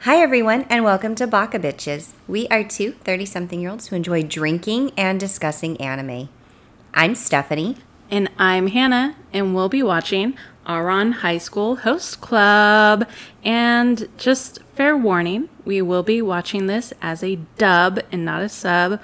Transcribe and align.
Hi, 0.00 0.18
everyone, 0.18 0.66
and 0.68 0.84
welcome 0.84 1.14
to 1.16 1.26
Baka 1.26 1.58
Bitches. 1.58 2.12
We 2.28 2.46
are 2.48 2.62
two 2.62 2.92
30 2.92 3.24
something 3.26 3.60
year 3.60 3.70
olds 3.70 3.88
who 3.88 3.96
enjoy 3.96 4.22
drinking 4.22 4.92
and 4.96 5.18
discussing 5.18 5.80
anime. 5.80 6.28
I'm 6.94 7.14
Stephanie. 7.16 7.78
And 8.08 8.30
I'm 8.38 8.68
Hannah, 8.68 9.16
and 9.32 9.54
we'll 9.54 9.70
be 9.70 9.82
watching 9.82 10.36
Ouran 10.66 11.12
High 11.14 11.38
School 11.38 11.76
Host 11.76 12.20
Club. 12.20 13.08
And 13.42 14.06
just 14.16 14.62
fair 14.74 14.96
warning, 14.96 15.48
we 15.64 15.82
will 15.82 16.04
be 16.04 16.22
watching 16.22 16.66
this 16.66 16.92
as 17.02 17.24
a 17.24 17.36
dub 17.56 17.98
and 18.12 18.24
not 18.24 18.42
a 18.42 18.48
sub. 18.50 19.00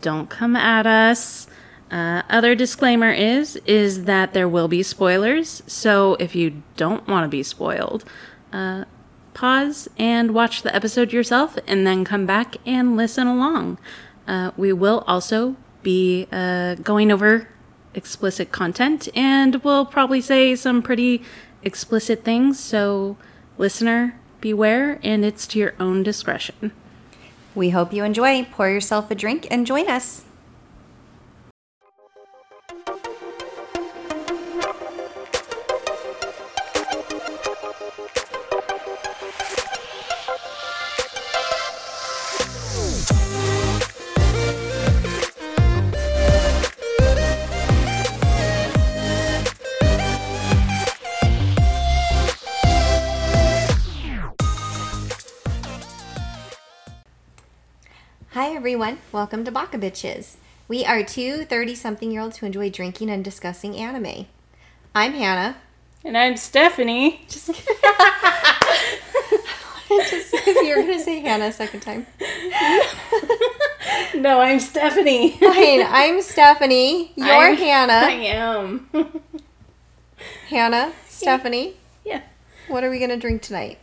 Don't 0.00 0.30
come 0.30 0.56
at 0.56 0.86
us. 0.86 1.46
Uh, 1.90 2.22
other 2.30 2.54
disclaimer 2.54 3.10
is 3.10 3.56
is 3.66 4.04
that 4.04 4.34
there 4.34 4.48
will 4.48 4.68
be 4.68 4.82
spoilers. 4.82 5.62
So 5.66 6.14
if 6.20 6.34
you 6.34 6.62
don't 6.76 7.06
want 7.08 7.24
to 7.24 7.28
be 7.28 7.42
spoiled, 7.42 8.04
uh, 8.52 8.84
pause 9.38 9.88
and 9.96 10.34
watch 10.34 10.62
the 10.62 10.74
episode 10.74 11.12
yourself, 11.12 11.56
and 11.68 11.86
then 11.86 12.04
come 12.04 12.26
back 12.26 12.56
and 12.66 12.96
listen 12.96 13.28
along. 13.28 13.78
Uh, 14.26 14.50
we 14.56 14.72
will 14.72 15.04
also 15.06 15.54
be 15.84 16.26
uh, 16.32 16.74
going 16.74 17.12
over 17.12 17.48
explicit 17.94 18.50
content, 18.50 19.08
and 19.14 19.62
we'll 19.62 19.86
probably 19.86 20.20
say 20.20 20.56
some 20.56 20.82
pretty 20.82 21.22
explicit 21.62 22.24
things. 22.24 22.58
So, 22.58 23.16
listener, 23.58 24.18
beware, 24.40 24.98
and 25.04 25.24
it's 25.24 25.46
to 25.48 25.58
your 25.60 25.74
own 25.78 26.02
discretion. 26.02 26.72
We 27.54 27.70
hope 27.70 27.92
you 27.92 28.02
enjoy. 28.02 28.44
Pour 28.44 28.68
yourself 28.68 29.08
a 29.08 29.14
drink 29.14 29.46
and 29.52 29.64
join 29.64 29.88
us. 29.88 30.24
Everyone. 58.68 58.98
Welcome 59.12 59.46
to 59.46 59.50
Baka 59.50 59.78
Bitches. 59.78 60.34
We 60.68 60.84
are 60.84 61.02
two 61.02 61.46
30 61.46 61.74
something 61.74 62.10
year 62.12 62.20
olds 62.20 62.36
who 62.36 62.44
enjoy 62.44 62.68
drinking 62.68 63.08
and 63.08 63.24
discussing 63.24 63.74
anime. 63.74 64.26
I'm 64.94 65.14
Hannah. 65.14 65.56
And 66.04 66.18
I'm 66.18 66.36
Stephanie. 66.36 67.22
Just, 67.30 67.46
just 67.46 67.58
if 69.90 70.68
you're 70.68 70.82
going 70.82 70.98
to 70.98 71.02
say 71.02 71.20
Hannah 71.20 71.46
a 71.46 71.52
second 71.52 71.80
time. 71.80 72.06
No, 74.14 74.40
I'm 74.40 74.60
Stephanie. 74.60 75.30
Fine, 75.38 75.82
I'm 75.88 76.20
Stephanie. 76.20 77.12
You're 77.16 77.26
I'm- 77.26 77.56
I 77.90 78.10
am. 78.10 78.90
Hannah, 80.50 80.92
Stephanie. 81.06 81.76
yeah. 82.04 82.20
What 82.68 82.84
are 82.84 82.90
we 82.90 82.98
going 82.98 83.10
to 83.10 83.16
drink 83.16 83.40
tonight? 83.40 83.78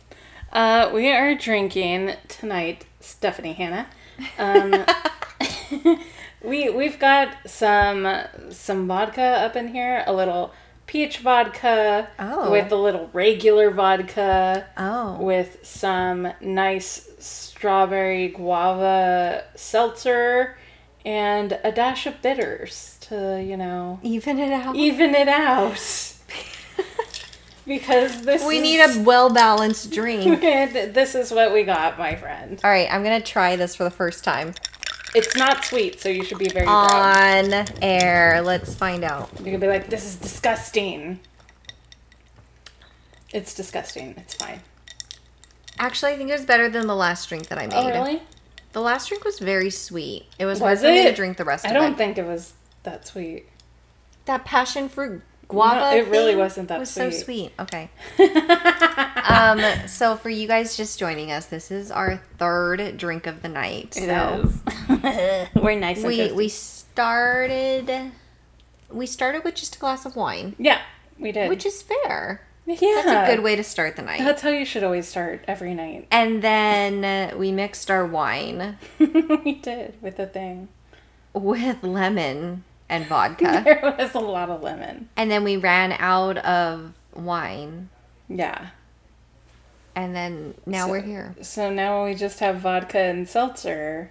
Uh, 0.52 0.90
we 0.94 1.10
are 1.10 1.34
drinking 1.34 2.12
tonight, 2.28 2.86
Stephanie 3.00 3.54
Hannah. 3.54 3.88
Um, 4.38 4.84
we 6.42 6.70
we've 6.70 6.98
got 6.98 7.28
some 7.46 8.06
some 8.50 8.86
vodka 8.86 9.22
up 9.22 9.56
in 9.56 9.68
here, 9.68 10.04
a 10.06 10.12
little 10.12 10.52
peach 10.86 11.18
vodka 11.18 12.08
Oh. 12.18 12.50
with 12.50 12.70
a 12.70 12.76
little 12.76 13.10
regular 13.12 13.70
vodka 13.70 14.66
Oh. 14.76 15.16
with 15.20 15.58
some 15.66 16.28
nice 16.40 17.08
strawberry 17.18 18.28
guava 18.28 19.44
seltzer 19.56 20.56
and 21.04 21.58
a 21.64 21.72
dash 21.72 22.06
of 22.06 22.20
bitters 22.22 22.98
to 23.00 23.42
you 23.42 23.56
know 23.56 23.98
Even 24.02 24.38
it 24.38 24.52
out. 24.52 24.76
even 24.76 25.14
it 25.14 25.28
out. 25.28 26.14
Because 27.66 28.22
this 28.22 28.44
We 28.44 28.58
is- 28.58 28.62
need 28.62 28.80
a 28.80 29.02
well 29.02 29.30
balanced 29.32 29.90
drink. 29.92 30.40
this 30.94 31.14
is 31.14 31.30
what 31.30 31.52
we 31.52 31.64
got, 31.64 31.98
my 31.98 32.14
friend. 32.14 32.60
All 32.64 32.70
right, 32.70 32.88
I'm 32.90 33.02
going 33.02 33.20
to 33.20 33.26
try 33.26 33.56
this 33.56 33.74
for 33.74 33.84
the 33.84 33.90
first 33.90 34.24
time. 34.24 34.54
It's 35.14 35.34
not 35.34 35.64
sweet, 35.64 35.98
so 36.00 36.08
you 36.10 36.24
should 36.24 36.38
be 36.38 36.48
very 36.48 36.66
proud. 36.66 37.52
On 37.52 37.66
air. 37.80 38.42
Let's 38.42 38.74
find 38.74 39.02
out. 39.02 39.30
You're 39.36 39.46
gonna 39.46 39.58
be 39.58 39.66
like, 39.66 39.88
"This 39.88 40.04
is 40.04 40.16
disgusting." 40.16 41.20
It's 43.32 43.54
disgusting. 43.54 44.14
It's 44.18 44.34
fine. 44.34 44.60
Actually, 45.78 46.12
I 46.12 46.16
think 46.18 46.28
it 46.28 46.34
was 46.34 46.44
better 46.44 46.68
than 46.68 46.86
the 46.86 46.94
last 46.94 47.30
drink 47.30 47.48
that 47.48 47.56
I 47.56 47.64
oh, 47.64 47.68
made. 47.68 47.76
Oh, 47.76 47.98
really? 48.04 48.22
The 48.72 48.82
last 48.82 49.08
drink 49.08 49.24
was 49.24 49.38
very 49.38 49.70
sweet. 49.70 50.26
It 50.38 50.44
was, 50.44 50.58
hard 50.58 50.72
Was 50.72 50.80
for 50.80 50.88
me 50.88 51.02
to 51.04 51.08
it? 51.08 51.16
drink 51.16 51.38
the 51.38 51.44
rest 51.44 51.64
I 51.64 51.68
of 51.68 51.74
don't 51.74 51.96
think 51.96 52.18
it 52.18 52.26
was 52.26 52.52
that 52.82 53.06
sweet. 53.06 53.46
that 54.26 54.44
passion 54.44 54.88
fruit 54.90 55.22
guava. 55.48 55.80
No, 55.80 55.96
it 55.96 56.08
really 56.08 56.32
thing 56.32 56.38
wasn't 56.38 56.68
that 56.68 56.74
funny. 56.74 56.78
It 56.78 56.80
was 56.80 56.90
so 56.92 57.10
sweet. 57.24 57.52
sweet. 57.58 57.60
Okay. 57.60 57.90
um. 59.28 59.88
So 59.88 60.16
for 60.16 60.28
you 60.30 60.46
guys 60.48 60.76
just 60.76 60.98
joining 60.98 61.30
us, 61.32 61.46
this 61.46 61.70
is 61.70 61.90
our 61.90 62.22
third 62.38 62.96
drink 62.96 63.26
of 63.26 63.42
the 63.42 63.48
night. 63.48 63.94
so 63.94 64.50
We're 65.54 65.78
nice. 65.78 65.98
and 65.98 66.06
we 66.06 66.18
toasty. 66.18 66.32
we 66.34 66.48
started. 66.48 68.12
We 68.90 69.06
started 69.06 69.42
with 69.44 69.54
just 69.56 69.76
a 69.76 69.78
glass 69.78 70.06
of 70.06 70.14
wine, 70.14 70.54
yeah, 70.58 70.80
we 71.18 71.32
did. 71.32 71.48
which 71.48 71.66
is 71.66 71.82
fair. 71.82 72.46
yeah, 72.66 72.76
That's 73.04 73.30
a 73.30 73.34
good 73.34 73.42
way 73.42 73.56
to 73.56 73.64
start 73.64 73.96
the 73.96 74.02
night. 74.02 74.20
That's 74.20 74.42
how 74.42 74.50
you 74.50 74.64
should 74.64 74.84
always 74.84 75.08
start 75.08 75.42
every 75.48 75.74
night. 75.74 76.06
and 76.12 76.40
then 76.40 77.04
uh, 77.04 77.36
we 77.36 77.50
mixed 77.50 77.90
our 77.90 78.06
wine 78.06 78.78
we 79.00 79.54
did 79.60 79.94
with 80.00 80.16
the 80.18 80.26
thing. 80.26 80.68
with 81.34 81.82
lemon 81.82 82.62
and 82.88 83.06
vodka. 83.06 83.62
There 83.64 83.94
was 83.98 84.14
a 84.14 84.20
lot 84.20 84.48
of 84.50 84.62
lemon. 84.62 85.08
and 85.16 85.30
then 85.30 85.44
we 85.44 85.56
ran 85.56 85.92
out 85.92 86.36
of 86.38 86.92
wine. 87.14 87.88
Yeah. 88.28 88.68
And 89.94 90.14
then 90.14 90.54
now 90.66 90.86
So- 90.86 90.90
we're 90.92 91.00
here. 91.00 91.34
So 91.40 91.70
now 91.72 92.04
we 92.04 92.14
just 92.14 92.40
have 92.40 92.56
vodka 92.60 92.98
and 92.98 93.28
seltzer 93.28 94.10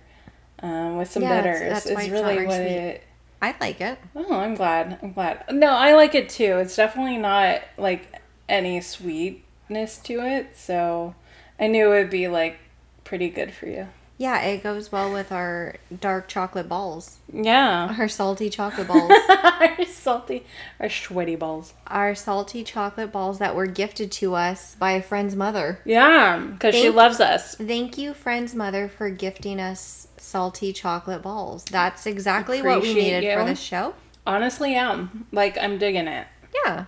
um, 0.62 0.98
with 0.98 1.12
some 1.12 1.24
Yeah, 1.24 1.42
that's- 1.42 1.60
bitters. 1.60 1.74
that's 1.74 1.86
it's 1.86 2.10
really 2.12 2.46
what 2.46 2.56
sweet. 2.56 2.66
it. 2.66 3.04
I 3.42 3.54
like 3.62 3.82
it. 3.82 4.00
Oh, 4.16 4.34
I'm 4.40 4.56
glad. 4.56 4.98
I'm 5.04 5.14
glad. 5.14 5.44
No, 5.52 5.68
I 5.68 5.94
like 5.94 6.16
it 6.16 6.30
too. 6.30 6.58
It's 6.58 6.76
definitely 6.76 7.18
not 7.18 7.62
like 7.78 8.08
any 8.50 8.82
sweetness 8.82 9.98
to 10.00 10.22
it, 10.26 10.58
so 10.58 11.14
I 11.60 11.68
knew 11.68 11.92
it 11.92 12.00
would 12.00 12.10
be 12.10 12.28
like 12.28 12.58
pretty 13.04 13.30
good 13.30 13.54
for 13.54 13.68
you. 13.68 13.88
Yeah, 14.18 14.42
it 14.42 14.64
goes 14.64 14.92
well 14.92 15.12
with 15.12 15.32
our 15.32 15.76
dark 16.00 16.30
chocolate 16.30 16.70
balls. 16.70 17.18
Yeah. 17.32 17.94
Our 18.00 18.08
salty 18.08 18.50
chocolate 18.50 18.88
balls. 18.88 19.12
our 19.30 19.86
salty, 19.86 20.46
our 20.80 20.90
sweaty 20.90 21.36
balls. 21.36 21.74
our 21.88 22.16
salty 22.16 22.64
chocolate 22.64 23.12
balls 23.12 23.40
that 23.40 23.56
were 23.56 23.66
gifted 23.66 24.12
to 24.14 24.36
us 24.36 24.76
by 24.76 24.92
a 24.94 25.02
friend's 25.02 25.36
mother. 25.36 25.80
Yeah, 25.84 26.38
because 26.38 26.76
she 26.76 26.90
loves 26.90 27.20
us. 27.20 27.56
Thank 27.56 27.98
you, 27.98 28.14
friend's 28.14 28.56
mother, 28.56 28.88
for 28.88 29.10
gifting 29.10 29.60
us 29.60 30.08
salty 30.18 30.72
chocolate 30.72 31.22
balls. 31.22 31.66
That's 31.66 32.06
exactly 32.06 32.62
what 32.62 32.82
we 32.82 32.92
Appreciate 32.92 33.20
needed 33.22 33.38
for 33.38 33.46
this 33.46 33.60
show. 33.60 33.96
Honestly, 34.26 34.74
yeah. 34.74 35.08
Like 35.32 35.58
I'm 35.58 35.78
digging 35.78 36.08
it. 36.08 36.26
Yeah. 36.64 36.86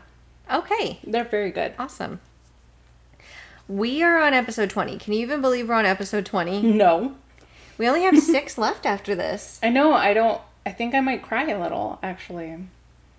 Okay. 0.51 0.99
They're 1.05 1.25
very 1.25 1.51
good. 1.51 1.73
Awesome. 1.77 2.21
We 3.67 4.01
are 4.03 4.19
on 4.19 4.33
episode 4.33 4.69
20. 4.69 4.97
Can 4.97 5.13
you 5.13 5.19
even 5.21 5.41
believe 5.41 5.67
we're 5.67 5.75
on 5.75 5.85
episode 5.85 6.25
20? 6.25 6.61
No, 6.61 7.15
We 7.77 7.87
only 7.87 8.03
have 8.03 8.17
six 8.23 8.57
left 8.57 8.85
after 8.85 9.13
this. 9.15 9.59
I 9.61 9.69
know. 9.69 9.93
I 9.93 10.13
don't. 10.13 10.41
I 10.65 10.71
think 10.71 10.93
I 10.95 10.99
might 10.99 11.21
cry 11.21 11.47
a 11.49 11.59
little. 11.59 11.99
Actually. 12.03 12.57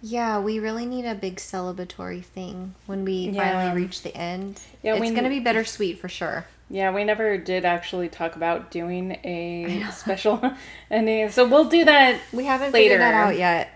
Yeah, 0.01 0.39
we 0.39 0.59
really 0.59 0.87
need 0.87 1.05
a 1.07 1.15
big 1.15 1.37
celebratory 1.37 2.23
thing 2.25 2.75
when 2.87 3.05
we 3.05 3.31
Yeah. 3.31 3.43
finally 3.43 3.83
reach 3.83 4.03
the 4.03 4.17
end. 4.17 4.61
Yeah, 4.83 4.93
it's 4.95 5.01
we- 5.01 5.11
going 5.11 5.25
to 5.25 5.31
be 5.31 5.41
bittersweet 5.41 5.99
for 5.99 6.09
sure. 6.09 6.47
Yeah, 6.71 6.93
we 6.93 7.03
never 7.05 7.39
did 7.39 7.65
actually 7.65 8.09
talk 8.11 8.37
about 8.37 8.71
doing 8.71 9.13
a 9.25 9.87
special 9.93 10.53
ending, 10.91 11.31
so 11.31 11.49
we'll 11.49 11.65
do 11.69 11.85
that. 11.87 12.21
We 12.33 12.45
haven't 12.45 12.73
figured 12.73 13.01
that 13.01 13.15
out 13.15 13.37
yet. 13.39 13.71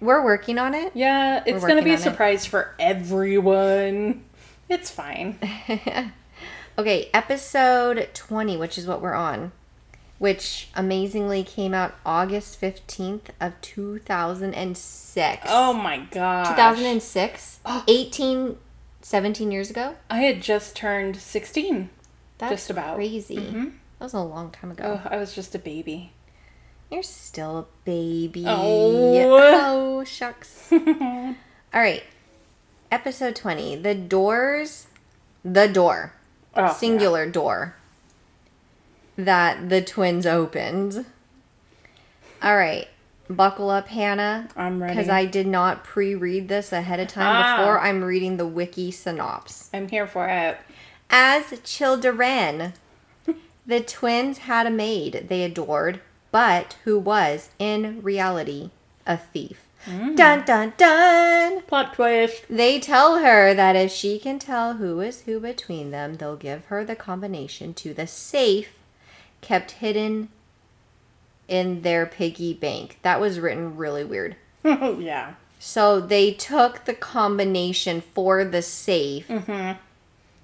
We're 0.00 0.22
working 0.24 0.58
on 0.58 0.74
it. 0.74 0.90
Yeah, 0.94 1.42
it's 1.46 1.64
gonna 1.64 1.82
be 1.82 1.90
a 1.90 1.94
on 1.94 1.98
it. 2.00 2.02
surprise 2.02 2.44
for 2.44 2.74
everyone. 2.78 4.24
It's 4.68 4.90
fine. 4.90 5.38
Okay, 6.76 7.08
episode 7.14 8.08
20, 8.14 8.56
which 8.56 8.76
is 8.76 8.84
what 8.84 9.00
we're 9.00 9.14
on, 9.14 9.52
which 10.18 10.70
amazingly 10.74 11.44
came 11.44 11.72
out 11.72 11.94
August 12.04 12.60
15th 12.60 13.28
of 13.40 13.60
2006. 13.60 15.46
Oh 15.48 15.72
my 15.72 15.98
god. 16.10 16.46
2006? 16.56 17.60
18 17.86 18.56
17 19.02 19.52
years 19.52 19.70
ago? 19.70 19.94
I 20.10 20.18
had 20.22 20.42
just 20.42 20.74
turned 20.74 21.16
sixteen. 21.16 21.90
That's 22.38 22.50
Just 22.54 22.70
about. 22.70 22.96
crazy. 22.96 23.36
Mhm. 23.36 23.74
That 24.00 24.06
was 24.06 24.14
a 24.14 24.18
long 24.20 24.50
time 24.50 24.72
ago. 24.72 25.00
Oh, 25.04 25.08
I 25.08 25.16
was 25.18 25.32
just 25.32 25.54
a 25.54 25.60
baby. 25.60 26.10
You're 26.90 27.04
still 27.04 27.58
a 27.58 27.66
baby. 27.84 28.44
Oh. 28.48 30.00
Oh, 30.00 30.04
shucks. 30.04 30.72
All 30.72 30.80
right. 31.72 32.02
Episode 32.90 33.34
20. 33.36 33.76
The 33.76 33.94
doors. 33.94 34.86
The 35.44 35.66
door. 35.68 36.12
Oh, 36.56 36.72
Singular 36.72 37.26
door. 37.26 37.76
that 39.16 39.68
the 39.68 39.80
twins 39.80 40.26
opened. 40.26 41.04
All 42.42 42.56
right. 42.56 42.88
Buckle 43.30 43.70
up, 43.70 43.88
Hannah. 43.88 44.48
I'm 44.56 44.82
ready. 44.82 44.94
Because 44.94 45.08
I 45.08 45.24
did 45.24 45.46
not 45.46 45.84
pre 45.84 46.14
read 46.16 46.48
this 46.48 46.72
ahead 46.72 46.98
of 47.00 47.08
time 47.08 47.24
Ah. 47.26 47.56
before 47.58 47.80
I'm 47.80 48.02
reading 48.04 48.36
the 48.36 48.46
wiki 48.46 48.90
synopsis. 48.90 49.70
I'm 49.72 49.88
here 49.88 50.06
for 50.08 50.26
it. 50.28 50.58
As 51.10 51.60
children, 51.62 52.72
the 53.66 53.80
twins 53.80 54.38
had 54.38 54.66
a 54.66 54.70
maid 54.70 55.26
they 55.28 55.42
adored, 55.44 56.00
but 56.32 56.76
who 56.84 56.98
was, 56.98 57.50
in 57.58 58.02
reality, 58.02 58.70
a 59.06 59.16
thief. 59.16 59.63
Mm. 59.86 60.16
Dun 60.16 60.44
dun 60.44 60.72
dun! 60.76 61.62
Plot 61.62 61.94
twist. 61.94 62.44
They 62.48 62.80
tell 62.80 63.18
her 63.18 63.52
that 63.54 63.76
if 63.76 63.90
she 63.92 64.18
can 64.18 64.38
tell 64.38 64.74
who 64.74 65.00
is 65.00 65.22
who 65.22 65.40
between 65.40 65.90
them, 65.90 66.14
they'll 66.14 66.36
give 66.36 66.66
her 66.66 66.84
the 66.84 66.96
combination 66.96 67.74
to 67.74 67.92
the 67.92 68.06
safe 68.06 68.78
kept 69.44 69.72
hidden 69.72 70.28
in 71.46 71.82
their 71.82 72.06
piggy 72.06 72.54
bank. 72.54 72.98
That 73.02 73.20
was 73.20 73.38
written 73.38 73.76
really 73.76 74.04
weird. 74.04 74.36
yeah. 74.64 75.34
So 75.58 76.00
they 76.00 76.32
took 76.32 76.84
the 76.84 76.94
combination 76.94 78.00
for 78.00 78.44
the 78.44 78.62
safe. 78.62 79.28
Mm-hmm. 79.28 79.78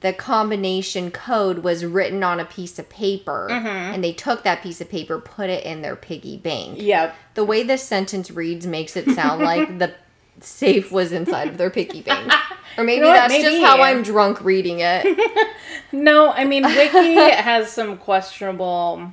The 0.00 0.12
combination 0.14 1.10
code 1.10 1.58
was 1.58 1.84
written 1.84 2.22
on 2.24 2.40
a 2.40 2.44
piece 2.46 2.78
of 2.78 2.88
paper, 2.88 3.48
and 3.50 4.02
they 4.02 4.12
took 4.12 4.44
that 4.44 4.62
piece 4.62 4.80
of 4.80 4.88
paper, 4.88 5.18
put 5.20 5.50
it 5.50 5.64
in 5.64 5.82
their 5.82 5.94
piggy 5.96 6.38
bank. 6.38 6.78
Yep. 6.80 7.14
The 7.34 7.44
way 7.44 7.62
this 7.62 7.82
sentence 7.82 8.30
reads 8.30 8.66
makes 8.66 8.96
it 8.96 9.10
sound 9.10 9.42
like 9.52 9.78
the 9.78 9.92
safe 10.40 10.90
was 10.90 11.12
inside 11.12 11.48
of 11.48 11.58
their 11.58 11.70
piggy 11.70 12.00
bank. 12.02 12.32
Or 12.78 12.84
maybe 12.84 13.00
know 13.00 13.08
what? 13.08 13.28
that's 13.28 13.42
just 13.42 13.60
how 13.62 13.82
I'm 13.82 14.02
drunk 14.02 14.42
reading 14.42 14.78
it. 14.80 15.04
No, 15.92 16.30
I 16.30 16.44
mean 16.44 16.62
Wiki 16.62 17.14
has 17.16 17.70
some 17.70 17.98
questionable 17.98 19.12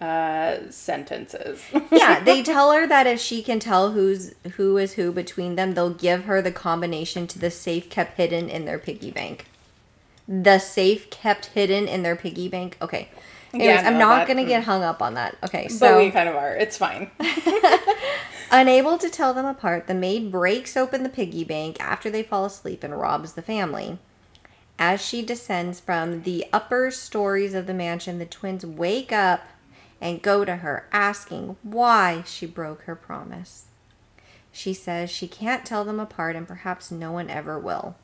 uh 0.00 0.58
sentences. 0.70 1.62
yeah, 1.90 2.20
they 2.20 2.42
tell 2.44 2.72
her 2.72 2.86
that 2.86 3.08
if 3.08 3.18
she 3.20 3.42
can 3.42 3.58
tell 3.58 3.90
who's 3.90 4.34
who 4.56 4.76
is 4.78 4.92
who 4.94 5.10
between 5.10 5.56
them, 5.56 5.74
they'll 5.74 5.90
give 5.90 6.24
her 6.24 6.40
the 6.40 6.52
combination 6.52 7.26
to 7.26 7.40
the 7.40 7.50
safe 7.50 7.90
kept 7.90 8.16
hidden 8.16 8.48
in 8.48 8.66
their 8.66 8.78
piggy 8.78 9.10
bank. 9.10 9.46
The 10.28 10.58
safe 10.58 11.08
kept 11.10 11.46
hidden 11.46 11.86
in 11.86 12.02
their 12.02 12.16
piggy 12.16 12.48
bank. 12.48 12.76
Okay. 12.82 13.08
Anyways, 13.54 13.82
no, 13.82 13.88
I'm 13.88 13.98
not 13.98 14.16
that- 14.18 14.28
gonna 14.28 14.44
get 14.44 14.62
mm. 14.62 14.66
hung 14.66 14.82
up 14.82 15.00
on 15.00 15.14
that. 15.14 15.36
Okay, 15.44 15.64
but 15.64 15.72
so 15.72 15.98
we 15.98 16.10
kind 16.10 16.28
of 16.28 16.36
are. 16.36 16.54
It's 16.56 16.76
fine. 16.76 17.10
Unable 18.50 18.98
to 18.98 19.08
tell 19.10 19.34
them 19.34 19.46
apart, 19.46 19.86
the 19.86 19.94
maid 19.94 20.30
breaks 20.30 20.76
open 20.76 21.02
the 21.02 21.08
piggy 21.08 21.44
bank 21.44 21.80
after 21.80 22.10
they 22.10 22.22
fall 22.22 22.44
asleep 22.44 22.84
and 22.84 22.98
robs 22.98 23.32
the 23.32 23.42
family. 23.42 23.98
As 24.78 25.00
she 25.00 25.22
descends 25.24 25.80
from 25.80 26.22
the 26.22 26.44
upper 26.52 26.90
stories 26.90 27.54
of 27.54 27.66
the 27.66 27.74
mansion, 27.74 28.18
the 28.18 28.26
twins 28.26 28.64
wake 28.64 29.10
up 29.10 29.42
and 30.00 30.22
go 30.22 30.44
to 30.44 30.56
her, 30.56 30.86
asking 30.92 31.56
why 31.62 32.22
she 32.26 32.46
broke 32.46 32.82
her 32.82 32.94
promise. 32.94 33.64
She 34.52 34.74
says 34.74 35.10
she 35.10 35.28
can't 35.28 35.64
tell 35.64 35.84
them 35.84 35.98
apart 35.98 36.36
and 36.36 36.46
perhaps 36.46 36.90
no 36.90 37.10
one 37.10 37.30
ever 37.30 37.58
will. 37.58 37.96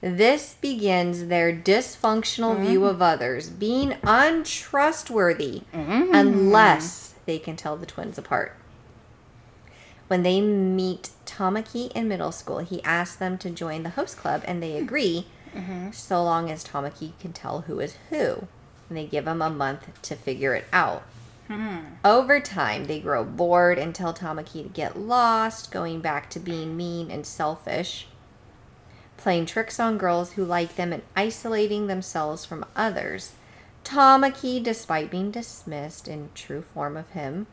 This 0.00 0.54
begins 0.60 1.26
their 1.26 1.52
dysfunctional 1.52 2.60
view 2.60 2.80
mm. 2.80 2.90
of 2.90 3.00
others, 3.00 3.48
being 3.48 3.96
untrustworthy 4.02 5.62
mm. 5.72 6.10
unless 6.12 7.14
they 7.24 7.38
can 7.38 7.56
tell 7.56 7.76
the 7.76 7.86
twins 7.86 8.18
apart. 8.18 8.56
When 10.08 10.22
they 10.22 10.40
meet 10.40 11.10
Tamaki 11.24 11.90
in 11.92 12.08
middle 12.08 12.30
school, 12.30 12.58
he 12.58 12.82
asks 12.84 13.16
them 13.16 13.38
to 13.38 13.50
join 13.50 13.82
the 13.82 13.90
host 13.90 14.16
club 14.16 14.42
and 14.44 14.62
they 14.62 14.76
agree, 14.76 15.26
mm-hmm. 15.54 15.90
so 15.90 16.22
long 16.22 16.50
as 16.50 16.64
Tamaki 16.64 17.18
can 17.18 17.32
tell 17.32 17.62
who 17.62 17.80
is 17.80 17.96
who. 18.10 18.46
And 18.88 18.96
they 18.96 19.06
give 19.06 19.26
him 19.26 19.42
a 19.42 19.50
month 19.50 20.00
to 20.02 20.14
figure 20.14 20.54
it 20.54 20.66
out. 20.72 21.02
Hmm. 21.48 21.78
Over 22.04 22.38
time, 22.40 22.84
they 22.84 23.00
grow 23.00 23.24
bored 23.24 23.78
and 23.78 23.94
tell 23.94 24.12
Tamaki 24.12 24.62
to 24.64 24.68
get 24.68 24.98
lost, 24.98 25.72
going 25.72 26.00
back 26.00 26.28
to 26.30 26.40
being 26.40 26.76
mean 26.76 27.10
and 27.10 27.26
selfish, 27.26 28.06
playing 29.16 29.46
tricks 29.46 29.80
on 29.80 29.98
girls 29.98 30.32
who 30.32 30.44
like 30.44 30.76
them 30.76 30.92
and 30.92 31.02
isolating 31.16 31.86
themselves 31.86 32.44
from 32.44 32.64
others. 32.74 33.32
Tamaki, 33.84 34.62
despite 34.62 35.10
being 35.10 35.30
dismissed 35.30 36.08
in 36.08 36.30
true 36.34 36.62
form 36.62 36.96
of 36.96 37.10
him, 37.10 37.46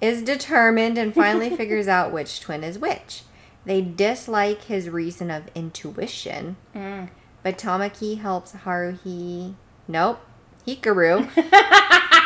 is 0.00 0.22
determined 0.22 0.98
and 0.98 1.14
finally 1.14 1.50
figures 1.56 1.88
out 1.88 2.12
which 2.12 2.40
twin 2.40 2.62
is 2.62 2.78
which. 2.78 3.22
They 3.64 3.80
dislike 3.80 4.62
his 4.62 4.88
reason 4.88 5.30
of 5.30 5.50
intuition, 5.54 6.56
mm. 6.74 7.08
but 7.42 7.58
Tamaki 7.58 8.20
helps 8.20 8.52
Haruhi, 8.52 9.54
nope, 9.88 10.20
Hikaru, 10.66 11.18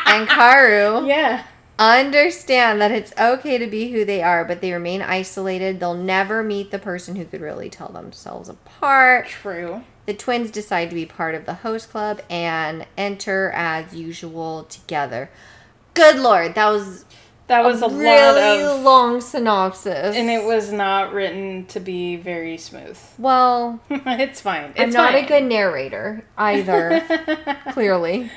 and 0.07 0.29
Kaoru 0.29 1.09
Yeah. 1.09 1.45
Understand 1.81 2.81
that 2.81 2.91
it's 2.93 3.13
okay 3.19 3.57
to 3.59 3.67
be 3.67 3.91
who 3.91 4.05
they 4.05 4.23
are, 4.23 4.45
but 4.45 4.61
they 4.61 4.73
remain 4.73 5.01
isolated. 5.03 5.81
They'll 5.81 5.95
never 5.95 6.43
meet 6.43 6.71
the 6.71 6.79
person 6.79 7.17
who 7.17 7.25
could 7.25 7.41
really 7.41 7.71
tell 7.71 7.89
themselves 7.89 8.49
apart. 8.49 9.27
True. 9.29 9.83
The 10.07 10.15
twins 10.15 10.51
decide 10.51 10.91
to 10.91 10.95
be 10.95 11.07
part 11.07 11.35
of 11.35 11.47
the 11.47 11.55
host 11.55 11.91
club 11.91 12.21
and 12.29 12.87
enter 12.99 13.51
as 13.55 13.95
usual 13.95 14.65
together. 14.65 15.31
Good 15.95 16.19
lord, 16.19 16.55
that 16.55 16.69
was 16.69 17.05
That 17.47 17.65
was 17.65 17.83
a, 17.83 17.89
really 17.89 18.63
lot 18.63 18.77
of 18.77 18.83
long 18.83 19.21
synopsis. 19.21 20.15
and 20.17 20.29
it 20.31 20.45
was 20.45 20.71
not 20.73 21.13
written 21.13 21.67
to 21.67 21.81
be 21.81 22.17
very 22.17 22.57
smooth. 22.59 22.99
well, 23.19 23.81
it's 23.91 24.41
fine. 24.41 24.71
It's 24.71 24.81
I'm 24.81 24.91
not 24.91 25.13
fine. 25.15 25.25
a 25.25 25.29
good 25.29 25.45
narrator 25.45 26.25
either. 26.39 27.03
clearly, 27.73 28.31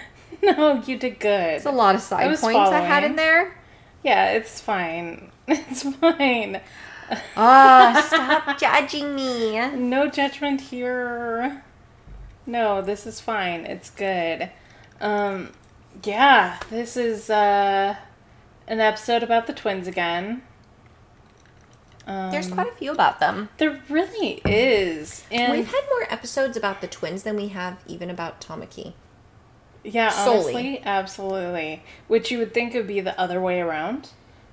No, 0.57 0.81
you 0.85 0.97
did 0.97 1.19
good. 1.19 1.55
it's 1.55 1.65
a 1.65 1.71
lot 1.71 1.95
of 1.95 2.01
side 2.01 2.29
was 2.29 2.41
points 2.41 2.57
I 2.69 2.81
had 2.81 3.03
in 3.03 3.15
there. 3.15 3.55
Yeah, 4.03 4.31
it's 4.33 4.59
fine. 4.59 5.31
It's 5.47 5.83
fine. 5.83 6.61
Ah, 7.35 8.01
stop 8.07 8.57
judging 8.59 9.15
me. 9.15 9.59
No 9.75 10.09
judgment 10.09 10.61
here. 10.61 11.63
No, 12.45 12.81
this 12.81 13.05
is 13.05 13.19
fine. 13.19 13.65
It's 13.65 13.89
good. 13.89 14.49
Um 15.01 15.51
yeah, 16.03 16.59
this 16.69 16.97
is 16.97 17.29
uh 17.29 17.95
an 18.67 18.79
episode 18.79 19.23
about 19.23 19.47
the 19.47 19.53
twins 19.53 19.87
again. 19.87 20.43
Um, 22.05 22.31
There's 22.31 22.49
quite 22.49 22.67
a 22.67 22.75
few 22.75 22.91
about 22.91 23.19
them. 23.21 23.47
there 23.57 23.81
really 23.89 24.41
is. 24.45 25.23
And 25.31 25.53
We've 25.53 25.67
had 25.67 25.83
more 25.89 26.05
episodes 26.09 26.57
about 26.57 26.81
the 26.81 26.87
twins 26.87 27.23
than 27.23 27.37
we 27.37 27.47
have 27.49 27.77
even 27.87 28.09
about 28.09 28.41
Tamaki. 28.41 28.93
Yeah, 29.83 30.09
solely. 30.09 30.39
honestly, 30.55 30.81
absolutely. 30.83 31.83
Which 32.07 32.31
you 32.31 32.39
would 32.39 32.53
think 32.53 32.73
would 32.73 32.87
be 32.87 33.01
the 33.01 33.19
other 33.19 33.41
way 33.41 33.59
around. 33.61 34.09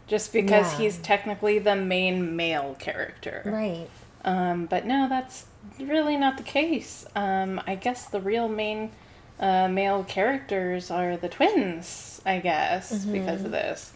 Just 0.07 0.33
because 0.33 0.73
Yeah. 0.73 0.78
he's 0.78 0.99
technically 0.99 1.59
the 1.61 1.76
main 1.76 2.35
male 2.35 2.75
character. 2.78 3.43
Right. 3.45 3.88
Um, 4.25 4.66
but 4.66 4.85
no, 4.85 5.09
that's 5.09 5.47
really 5.78 6.16
not 6.16 6.37
the 6.37 6.43
case. 6.43 7.07
Um, 7.14 7.61
I 7.66 7.76
guess 7.76 8.07
the 8.07 8.21
real 8.21 8.49
main 8.49 8.90
uh, 9.38 9.69
male 9.69 10.02
characters 10.04 10.90
are 10.90 11.16
the 11.16 11.28
twins, 11.28 12.21
I 12.26 12.40
guess, 12.40 13.04
because 13.04 13.45
of 13.45 13.52
this. 13.52 13.93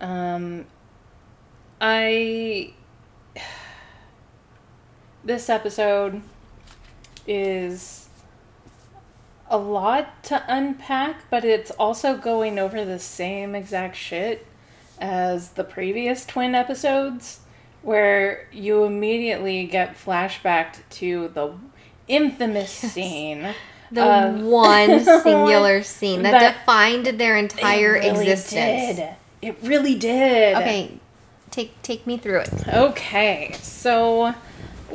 Um, 0.00 0.66
I. 1.80 2.72
This 5.24 5.48
episode 5.48 6.20
is 7.26 8.03
a 9.54 9.58
lot 9.58 10.24
to 10.24 10.42
unpack, 10.48 11.30
but 11.30 11.44
it's 11.44 11.70
also 11.72 12.16
going 12.16 12.58
over 12.58 12.84
the 12.84 12.98
same 12.98 13.54
exact 13.54 13.94
shit 13.94 14.44
as 15.00 15.50
the 15.50 15.62
previous 15.62 16.26
twin 16.26 16.56
episodes, 16.56 17.38
where 17.82 18.48
you 18.50 18.82
immediately 18.82 19.64
get 19.66 19.96
flashbacked 19.96 20.78
to 20.90 21.28
the 21.34 21.52
infamous 22.08 22.70
scene. 22.70 23.54
The 23.92 24.32
one 24.42 25.04
singular 25.22 25.84
scene 25.84 26.22
that, 26.24 26.32
That- 26.32 26.58
defined 26.58 27.06
their 27.20 27.36
entire 27.36 27.94
It 27.94 28.10
really 28.12 28.30
existence. 28.30 28.96
did. 28.96 29.08
It 29.40 29.56
really 29.62 29.94
did. 29.94 30.56
Okay, 30.56 30.98
take 31.52 31.80
take 31.82 32.06
me 32.08 32.16
through 32.16 32.40
it. 32.40 32.66
Okay, 32.66 33.54
so 33.62 34.34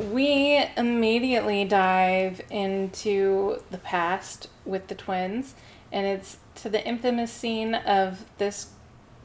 we 0.00 0.64
immediately 0.76 1.64
dive 1.64 2.40
into 2.50 3.62
the 3.70 3.78
past 3.78 4.48
with 4.64 4.88
the 4.88 4.94
twins, 4.94 5.54
and 5.92 6.06
it's 6.06 6.38
to 6.56 6.68
the 6.68 6.84
infamous 6.86 7.30
scene 7.30 7.74
of 7.74 8.24
this 8.38 8.68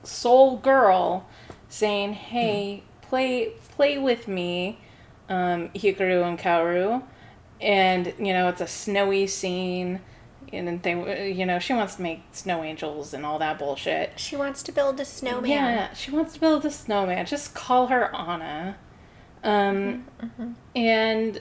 soul 0.03 0.57
girl 0.57 1.25
saying, 1.69 2.13
"Hey, 2.13 2.83
play 3.01 3.53
play 3.75 3.97
with 3.97 4.27
me, 4.27 4.79
um, 5.29 5.69
Hikaru 5.69 6.23
and 6.23 6.37
Kaoru," 6.37 7.03
and 7.61 8.13
you 8.19 8.33
know 8.33 8.49
it's 8.49 8.61
a 8.61 8.67
snowy 8.67 9.27
scene. 9.27 10.01
And 10.53 10.83
they, 10.83 11.33
you 11.33 11.45
know, 11.45 11.59
she 11.59 11.73
wants 11.73 11.95
to 11.95 12.01
make 12.01 12.21
snow 12.31 12.63
angels 12.63 13.13
and 13.13 13.25
all 13.25 13.39
that 13.39 13.57
bullshit. 13.57 14.13
She 14.15 14.37
wants 14.37 14.61
to 14.63 14.71
build 14.71 14.99
a 14.99 15.05
snowman. 15.05 15.49
Yeah, 15.49 15.93
she 15.93 16.11
wants 16.11 16.35
to 16.35 16.39
build 16.39 16.63
a 16.65 16.71
snowman. 16.71 17.25
Just 17.25 17.53
call 17.53 17.87
her 17.87 18.15
Anna. 18.15 18.77
Um, 19.45 20.05
and 20.75 21.39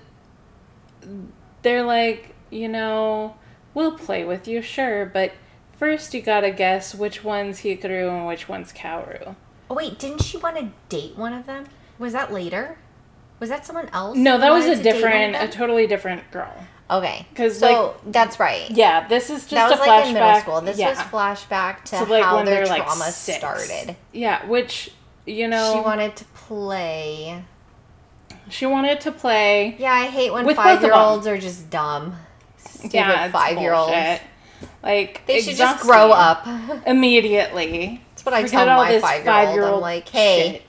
they're 1.63 1.83
like, 1.83 2.35
you 2.51 2.69
know, 2.69 3.37
we'll 3.73 3.99
play 3.99 4.25
with 4.25 4.47
you, 4.47 4.63
sure, 4.63 5.07
but 5.07 5.33
First, 5.77 6.15
you 6.15 6.23
gotta 6.23 6.51
guess 6.51 6.95
which 6.95 7.25
one's 7.25 7.61
Hikaru 7.61 8.09
and 8.09 8.27
which 8.27 8.49
one's 8.49 8.73
Kaoru. 8.73 9.35
Oh 9.69 9.75
wait, 9.75 9.99
didn't 9.99 10.23
she 10.23 10.37
want 10.37 10.57
to 10.57 10.71
date 10.89 11.17
one 11.17 11.33
of 11.33 11.47
them? 11.47 11.67
Was 11.99 12.13
that 12.13 12.33
later? 12.33 12.79
Was 13.41 13.51
that 13.51 13.67
someone 13.67 13.89
else? 13.93 14.17
No, 14.17 14.39
that 14.39 14.53
was 14.53 14.67
a 14.67 14.77
to 14.77 14.83
date 14.83 14.85
one 14.85 14.95
of 14.95 14.95
different, 14.95 15.37
a 15.37 15.49
totally 15.49 15.87
different 15.87 16.31
girl. 16.31 16.53
Okay, 16.91 17.27
because 17.31 17.59
so 17.59 17.97
that's 18.07 18.39
right. 18.39 18.71
Yeah, 18.71 19.09
this 19.09 19.31
is 19.31 19.47
just 19.47 19.51
that 19.51 19.71
was 19.71 19.81
a 19.81 19.83
flashback. 19.83 19.87
like 19.87 20.07
in 20.07 20.15
middle 20.15 20.41
school. 20.41 20.61
This 20.61 20.79
yeah. 20.79 20.91
was 20.91 20.99
flashback 20.99 21.85
to, 21.85 21.99
To, 21.99 22.05
like, 22.05 22.23
how 22.23 22.37
when 22.37 22.45
their 22.45 22.65
they're, 22.65 22.67
like, 22.67 22.85
trauma 22.85 23.11
started. 23.11 23.97
Yeah, 24.13 24.47
which 24.47 24.91
you 25.27 25.49
know, 25.49 25.75
She 25.75 25.81
wanted 25.81 26.15
to 26.17 26.25
play. 26.27 27.43
She 28.49 28.67
wanted 28.67 29.01
to 29.03 29.13
play. 29.13 29.77
Yeah, 29.79 29.93
I 29.93 30.07
hate 30.07 30.33
when 30.33 30.47
With 30.47 30.57
both 30.57 30.67
of 30.67 30.73
five 30.73 30.83
year 30.83 30.95
olds 30.95 31.27
are 31.27 31.39
just 31.39 31.71
dumb. 31.71 32.17
Stupid 32.59 32.95
yeah, 32.95 33.31
five 33.31 33.59
year 33.59 33.73
olds. 33.73 34.21
Like 34.83 35.27
They 35.27 35.41
should 35.41 35.57
just 35.57 35.83
grow 35.83 36.11
up. 36.13 36.47
Immediately. 36.87 38.03
That's 38.11 38.25
what 38.27 38.35
I 38.35 38.43
Forget 38.43 38.67
tell 38.67 38.77
my 38.77 38.99
five 39.01 39.55
year 39.55 39.65
old. 39.65 39.77
I'm 39.77 39.81
like, 39.81 40.09
hey, 40.09 40.63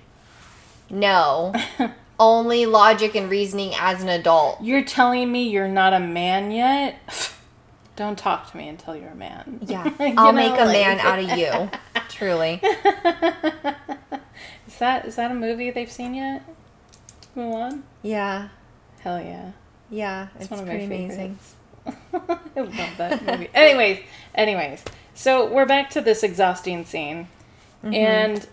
no. 0.90 1.54
Only 2.20 2.66
logic 2.66 3.16
and 3.16 3.30
reasoning 3.30 3.74
as 3.78 4.02
an 4.02 4.08
adult. 4.08 4.62
You're 4.62 4.84
telling 4.86 5.30
me 5.32 5.50
you're 5.50 5.68
not 5.68 5.94
a 5.94 6.00
man 6.00 6.52
yet? 6.52 6.96
Don't 7.98 8.18
talk 8.18 8.52
to 8.52 8.58
me 8.58 8.68
until 8.68 8.96
you're 8.96 9.12
a 9.12 9.16
man. 9.16 9.60
Yeah, 9.66 9.90
I'll 10.00 10.32
know, 10.32 10.32
make 10.34 10.52
a 10.60 10.66
like- 10.66 10.74
man 10.74 11.00
out 11.00 11.20
of 11.20 11.38
you. 11.38 11.70
Truly. 12.10 12.62
Is 14.68 14.80
that 14.80 15.06
is 15.06 15.16
that 15.16 15.32
a 15.32 15.34
movie 15.34 15.72
they've 15.72 15.92
seen 15.92 16.14
yet? 16.14 16.44
Mulan? 17.36 17.82
Yeah, 18.02 18.50
Hell 19.02 19.22
yeah. 19.22 19.52
yeah. 19.90 20.28
It's, 20.36 20.44
It's 20.46 20.52
one 20.52 20.60
of 20.62 20.66
my 20.68 20.72
pretty 20.74 20.86
amazing. 20.86 21.38
favorites. 21.38 21.56
I 22.56 22.60
love 22.62 22.98
that 22.98 23.26
movie. 23.26 23.50
anyways, 23.54 24.00
anyways. 24.34 24.84
So 25.14 25.52
we're 25.52 25.66
back 25.68 25.90
to 25.92 26.02
this 26.02 26.24
exhausting 26.24 26.86
scene. 26.86 27.28
Mm-hmm. 27.84 27.94
And 27.94 28.48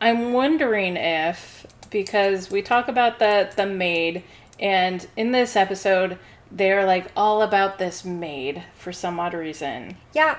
I'm 0.00 0.32
wondering 0.32 0.96
if 0.96 1.66
because 1.90 2.50
we 2.50 2.62
talk 2.62 2.88
about 2.88 3.18
the 3.18 3.50
the 3.54 3.66
maid 3.66 4.22
and 4.58 5.06
in 5.16 5.30
this 5.32 5.54
episode 5.54 6.18
they're 6.50 6.84
like 6.84 7.10
all 7.16 7.42
about 7.42 7.78
this 7.78 8.04
maid 8.04 8.62
for 8.74 8.92
some 8.92 9.20
odd 9.20 9.34
reason. 9.34 9.96
Yeah, 10.14 10.38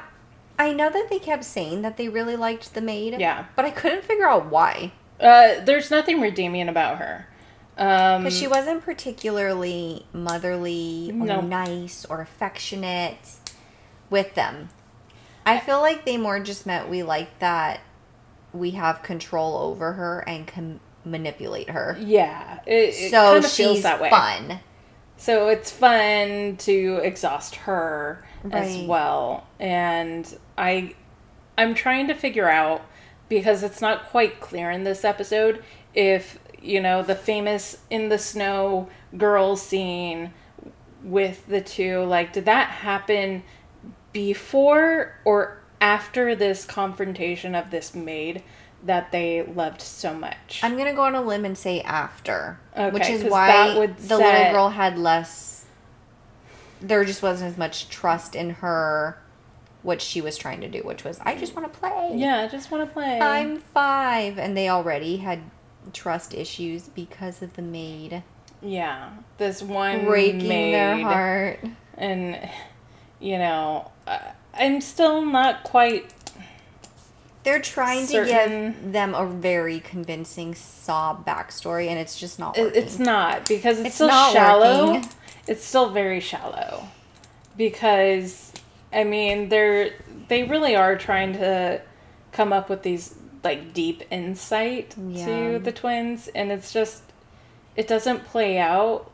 I 0.58 0.74
know 0.74 0.90
that 0.90 1.08
they 1.10 1.20
kept 1.20 1.44
saying 1.44 1.82
that 1.84 1.98
they 1.98 2.10
really 2.10 2.36
liked 2.36 2.74
the 2.74 2.82
maid. 2.82 3.20
Yeah. 3.20 3.46
But 3.56 3.66
I 3.66 3.70
couldn't 3.72 4.04
figure 4.04 4.28
out 4.28 4.48
why. 4.48 4.94
Uh, 5.20 5.60
there's 5.64 5.92
nothing 5.92 6.20
redeeming 6.22 6.68
about 6.70 6.98
her. 6.98 7.28
Um, 7.78 8.24
Because 8.24 8.38
she 8.38 8.48
wasn't 8.48 8.84
particularly 8.84 10.06
motherly 10.14 11.10
or 11.12 11.26
No. 11.26 11.42
nice 11.42 12.06
or 12.06 12.22
affectionate 12.22 13.18
with 14.10 14.34
them. 14.36 14.70
I 15.46 15.60
feel 15.60 15.80
like 15.82 16.06
they 16.06 16.18
more 16.18 16.40
just 16.40 16.66
meant 16.66 16.90
we 16.90 17.04
like 17.04 17.38
that 17.40 17.82
we 18.54 18.72
have 18.72 19.04
control 19.04 19.58
over 19.58 19.94
her 19.94 20.24
and 20.28 20.48
can 20.48 20.80
manipulate 21.04 21.70
her. 21.70 21.98
yeah, 22.00 22.60
it, 22.66 22.90
it 22.96 23.12
so 23.12 23.34
kinda 23.34 23.48
she's 23.50 23.58
feels 23.58 23.82
that 23.84 24.00
way. 24.02 24.10
fun. 24.10 24.60
So 25.18 25.50
it's 25.50 25.70
fun 25.72 26.56
to 26.60 27.00
exhaust 27.04 27.56
her 27.56 28.26
as 28.52 28.78
well. 28.78 29.46
And 29.60 30.38
I 30.58 30.96
I'm 31.58 31.74
trying 31.76 32.08
to 32.08 32.14
figure 32.14 32.50
out 32.50 32.82
because 33.30 33.64
it's 33.64 33.82
not 33.82 34.06
quite 34.10 34.40
clear 34.40 34.72
in 34.72 34.84
this 34.84 35.04
episode 35.06 35.64
if, 35.94 36.38
you 36.66 36.82
know, 36.82 37.02
the 37.04 37.16
famous 37.16 37.78
in 37.90 38.10
the 38.10 38.18
snow 38.18 38.90
girl 39.18 39.56
scene 39.56 40.34
with 41.04 41.46
the 41.48 41.62
two 41.62 42.04
like 42.04 42.34
did 42.34 42.46
that 42.46 42.68
happen 42.70 43.44
before 44.12 45.20
or 45.24 45.62
after 45.80 46.34
this 46.36 46.66
confrontation 46.66 47.54
of 47.54 47.70
this 47.70 47.94
maid 47.94 48.42
that 48.84 49.12
they 49.12 49.44
loved 49.44 49.82
so 49.82 50.14
much? 50.14 50.60
I'm 50.64 50.78
gonna 50.78 50.94
go 50.94 51.04
on 51.04 51.16
a 51.16 51.22
limb 51.22 51.46
and 51.46 51.58
say 51.58 51.82
after, 51.82 52.60
which 52.92 53.10
is 53.10 53.24
why 53.24 53.74
the 53.86 54.18
set- 54.18 54.18
little 54.18 54.52
girl 54.52 54.70
had 54.70 54.98
less. 54.98 55.66
There 56.82 57.04
just 57.06 57.22
wasn't 57.24 57.52
as 57.52 57.58
much 57.58 57.90
trust 57.90 58.36
in 58.36 58.52
her, 58.52 59.18
what 59.82 60.02
she 60.02 60.22
was 60.22 60.38
trying 60.38 60.62
to 60.62 60.68
do, 60.68 60.80
which 60.80 61.04
was 61.04 61.20
I 61.22 61.36
just 61.36 61.56
want 61.56 61.72
to 61.72 61.80
play. 61.80 62.12
yeah, 62.16 62.42
I 62.42 62.48
just 62.48 62.70
want 62.72 62.88
to 62.88 62.94
play. 62.94 63.20
I'm 63.20 63.58
five, 63.60 64.38
and 64.38 64.56
they 64.56 64.70
already 64.70 65.18
had 65.18 65.42
trust 65.94 66.34
issues 66.34 66.90
because 66.90 67.42
of 67.42 67.56
the 67.56 67.62
maid 67.62 68.24
Yeah, 68.62 69.12
this 69.38 69.62
one 69.62 70.06
breaking 70.06 70.48
their 70.50 70.98
heart. 71.02 71.60
and 71.98 72.50
you 73.20 73.38
know, 73.38 73.92
uh, 74.08 74.20
I'm 74.54 74.82
still 74.82 75.24
not 75.26 75.64
quite. 75.64 76.12
They're 77.44 77.62
trying 77.62 78.06
Certain- 78.08 78.74
to 78.74 78.80
give 78.82 78.92
them 78.94 79.14
a 79.14 79.26
very 79.26 79.80
convincing 79.80 80.56
sob 80.56 81.26
backstory, 81.26 81.88
and 81.90 82.00
it's 82.00 82.20
just 82.20 82.40
not 82.40 82.58
working. 82.58 82.82
It's 82.84 82.98
not 83.00 83.48
because 83.48 83.78
it's, 83.80 83.88
It's 83.88 83.96
still 83.96 84.10
shallow. 84.10 84.94
working. 84.94 85.10
It's 85.48 85.64
still 85.64 85.92
very 85.92 86.20
shallow 86.20 86.86
because 87.56 88.52
I 88.92 89.04
mean 89.04 89.50
they're 89.50 89.92
they 90.28 90.44
really 90.44 90.76
are 90.76 90.96
trying 90.96 91.34
to 91.34 91.82
come 92.32 92.52
up 92.52 92.70
with 92.70 92.82
these 92.84 93.14
like 93.46 93.74
deep 93.74 94.04
insight 94.12 94.96
Yeah. 94.98 95.26
to 95.26 95.60
the 95.60 95.72
twins, 95.72 96.28
and 96.30 96.52
it's 96.52 96.74
just 96.74 97.04
it 97.76 97.88
doesn't 97.88 98.26
play 98.26 98.58
out. 98.58 99.10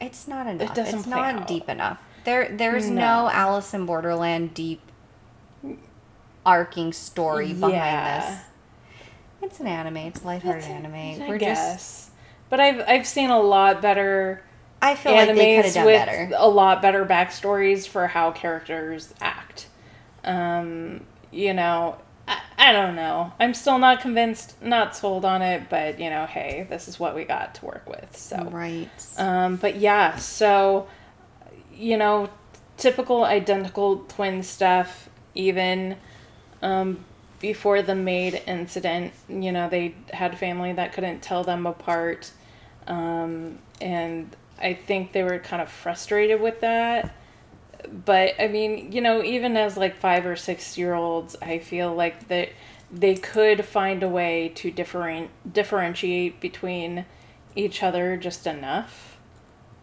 It's 0.00 0.28
not 0.28 0.46
enough. 0.46 0.70
it 0.70 0.74
doesn't 0.74 1.00
it's 1.00 1.08
not 1.08 1.34
out. 1.34 1.46
deep 1.48 1.68
enough. 1.68 1.98
There, 2.24 2.48
there's 2.50 2.88
No. 2.88 3.24
no. 3.24 3.30
Alice 3.30 3.72
in 3.74 3.86
Borderland 3.86 4.54
deep, 4.54 4.80
arcing 6.44 6.92
story 6.92 7.52
behind 7.52 7.74
Yeah. 7.74 8.20
this. 8.30 8.40
It's 9.42 9.60
an 9.60 9.66
anime. 9.66 9.96
It's 9.98 10.22
a 10.22 10.26
lighthearted 10.26 10.62
That's- 10.62 10.76
anime. 10.84 11.22
I 11.22 11.28
We're 11.28 11.38
just. 11.38 12.10
But 12.48 12.60
I've 12.60 12.82
I've 12.88 13.06
seen 13.06 13.30
a 13.30 13.40
lot 13.40 13.80
better 13.80 14.42
I 14.82 14.94
feel 14.94 15.12
like 15.12 15.34
they 15.34 15.56
could 15.56 15.64
have 15.66 15.74
done 15.74 15.84
with 15.86 16.06
better. 16.06 16.30
a 16.36 16.48
lot 16.48 16.80
better 16.82 17.04
backstories 17.04 17.86
for 17.86 18.08
how 18.08 18.30
characters 18.32 19.12
act. 19.20 19.66
Um, 20.24 21.04
you 21.30 21.52
know, 21.54 21.96
I, 22.60 22.72
don't 22.72 22.94
know. 22.94 23.32
I'm 23.40 23.54
still 23.54 23.78
not 23.78 24.00
convinced, 24.00 24.60
not 24.62 24.94
sold 24.94 25.24
on 25.24 25.42
it, 25.42 25.68
but 25.70 25.98
you 25.98 26.10
know, 26.10 26.26
hey, 26.26 26.66
this 26.68 26.88
is 26.88 27.00
what 27.00 27.14
we 27.14 27.24
got 27.24 27.54
to 27.56 27.64
work 27.64 27.88
with. 27.88 28.16
So, 28.16 28.48
Right. 28.50 28.88
um, 29.16 29.56
but 29.56 29.76
yeah, 29.76 30.16
so 30.16 30.86
you 31.74 31.96
know, 31.96 32.28
typical 32.76 33.24
identical 33.24 33.98
twin 34.08 34.42
stuff. 34.42 35.08
Even 35.34 35.96
um, 36.60 37.04
before 37.40 37.82
the 37.82 37.94
maid 37.94 38.42
incident, 38.46 39.12
you 39.28 39.52
know, 39.52 39.68
they 39.68 39.94
had 40.12 40.36
family 40.38 40.72
that 40.72 40.92
couldn't 40.92 41.22
tell 41.22 41.44
them 41.44 41.66
apart, 41.66 42.30
um, 42.86 43.58
and 43.80 44.34
I 44.60 44.74
think 44.74 45.12
they 45.12 45.22
were 45.22 45.38
kind 45.38 45.62
of 45.62 45.70
frustrated 45.70 46.40
with 46.40 46.60
that. 46.60 47.14
But 47.88 48.34
I 48.38 48.48
mean, 48.48 48.92
you 48.92 49.00
know, 49.00 49.22
even 49.22 49.56
as 49.56 49.76
like 49.76 49.96
five 49.96 50.26
or 50.26 50.36
six 50.36 50.76
year 50.76 50.94
olds, 50.94 51.36
I 51.40 51.58
feel 51.58 51.94
like 51.94 52.28
that 52.28 52.50
they 52.90 53.14
could 53.14 53.64
find 53.64 54.02
a 54.02 54.08
way 54.08 54.50
to 54.56 54.70
different 54.70 55.30
differentiate 55.50 56.40
between 56.40 57.04
each 57.54 57.82
other 57.82 58.16
just 58.16 58.46
enough. 58.46 59.18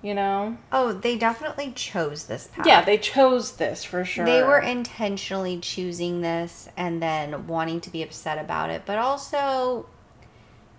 You 0.02 0.14
know? 0.14 0.58
Oh, 0.72 0.94
they 0.94 1.18
definitely 1.18 1.72
chose 1.72 2.26
this 2.26 2.48
path. 2.48 2.68
Yeah, 2.68 2.86
they 2.86 3.00
chose 3.00 3.54
this 3.54 3.84
for 3.84 4.06
sure. 4.06 4.26
They 4.26 4.44
were 4.44 4.60
intentionally 4.60 5.60
choosing 5.60 6.22
this 6.22 6.70
and 6.78 7.02
then 7.02 7.48
wanting 7.48 7.82
to 7.82 7.90
be 7.90 8.04
upset 8.04 8.38
about 8.38 8.70
it, 8.70 8.84
but 8.86 9.00
also 9.00 9.88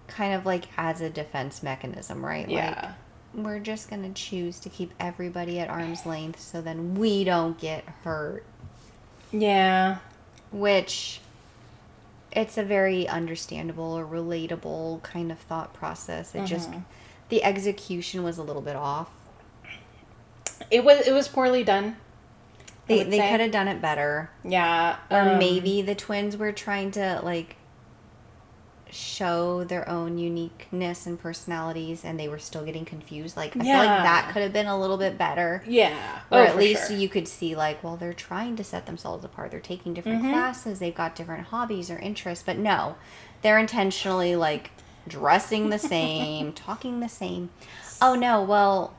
kind 0.07 0.35
of 0.35 0.47
like 0.47 0.67
as 0.77 1.01
a 1.01 1.11
defense 1.11 1.63
mechanism, 1.63 2.25
right? 2.25 2.49
Yeah. 2.49 2.71
Like, 2.71 2.95
we're 3.43 3.59
just 3.61 3.89
going 3.91 4.03
to 4.03 4.11
choose 4.21 4.59
to 4.61 4.69
keep 4.69 4.93
everybody 5.01 5.59
at 5.61 5.69
arm's 5.69 6.05
length 6.07 6.41
so 6.41 6.61
then 6.61 6.95
we 6.95 7.25
don't 7.25 7.59
get 7.59 7.85
hurt, 8.05 8.45
Yeah. 9.33 9.99
which 10.53 11.21
it's 12.33 12.59
a 12.59 12.63
very 12.63 13.09
understandable 13.09 13.97
or 13.99 14.05
relatable 14.07 15.03
kind 15.03 15.33
of 15.33 15.39
thought 15.39 15.73
process. 15.75 16.35
It 16.35 16.45
just 16.45 16.71
Mm-hmm. 16.71 16.81
the 17.31 17.43
execution 17.43 18.23
was 18.23 18.39
a 18.39 18.43
little 18.43 18.63
bit 18.63 18.77
off. 18.77 19.09
It 20.71 20.85
was 20.85 21.07
it 21.07 21.13
was 21.13 21.29
poorly 21.29 21.65
done. 21.65 21.97
They 22.87 23.03
they 23.05 23.19
could 23.31 23.41
have 23.41 23.51
done 23.51 23.69
it 23.69 23.81
better. 23.83 24.31
Yeah. 24.45 24.97
Or 25.11 25.21
um, 25.21 25.39
maybe 25.39 25.83
the 25.83 25.95
twins 25.95 26.37
were 26.37 26.53
trying 26.53 26.91
to 26.93 27.21
like 27.23 27.57
show 28.91 29.65
their 29.65 29.89
own 29.89 30.19
uniqueness 30.19 31.07
and 31.07 31.19
personalities 31.21 32.05
and 32.05 32.19
they 32.19 32.29
were 32.29 32.39
still 32.39 32.65
getting 32.65 32.85
confused. 32.85 33.37
Like 33.37 33.57
I 33.57 33.61
feel 33.61 33.77
like 33.77 34.03
that 34.03 34.31
could 34.33 34.43
have 34.43 34.53
been 34.53 34.67
a 34.67 34.79
little 34.79 34.97
bit 34.97 35.17
better. 35.19 35.63
Yeah. 35.67 36.21
Or 36.31 36.41
Oh, 36.41 36.45
at 36.45 36.57
least 36.57 36.89
sure. 36.89 36.97
you 36.97 37.09
could 37.09 37.29
see 37.29 37.55
like, 37.57 37.83
well, 37.85 37.97
they're 37.97 38.13
trying 38.13 38.57
to 38.57 38.65
set 38.65 38.87
themselves 38.87 39.25
apart. 39.25 39.51
They're 39.51 39.61
taking 39.61 39.95
different 39.95 40.23
Mm-hmm. 40.23 40.33
classes, 40.33 40.79
they've 40.79 40.95
got 40.95 41.15
different 41.15 41.49
hobbies 41.49 41.91
or 41.91 41.99
interests, 41.99 42.45
but 42.45 42.59
no. 42.59 42.97
They're 43.43 43.59
intentionally 43.59 44.35
like 44.37 44.71
dressing 45.07 45.71
the 45.71 45.79
same, 45.79 46.53
talking 46.55 47.01
the 47.01 47.09
same. 47.09 47.51
Oh 48.03 48.15
no, 48.15 48.43
well, 48.43 48.95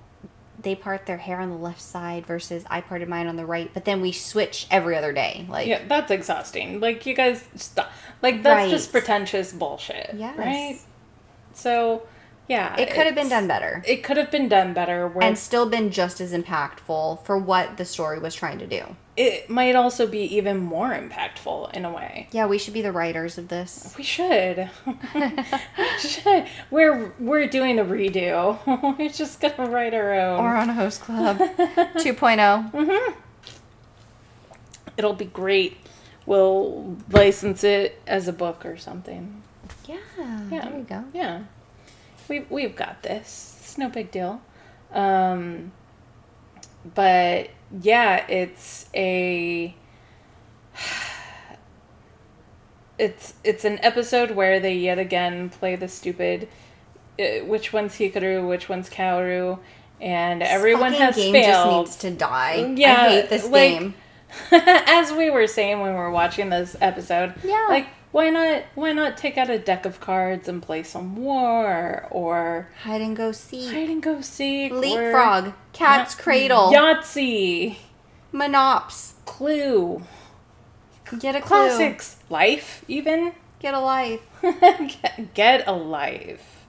they 0.62 0.76
part 0.76 1.06
their 1.06 1.18
hair 1.18 1.40
on 1.40 1.50
the 1.50 1.56
left 1.58 1.82
side 1.82 2.26
versus 2.26 2.64
I 2.70 2.82
parted 2.82 3.08
mine 3.08 3.28
on 3.28 3.36
the 3.36 3.46
right, 3.46 3.70
but 3.74 3.86
then 3.86 4.02
we 4.02 4.12
switch 4.12 4.68
every 4.70 4.96
other 4.98 5.14
day. 5.14 5.46
Like, 5.50 5.68
Yeah, 5.68 5.82
that's 5.88 6.12
exhausting. 6.12 6.80
Like 6.80 7.06
you 7.06 7.14
guys 7.16 7.44
stop. 7.56 7.92
Like 8.22 8.44
that's 8.44 8.64
Right. 8.64 8.70
just 8.70 8.92
pretentious 8.92 9.52
bullshit. 9.54 10.12
Yes. 10.16 10.38
Right. 10.38 10.80
So, 11.54 12.04
yeah, 12.48 12.76
it 12.80 12.90
could 12.92 13.06
have 13.06 13.16
been 13.16 13.30
done 13.30 13.48
better 13.48 13.84
It 13.88 14.04
could 14.04 14.18
have 14.18 14.32
been 14.32 14.50
done 14.50 14.74
better. 14.74 15.12
And 15.22 15.38
still 15.38 15.70
been 15.70 15.92
just 15.92 16.20
as 16.22 16.34
impactful 16.34 17.24
for 17.26 17.38
what 17.38 17.78
the 17.78 17.86
story 17.86 18.20
was 18.20 18.36
trying 18.36 18.60
to 18.60 18.68
do. 18.68 18.96
It 19.22 19.50
might 19.50 19.76
also 19.76 20.08
be 20.08 20.22
even 20.38 20.60
more 20.60 20.92
impactful 20.92 21.74
in 21.74 21.84
a 21.84 21.92
way. 21.92 22.30
Yeah, 22.32 22.46
we 22.48 22.58
should 22.58 22.74
be 22.74 22.82
the 22.82 22.94
writers 22.94 23.38
of 23.38 23.50
this. 23.50 23.94
We 23.98 24.04
should. 24.06 24.70
we 25.14 26.00
should. 26.00 26.46
We're 26.72 27.12
we're 27.20 27.46
doing 27.48 27.80
a 27.80 27.84
redo. 27.84 28.58
we're 28.98 29.10
just 29.10 29.42
gonna 29.42 29.70
write 29.70 29.94
our 29.94 30.14
own. 30.14 30.40
Or 30.40 30.56
on 30.56 30.70
a 30.70 30.74
host 30.74 31.02
club 31.02 31.38
2.0. 31.58 33.14
It'll 34.98 35.14
be 35.14 35.26
great. 35.26 35.78
We'll 36.26 36.98
license 37.10 37.64
it 37.64 38.02
as 38.08 38.28
a 38.30 38.34
book 38.34 38.66
or 38.66 38.78
something. 38.78 39.42
Yeah, 39.86 39.98
Yeah. 40.18 40.48
there 40.50 40.72
we 40.78 40.84
go. 40.84 41.04
Yeah. 41.14 41.44
We 42.30 42.42
we've 42.50 42.76
got 42.76 43.04
this. 43.04 43.58
It's 43.62 43.78
no 43.78 43.90
big 43.90 44.12
deal. 44.12 44.42
Um 44.94 45.74
but 46.96 47.50
yeah, 47.82 48.26
it's 48.28 48.90
a 48.96 49.76
it's 52.98 53.34
it's 53.44 53.64
an 53.66 53.80
episode 53.84 54.32
where 54.32 54.60
they 54.60 54.76
yet 54.76 55.00
again 55.00 55.50
play 55.50 55.76
the 55.76 55.88
stupid 55.88 56.48
uh, 57.20 57.46
which 57.46 57.74
one's 57.74 57.96
Hikaru, 57.96 58.48
which 58.48 58.70
one's 58.70 58.90
Kaoru, 58.90 59.60
and 60.00 60.42
everyone 60.42 60.92
Fucking 60.92 61.06
has 61.06 61.16
game 61.16 61.34
failed. 61.34 61.86
just 61.88 62.04
needs 62.04 62.14
to 62.14 62.18
die. 62.18 62.74
Yeah, 62.78 63.02
I 63.02 63.10
hate 63.10 63.30
this 63.30 63.48
like- 63.50 63.52
game. 63.80 63.94
As 64.52 65.12
we 65.12 65.32
were 65.32 65.48
saying 65.48 65.80
when 65.82 65.92
we 65.94 65.98
were 66.00 66.12
watching 66.12 66.50
this 66.52 66.76
episode, 66.80 67.34
Yeah. 67.44 67.66
like 67.68 67.88
why 68.12 68.30
not 68.30 68.64
why 68.76 68.92
not 68.94 69.18
take 69.18 69.38
out 69.38 69.50
a 69.50 69.60
deck 69.60 69.86
of 69.86 70.00
cards 70.00 70.48
and 70.48 70.62
play 70.64 70.84
some 70.84 71.16
war 71.16 72.08
or 72.10 72.70
Hide 72.84 73.02
and 73.02 73.16
go 73.16 73.32
seek. 73.32 73.72
hide 73.74 73.90
and 73.90 74.02
go 74.02 74.22
seek, 74.22 74.72
Leapfrog. 74.72 75.54
Cat's 75.74 76.16
cradle. 76.16 76.72
Yahtzee, 76.72 77.78
Monops. 78.34 79.14
Clue, 79.26 80.02
Get 81.20 81.36
a 81.36 81.40
clue. 81.40 81.48
classics, 81.48 82.18
life, 82.30 82.84
even 82.88 83.34
Get 83.60 83.74
a 83.74 83.80
life. 83.80 84.22
get, 84.42 85.34
get 85.34 85.68
a 85.68 85.74
life. 85.74 86.66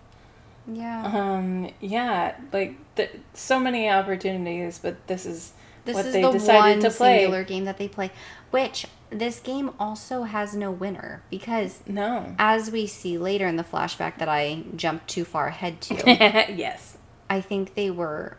Yeah. 0.66 1.04
Um, 1.04 1.70
yeah, 1.80 2.34
like 2.52 2.74
th- 2.96 3.12
so 3.32 3.58
many 3.60 3.88
opportunities, 3.88 4.78
but 4.78 5.06
this 5.06 5.24
is 5.24 5.52
This 5.84 5.94
what 5.94 6.06
is 6.06 6.12
they 6.12 6.22
the 6.22 6.32
decided 6.32 6.82
one 6.82 6.90
to 6.90 6.96
play. 6.96 7.18
singular 7.20 7.44
game 7.44 7.64
that 7.64 7.78
they 7.78 7.88
play, 7.88 8.10
which 8.50 8.86
this 9.10 9.40
game 9.40 9.70
also 9.78 10.22
has 10.22 10.54
no 10.54 10.70
winner 10.70 11.22
because 11.30 11.80
No. 11.86 12.34
as 12.38 12.70
we 12.70 12.86
see 12.86 13.18
later 13.18 13.46
in 13.46 13.56
the 13.56 13.64
flashback 13.64 14.18
that 14.18 14.28
I 14.28 14.62
jumped 14.76 15.08
too 15.08 15.24
far 15.24 15.48
ahead 15.48 15.80
to, 15.82 15.94
yes. 16.54 16.96
I 17.28 17.40
think 17.40 17.74
they 17.74 17.90
were 17.90 18.36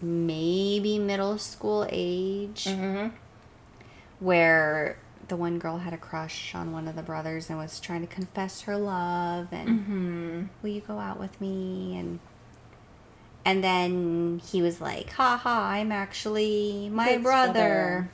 maybe 0.00 0.98
middle 0.98 1.38
school 1.38 1.86
age 1.90 2.64
hmm 2.68 3.08
where 4.18 4.96
the 5.28 5.36
one 5.36 5.58
girl 5.58 5.78
had 5.78 5.92
a 5.92 5.96
crush 5.98 6.54
on 6.54 6.72
one 6.72 6.86
of 6.88 6.96
the 6.96 7.02
brothers 7.02 7.50
and 7.50 7.58
was 7.58 7.80
trying 7.80 8.00
to 8.00 8.06
confess 8.06 8.62
her 8.62 8.76
love 8.76 9.48
and 9.52 9.68
hmm 9.84 10.42
will 10.62 10.70
you 10.70 10.80
go 10.80 10.98
out 10.98 11.18
with 11.18 11.38
me 11.40 11.96
and 11.98 12.18
and 13.44 13.62
then 13.64 14.40
he 14.50 14.62
was 14.62 14.80
like 14.80 15.10
ha 15.12 15.36
ha 15.36 15.68
i'm 15.70 15.90
actually 15.92 16.88
my 16.92 17.16
brother. 17.18 17.52
brother. 17.52 18.10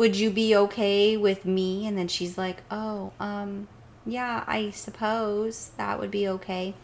Would 0.00 0.16
you 0.16 0.30
be 0.30 0.56
okay 0.56 1.16
with 1.16 1.44
me? 1.44 1.86
And 1.86 1.96
then 1.96 2.08
she's 2.08 2.36
like 2.36 2.62
oh 2.70 3.12
um 3.20 3.68
yeah 4.06 4.42
i 4.46 4.70
suppose 4.70 5.70
that 5.76 6.00
would 6.00 6.10
be 6.10 6.26
okay. 6.26 6.74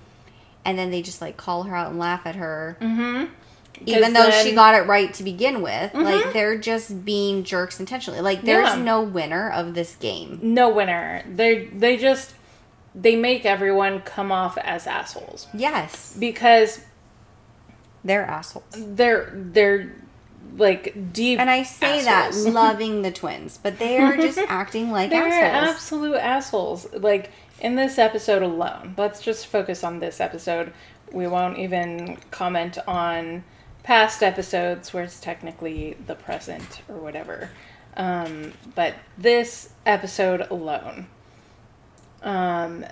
And 0.65 0.79
then 0.79 0.91
they 0.91 1.01
just 1.03 1.21
like 1.21 1.37
call 1.37 1.63
her 1.65 1.75
out 1.75 1.91
and 1.91 1.99
laugh 1.99 2.27
at 2.27 2.37
her. 2.37 2.77
Mm-hmm. 2.81 3.33
even 3.87 4.13
though 4.13 4.31
she 4.31 4.53
got 4.55 4.75
it 4.75 4.87
right 4.87 5.13
to 5.15 5.23
begin 5.23 5.61
with 5.63 5.93
like 5.95 6.33
they're 6.33 6.59
just 6.59 7.05
being 7.05 7.43
jerks 7.43 7.81
intentionally. 7.81 8.21
Like 8.21 8.43
there's 8.43 8.77
Yeah. 8.77 8.83
no 8.83 9.03
winner 9.03 9.51
of 9.51 9.75
this 9.75 9.97
game. 9.97 10.39
No 10.43 10.69
winner. 10.69 11.23
They 11.29 11.67
they 11.67 11.97
just 11.97 12.35
they 12.95 13.17
make 13.17 13.45
everyone 13.45 14.01
come 14.01 14.31
off 14.33 14.57
as 14.59 14.87
assholes. 14.87 15.47
Yes. 15.55 16.17
Because 16.19 16.81
they're 18.05 18.25
assholes. 18.25 18.65
they're 18.77 19.31
they're 19.35 19.93
like 20.57 21.13
deep. 21.13 21.39
And 21.39 21.51
I 21.51 21.63
say 21.63 22.07
assholes. 22.07 22.45
that 22.45 22.51
loving 22.53 23.03
the 23.03 23.11
twins, 23.11 23.59
but 23.63 23.79
they 23.79 23.99
are 23.99 24.17
just 24.17 24.39
acting 24.49 24.91
like 24.91 25.11
They're 25.11 25.27
assholes. 25.29 25.75
absolute 25.75 26.17
assholes. 26.17 26.93
Like 26.93 27.31
in 27.61 27.75
this 27.77 27.99
episode 27.99 28.43
alone. 28.43 28.95
Let's 28.97 29.21
just 29.21 29.47
focus 29.47 29.83
on 29.83 29.99
this 29.99 30.21
episode. 30.21 30.73
We 31.13 31.27
won't 31.27 31.59
even 31.59 32.19
comment 32.31 32.79
on 32.87 33.45
past 33.83 34.23
episodes 34.23 34.93
where 34.93 35.05
it's 35.05 35.21
technically 35.21 35.97
the 36.07 36.15
present 36.15 36.83
or 36.89 36.97
whatever. 36.97 37.51
Um, 37.97 38.53
but 38.75 38.95
this 39.17 39.71
episode 39.87 40.43
alone, 40.51 41.07
um, 42.23 42.85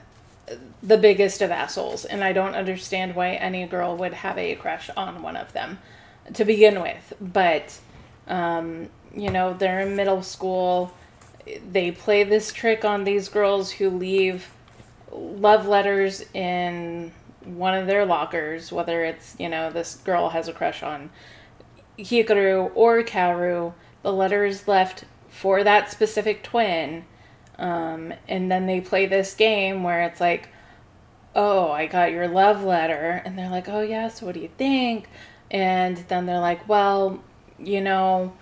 the 0.82 0.96
biggest 0.96 1.42
of 1.42 1.50
assholes, 1.50 2.04
and 2.04 2.24
I 2.24 2.32
don't 2.32 2.54
understand 2.54 3.14
why 3.14 3.32
any 3.32 3.66
girl 3.66 3.96
would 3.96 4.14
have 4.14 4.38
a 4.38 4.54
crush 4.54 4.88
on 4.96 5.22
one 5.22 5.36
of 5.36 5.52
them 5.52 5.78
to 6.32 6.44
begin 6.44 6.80
with. 6.80 7.12
But 7.20 7.78
um, 8.26 8.88
you 9.14 9.30
know, 9.30 9.54
they're 9.54 9.80
in 9.80 9.96
middle 9.96 10.22
school. 10.22 10.92
They 11.70 11.90
play 11.90 12.24
this 12.24 12.52
trick 12.52 12.84
on 12.84 13.04
these 13.04 13.28
girls 13.28 13.72
who 13.72 13.90
leave 13.90 14.50
love 15.12 15.66
letters 15.66 16.24
in 16.34 17.12
one 17.44 17.74
of 17.74 17.86
their 17.86 18.06
lockers, 18.06 18.72
whether 18.72 19.04
it's, 19.04 19.36
you 19.38 19.48
know, 19.48 19.70
this 19.70 19.96
girl 19.96 20.30
has 20.30 20.48
a 20.48 20.52
crush 20.52 20.82
on 20.82 21.10
Hikaru 21.98 22.72
or 22.74 23.02
Kaoru. 23.02 23.74
The 24.02 24.12
letter 24.12 24.44
is 24.44 24.66
left 24.66 25.04
for 25.28 25.62
that 25.62 25.90
specific 25.90 26.42
twin. 26.42 27.04
Um, 27.58 28.14
and 28.26 28.50
then 28.50 28.66
they 28.66 28.80
play 28.80 29.06
this 29.06 29.34
game 29.34 29.82
where 29.82 30.02
it's 30.02 30.20
like, 30.20 30.48
oh, 31.34 31.70
I 31.70 31.86
got 31.86 32.10
your 32.10 32.26
love 32.26 32.64
letter. 32.64 33.22
And 33.24 33.38
they're 33.38 33.50
like, 33.50 33.68
oh, 33.68 33.82
yeah, 33.82 34.08
so 34.08 34.26
what 34.26 34.34
do 34.34 34.40
you 34.40 34.50
think? 34.56 35.08
And 35.50 35.98
then 36.08 36.26
they're 36.26 36.40
like, 36.40 36.68
well, 36.68 37.22
you 37.58 37.80
know, 37.80 38.32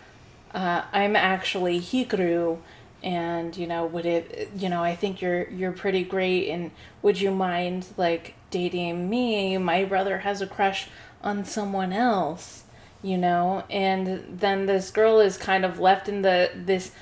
uh, 0.54 0.82
I'm 0.92 1.16
actually 1.16 1.80
Hikaru. 1.80 2.58
And 3.02 3.56
you 3.56 3.66
know, 3.66 3.84
would 3.84 4.06
it? 4.06 4.50
You 4.56 4.68
know, 4.68 4.82
I 4.82 4.94
think 4.94 5.20
you're 5.20 5.48
you're 5.50 5.72
pretty 5.72 6.04
great. 6.04 6.48
And 6.48 6.70
would 7.02 7.20
you 7.20 7.32
mind 7.32 7.86
like 7.96 8.34
dating 8.50 9.10
me? 9.10 9.58
My 9.58 9.84
brother 9.84 10.18
has 10.18 10.40
a 10.40 10.46
crush 10.46 10.88
on 11.22 11.44
someone 11.44 11.92
else. 11.92 12.62
You 13.02 13.18
know, 13.18 13.64
and 13.68 14.38
then 14.38 14.66
this 14.66 14.92
girl 14.92 15.18
is 15.18 15.36
kind 15.36 15.64
of 15.64 15.80
left 15.80 16.08
in 16.08 16.22
the 16.22 16.52
this 16.54 16.92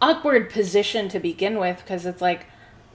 awkward 0.00 0.50
position 0.50 1.08
to 1.10 1.20
begin 1.20 1.58
with 1.58 1.78
because 1.78 2.06
it's 2.06 2.22
like, 2.22 2.46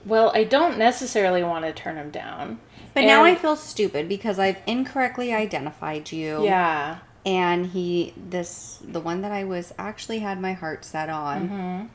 well, 0.04 0.32
I 0.34 0.44
don't 0.44 0.78
necessarily 0.78 1.42
want 1.42 1.64
to 1.64 1.72
turn 1.72 1.96
him 1.96 2.10
down. 2.10 2.58
But 2.96 3.04
now 3.06 3.22
I 3.24 3.34
feel 3.36 3.54
stupid 3.56 4.08
because 4.08 4.38
I've 4.38 4.58
incorrectly 4.66 5.32
identified 5.32 6.10
you. 6.10 6.44
yeah, 6.44 6.98
And 7.24 7.66
he, 7.66 8.12
this, 8.16 8.80
the 8.82 9.00
one 9.00 9.20
that 9.22 9.30
I 9.32 9.44
was 9.44 9.72
actually 9.78 10.18
had 10.20 10.40
my 10.40 10.52
heart 10.54 10.84
set 10.84 11.08
on, 11.08 11.48
Mm-hmm. 11.48 11.86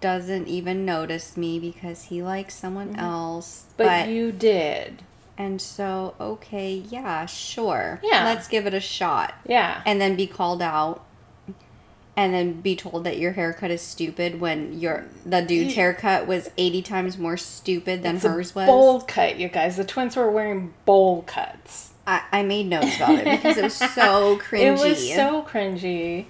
doesn't 0.00 0.48
even 0.48 0.84
notice 0.84 1.36
me 1.36 1.58
because 1.58 2.04
he 2.04 2.22
likes 2.22 2.54
someone 2.54 2.96
else. 2.96 3.66
Mm-hmm. 3.78 3.82
but, 3.84 4.08
you 4.08 4.32
did. 4.32 5.02
and 5.38 5.60
so, 5.62 6.14
okay, 6.20 6.74
yeah, 6.74 7.24
sure. 7.26 8.00
Yeah. 8.02 8.24
Let's 8.24 8.48
give 8.48 8.66
it 8.66 8.74
a 8.74 8.80
shot. 8.80 9.34
Yeah, 9.46 9.82
and 9.86 10.00
then 10.00 10.16
be 10.16 10.26
called 10.26 10.60
out 10.62 11.04
and 12.16 12.34
then 12.34 12.60
be 12.60 12.76
told 12.76 13.04
that 13.04 13.18
your 13.18 13.32
haircut 13.32 13.70
is 13.70 13.80
stupid 13.80 14.38
when 14.38 14.78
your 14.78 15.06
the 15.24 15.40
dude's 15.40 15.74
haircut 15.74 16.26
was 16.26 16.50
80 16.58 16.82
times 16.82 17.18
more 17.18 17.36
stupid 17.36 18.02
than 18.02 18.16
it's 18.16 18.24
hers 18.24 18.54
was 18.54 18.66
bowl 18.66 19.00
cut, 19.00 19.38
you 19.38 19.48
guys. 19.48 19.76
The 19.76 19.84
twins 19.84 20.16
were 20.16 20.30
wearing 20.30 20.74
bowl 20.84 21.22
cuts. 21.22 21.92
I, 22.06 22.22
I 22.32 22.42
made 22.42 22.66
notes 22.66 22.96
about 22.96 23.14
it 23.14 23.24
because 23.24 23.56
it 23.56 23.62
was 23.62 23.74
so 23.94 24.38
cringy 24.38 24.60
It 24.60 24.72
was 24.72 25.14
so 25.14 25.42
cringy. 25.42 26.26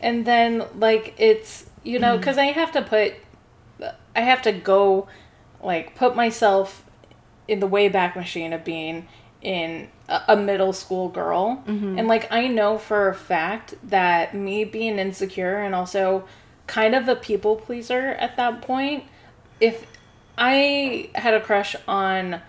And 0.00 0.24
then, 0.24 0.64
like, 0.78 1.14
it's, 1.18 1.68
you 1.82 1.98
know, 1.98 2.16
mm. 2.16 2.20
because 2.20 2.38
I 2.38 2.46
have 2.46 2.72
to 2.72 2.82
put, 2.82 3.14
I 4.16 4.20
have 4.20 4.40
to 4.42 4.52
go, 4.52 5.08
like, 5.62 5.94
put 5.94 6.16
myself 6.16 6.84
in 7.46 7.60
the 7.60 7.68
Wayback 7.68 8.16
Machine 8.16 8.52
of 8.52 8.64
being 8.64 9.08
in 9.42 9.88
a, 10.08 10.36
middle 10.36 10.72
school 10.72 11.08
girl. 11.08 11.62
And, 11.98 12.08
like, 12.08 12.30
I 12.30 12.46
know 12.46 12.78
for 12.78 13.08
a 13.08 13.14
fact 13.14 13.74
that 13.82 14.34
me 14.34 14.64
being 14.64 14.98
insecure 14.98 15.56
and 15.58 15.74
also 15.74 16.24
kind 16.66 16.94
of 16.94 17.08
a 17.08 17.16
people 17.16 17.56
pleaser 17.56 18.10
at 18.10 18.36
that 18.36 18.62
point, 18.62 19.04
if 19.60 19.86
I 20.36 21.10
had 21.14 21.34
a 21.34 21.40
crush 21.40 21.74
on 21.88 22.40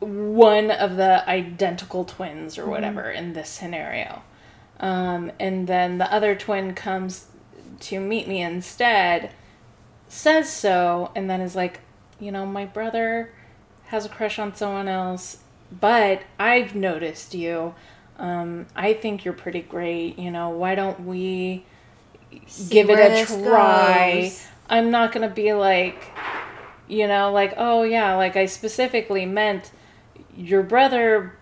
one 0.00 0.70
of 0.70 0.96
the 0.96 1.28
identical 1.28 2.04
twins 2.04 2.56
or 2.56 2.66
whatever 2.66 3.10
in 3.10 3.32
this 3.32 3.48
scenario. 3.48 4.22
Um, 4.80 5.32
and 5.40 5.66
then 5.66 5.98
the 5.98 6.12
other 6.12 6.36
twin 6.36 6.74
comes 6.74 7.26
to 7.80 7.98
meet 7.98 8.28
me 8.28 8.40
instead, 8.40 9.32
says 10.08 10.52
so, 10.52 11.10
and 11.16 11.28
then 11.28 11.40
is 11.40 11.56
like, 11.56 11.80
you 12.20 12.30
know, 12.30 12.46
my 12.46 12.64
brother 12.64 13.32
has 13.86 14.06
a 14.06 14.08
crush 14.08 14.38
on 14.38 14.54
someone 14.54 14.86
else, 14.88 15.38
but 15.70 16.22
I've 16.38 16.74
noticed 16.74 17.34
you. 17.34 17.74
Um, 18.18 18.66
I 18.74 18.94
think 18.94 19.24
you're 19.24 19.34
pretty 19.34 19.62
great. 19.62 20.18
You 20.18 20.30
know, 20.30 20.50
why 20.50 20.74
don't 20.74 21.06
we 21.06 21.64
give 22.68 22.90
it 22.90 22.98
a 22.98 23.26
try? 23.26 24.22
goes. 24.22 24.46
I'm 24.68 24.90
not 24.90 25.12
gonna 25.12 25.30
be 25.30 25.52
like, 25.52 26.12
you 26.88 27.06
know, 27.06 27.32
like, 27.32 27.54
oh 27.56 27.82
yeah, 27.82 28.14
like 28.16 28.36
I 28.36 28.46
specifically 28.46 29.24
meant 29.24 29.70
your 30.36 30.62
brother, 30.62 31.36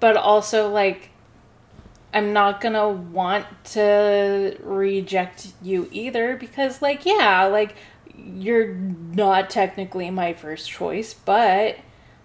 but 0.00 0.16
also 0.16 0.68
like, 0.68 1.10
I'm 2.14 2.32
not 2.32 2.60
gonna 2.60 2.88
want 2.88 3.46
to 3.72 4.56
reject 4.62 5.52
you 5.62 5.88
either 5.90 6.36
because, 6.36 6.82
like, 6.82 7.06
yeah, 7.06 7.44
like, 7.44 7.74
you're 8.14 8.74
not 8.74 9.48
technically 9.48 10.10
my 10.10 10.34
first 10.34 10.68
choice, 10.68 11.14
but 11.14 11.78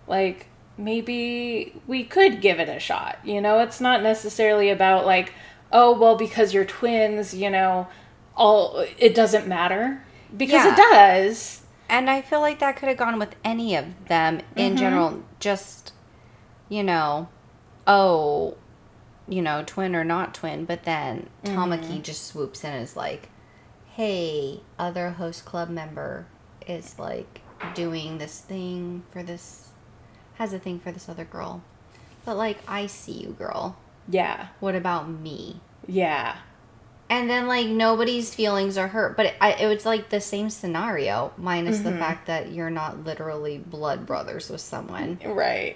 like, 0.07 0.47
maybe 0.77 1.73
we 1.87 2.03
could 2.03 2.41
give 2.41 2.59
it 2.59 2.69
a 2.69 2.79
shot. 2.79 3.19
You 3.23 3.41
know, 3.41 3.59
it's 3.59 3.81
not 3.81 4.03
necessarily 4.03 4.69
about 4.69 5.05
like, 5.05 5.33
oh, 5.71 5.97
well, 5.97 6.15
because 6.15 6.53
you're 6.53 6.65
twins, 6.65 7.33
you 7.33 7.49
know, 7.49 7.87
all 8.35 8.85
it 8.99 9.15
doesn't 9.15 9.47
matter 9.47 10.03
because 10.35 10.63
Yeah. 10.65 10.73
it 10.73 10.77
does. 10.77 11.61
And 11.89 12.09
I 12.09 12.21
feel 12.21 12.41
like 12.41 12.59
that 12.59 12.75
could 12.75 12.89
have 12.89 12.97
gone 12.97 13.17
with 13.17 13.35
any 13.43 13.75
of 13.75 14.07
them 14.07 14.41
in 14.55 14.73
Mm-hmm. 14.73 14.77
general. 14.77 15.23
Just, 15.39 15.93
you 16.69 16.83
know, 16.83 17.29
oh, 17.85 18.55
you 19.27 19.41
know, 19.41 19.63
twin 19.65 19.95
or 19.95 20.03
not 20.03 20.33
twin. 20.33 20.65
But 20.65 20.83
then 20.83 21.29
Mm-hmm. 21.43 21.57
Tamaki 21.57 22.01
just 22.01 22.25
swoops 22.25 22.63
in 22.63 22.71
and 22.73 22.83
is 22.83 22.95
like, 22.95 23.29
hey, 23.95 24.59
other 24.77 25.11
host 25.11 25.45
club 25.45 25.69
member 25.69 26.27
is 26.67 26.99
like 26.99 27.41
doing 27.73 28.17
this 28.17 28.39
thing 28.41 29.03
for 29.11 29.23
this, 29.23 29.66
has 30.37 30.53
a 30.53 30.59
thing 30.59 30.79
for 30.79 30.91
this 30.91 31.07
other 31.09 31.25
girl. 31.25 31.61
But 32.25 32.37
like, 32.37 32.57
I 32.67 32.87
see 32.87 33.13
you, 33.13 33.29
girl. 33.29 33.77
Yeah. 34.09 34.47
What 34.59 34.75
about 34.75 35.09
me? 35.09 35.61
Yeah. 35.87 36.37
And 37.09 37.29
then 37.29 37.47
like 37.47 37.67
nobody's 37.67 38.33
feelings 38.35 38.77
are 38.77 38.89
hurt, 38.89 39.15
but 39.15 39.27
it, 39.27 39.35
I, 39.39 39.53
it 39.53 39.67
was 39.67 39.85
like 39.85 40.09
the 40.09 40.19
same 40.19 40.49
scenario, 40.49 41.31
minus 41.37 41.77
Mm-hmm. 41.77 41.91
the 41.91 41.97
fact 41.97 42.27
that 42.27 42.51
you're 42.51 42.69
not 42.69 43.05
literally 43.05 43.57
blood 43.59 44.05
brothers 44.05 44.49
with 44.49 44.59
someone. 44.59 45.17
Right. 45.25 45.75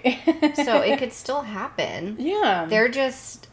So 0.56 0.82
it 0.82 0.98
could 1.00 1.12
still 1.14 1.42
happen. 1.42 2.16
Yeah. 2.18 2.66
They're 2.68 2.88
just 2.90 3.48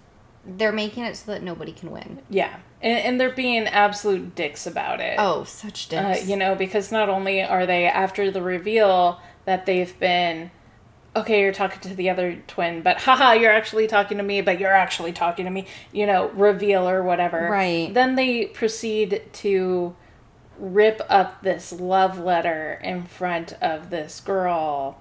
they're 0.46 0.72
making 0.74 1.04
it 1.06 1.16
so 1.16 1.32
that 1.32 1.42
nobody 1.44 1.72
can 1.72 1.92
win. 1.92 2.22
yeah. 2.30 2.58
And, 2.82 2.98
and 3.00 3.20
they're 3.22 3.30
being 3.30 3.68
absolute 3.68 4.36
dicks 4.36 4.66
about 4.66 5.00
it. 5.02 5.16
Oh, 5.20 5.44
such 5.44 5.94
Uh, 5.94 6.14
dicks. 6.14 6.28
you 6.28 6.36
know, 6.38 6.56
because 6.56 6.92
not 6.94 7.08
only 7.10 7.44
are 7.44 7.66
they 7.66 7.86
after 7.86 8.32
the 8.32 8.42
reveal 8.42 9.20
that 9.46 9.66
they've 9.66 9.98
been, 10.00 10.50
okay, 11.20 11.42
you're 11.42 11.54
talking 11.54 11.80
to 11.82 11.96
the 11.96 12.10
other 12.10 12.42
twin, 12.48 12.82
but 12.82 12.98
haha, 13.02 13.34
you're 13.34 13.52
actually 13.52 13.88
talking 13.88 14.18
to 14.18 14.24
me, 14.24 14.42
but 14.42 14.60
you're 14.60 14.74
actually 14.74 15.12
talking 15.14 15.46
to 15.46 15.52
me, 15.52 15.66
you 15.92 16.06
know, 16.06 16.30
reveal 16.30 16.88
or 16.88 17.04
whatever. 17.04 17.50
Right. 17.50 17.94
Then 17.94 18.16
they 18.16 18.46
proceed 18.46 19.24
to 19.34 19.96
rip 20.58 21.02
up 21.10 21.42
this 21.42 21.72
love 21.72 22.20
letter 22.20 22.80
in 22.84 23.04
front 23.04 23.54
of 23.62 23.90
this 23.90 24.20
girl. 24.20 25.00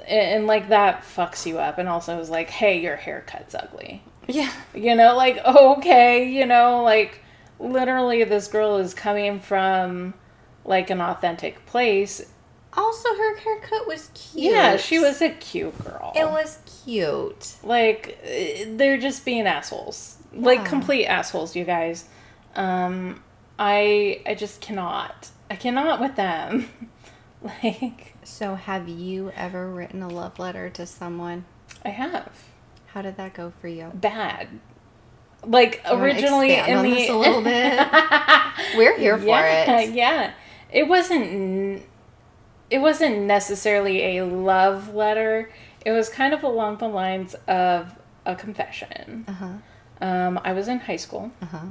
And, 0.00 0.36
and 0.36 0.46
like 0.46 0.68
that 0.68 1.02
fucks 1.02 1.46
you 1.46 1.58
up, 1.58 1.78
and 1.78 1.88
also 1.88 2.20
is 2.20 2.30
like, 2.30 2.50
hey, 2.50 2.80
your 2.80 2.96
haircut's 2.96 3.54
ugly. 3.54 4.02
yeah. 4.28 4.52
You 4.74 4.94
know, 4.94 5.16
like, 5.16 5.38
okay, 5.44 6.28
you 6.28 6.46
know, 6.46 6.82
like, 6.82 7.22
literally, 7.58 8.24
this 8.24 8.48
girl 8.48 8.76
is 8.76 8.94
coming 8.94 9.40
from, 9.40 10.14
like, 10.64 10.90
an 10.90 11.00
authentic 11.00 11.66
place. 11.66 12.30
Also, 12.76 13.08
her 13.14 13.36
haircut 13.38 13.86
was 13.86 14.10
cute. 14.14 14.52
Yeah, 14.52 14.76
she 14.76 14.98
was 14.98 15.20
a 15.20 15.30
cute 15.30 15.76
girl. 15.84 16.12
It 16.14 16.24
was 16.30 16.58
cute. 16.84 17.56
Like, 17.64 18.18
they're 18.66 18.98
just 18.98 19.24
being 19.24 19.46
assholes. 19.46 20.18
Like, 20.32 20.64
complete 20.64 21.06
assholes, 21.06 21.56
you 21.56 21.64
guys. 21.64 22.04
Um, 22.54 23.22
I, 23.58 24.22
I 24.24 24.34
just 24.34 24.60
cannot. 24.60 25.30
I 25.50 25.56
cannot 25.56 26.00
with 26.00 26.14
them. 26.14 26.68
like, 27.42 28.14
So, 28.22 28.54
have 28.54 28.88
you 28.88 29.32
ever 29.34 29.68
written 29.68 30.02
a 30.02 30.08
love 30.08 30.38
letter 30.38 30.70
to 30.70 30.86
someone? 30.86 31.46
I 31.84 31.88
have. 31.88 32.30
How 32.86 33.02
did 33.02 33.16
that 33.16 33.34
go 33.34 33.52
for 33.60 33.66
you? 33.66 33.90
Bad. 33.94 34.48
Like, 35.44 35.80
You 35.90 35.96
originally 35.96 36.54
in 36.54 36.82
the. 36.82 37.08
a 37.08 37.16
little 37.16 37.42
bit? 37.42 37.88
We're 38.76 38.96
here 38.96 39.18
for 39.18 39.24
yeah, 39.26 39.80
it. 39.80 39.94
Yeah. 39.94 40.32
It 40.70 40.86
wasn't 40.86 41.82
it 42.70 42.78
wasn't 42.78 43.22
necessarily 43.22 44.18
a 44.18 44.24
love 44.24 44.94
letter. 44.94 45.50
It 45.84 45.92
was 45.92 46.08
kind 46.08 46.32
of 46.34 46.42
along 46.42 46.78
the 46.78 46.88
lines 46.88 47.34
of 47.48 47.94
a 48.26 48.34
confession. 48.36 49.24
Uh 49.28 49.32
huh. 49.32 49.52
Um, 50.02 50.40
I 50.44 50.52
was 50.52 50.68
in 50.68 50.78
high 50.80 50.96
school 50.96 51.30
Uh 51.42 51.46
huh. 51.46 51.66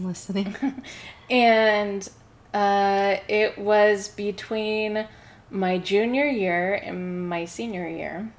Listening. 0.00 0.54
and 1.30 2.08
uh, 2.54 3.16
it 3.28 3.58
was 3.58 4.08
between 4.08 5.06
my 5.50 5.78
junior 5.78 6.26
year 6.26 6.74
and 6.74 7.28
my 7.28 7.44
senior 7.44 7.88
year. 7.88 8.32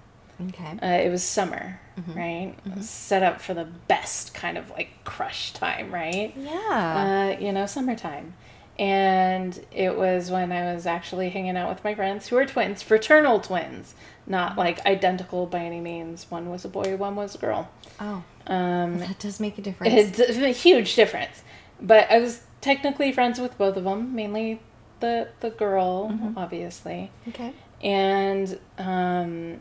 okay. 0.49 0.77
Uh, 0.81 0.87
it 1.05 1.09
was 1.09 1.23
summer, 1.23 1.79
right? 2.15 2.53
Set 2.81 3.23
up 3.23 3.41
for 3.41 3.53
the 3.53 3.65
best 3.65 4.33
kind 4.33 4.57
of 4.57 4.69
like 4.71 4.89
crush 5.03 5.51
time, 5.53 5.93
right? 5.93 6.33
Yeah. 6.37 7.35
uh, 7.37 7.41
you 7.43 7.51
know, 7.51 7.65
summertime. 7.65 8.33
And 8.79 9.63
it 9.73 9.97
was 9.97 10.31
when 10.31 10.51
I 10.53 10.73
was 10.73 10.85
actually 10.87 11.29
hanging 11.29 11.57
out 11.57 11.69
with 11.69 11.83
my 11.83 11.93
friends 11.93 12.29
who 12.29 12.37
are 12.37 12.45
twins, 12.45 12.81
fraternal 12.81 13.41
twins, 13.41 13.93
not 14.25 14.57
like 14.57 14.85
identical 14.85 15.45
by 15.45 15.59
any 15.59 15.81
means. 15.81 16.31
One 16.31 16.49
was 16.49 16.63
a 16.63 16.69
boy, 16.69 16.95
one 16.95 17.15
was 17.17 17.35
a 17.35 17.37
girl. 17.39 17.69
oh, 17.99 18.23
Um, 18.47 18.99
that 18.99 19.19
does 19.19 19.39
make 19.41 19.57
a 19.57 19.61
difference. 19.61 20.17
it's 20.17 20.37
a 20.37 20.49
huge 20.51 20.95
difference. 20.95 21.43
But 21.81 22.09
I 22.09 22.19
was 22.19 22.43
technically 22.61 23.11
friends 23.11 23.37
with 23.39 23.57
both 23.57 23.75
of 23.75 23.83
them, 23.83 24.15
mainly 24.15 24.61
the 25.01 25.27
the 25.41 25.49
girl, 25.49 26.17
obviously 26.35 27.09
okay. 27.29 27.53
and 27.81 28.59
um, 28.77 29.59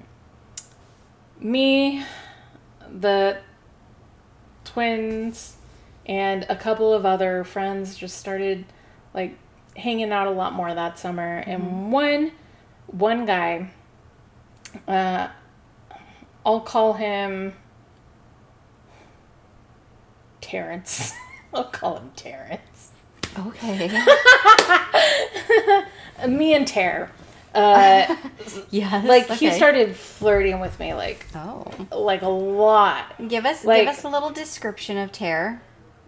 me, 1.40 2.04
the 2.92 3.38
twins, 4.64 5.56
and 6.06 6.44
a 6.48 6.56
couple 6.56 6.92
of 6.92 7.04
other 7.06 7.44
friends 7.44 7.96
just 7.96 8.16
started 8.18 8.64
like 9.14 9.36
hanging 9.76 10.12
out 10.12 10.26
a 10.26 10.30
lot 10.30 10.52
more 10.52 10.72
that 10.74 10.98
summer. 10.98 11.38
And 11.46 11.92
one 11.92 12.32
one 12.86 13.26
guy, 13.26 13.70
uh, 14.86 15.28
I'll 16.44 16.60
call 16.60 16.94
him 16.94 17.54
Terrence. 20.40 21.12
I'll 21.54 21.64
call 21.64 21.96
him 21.98 22.10
Terrence. 22.16 22.90
Okay. 23.38 23.88
Me 26.28 26.54
and 26.54 26.66
Ter. 26.66 27.10
Uh, 27.54 28.16
yes. 28.70 29.06
like 29.06 29.28
he 29.30 29.50
started 29.50 29.96
flirting 29.96 30.60
with 30.60 30.78
me 30.78 30.94
like 30.94 31.26
Oh. 31.34 31.64
like 31.92 32.22
a 32.22 32.28
lot. 32.28 33.14
Give 33.28 33.46
us 33.46 33.64
Like- 33.64 33.82
give 33.82 33.88
us 33.88 34.04
a 34.04 34.08
little 34.08 34.30
description 34.30 34.96
of 34.98 35.12
Tear. 35.12 35.62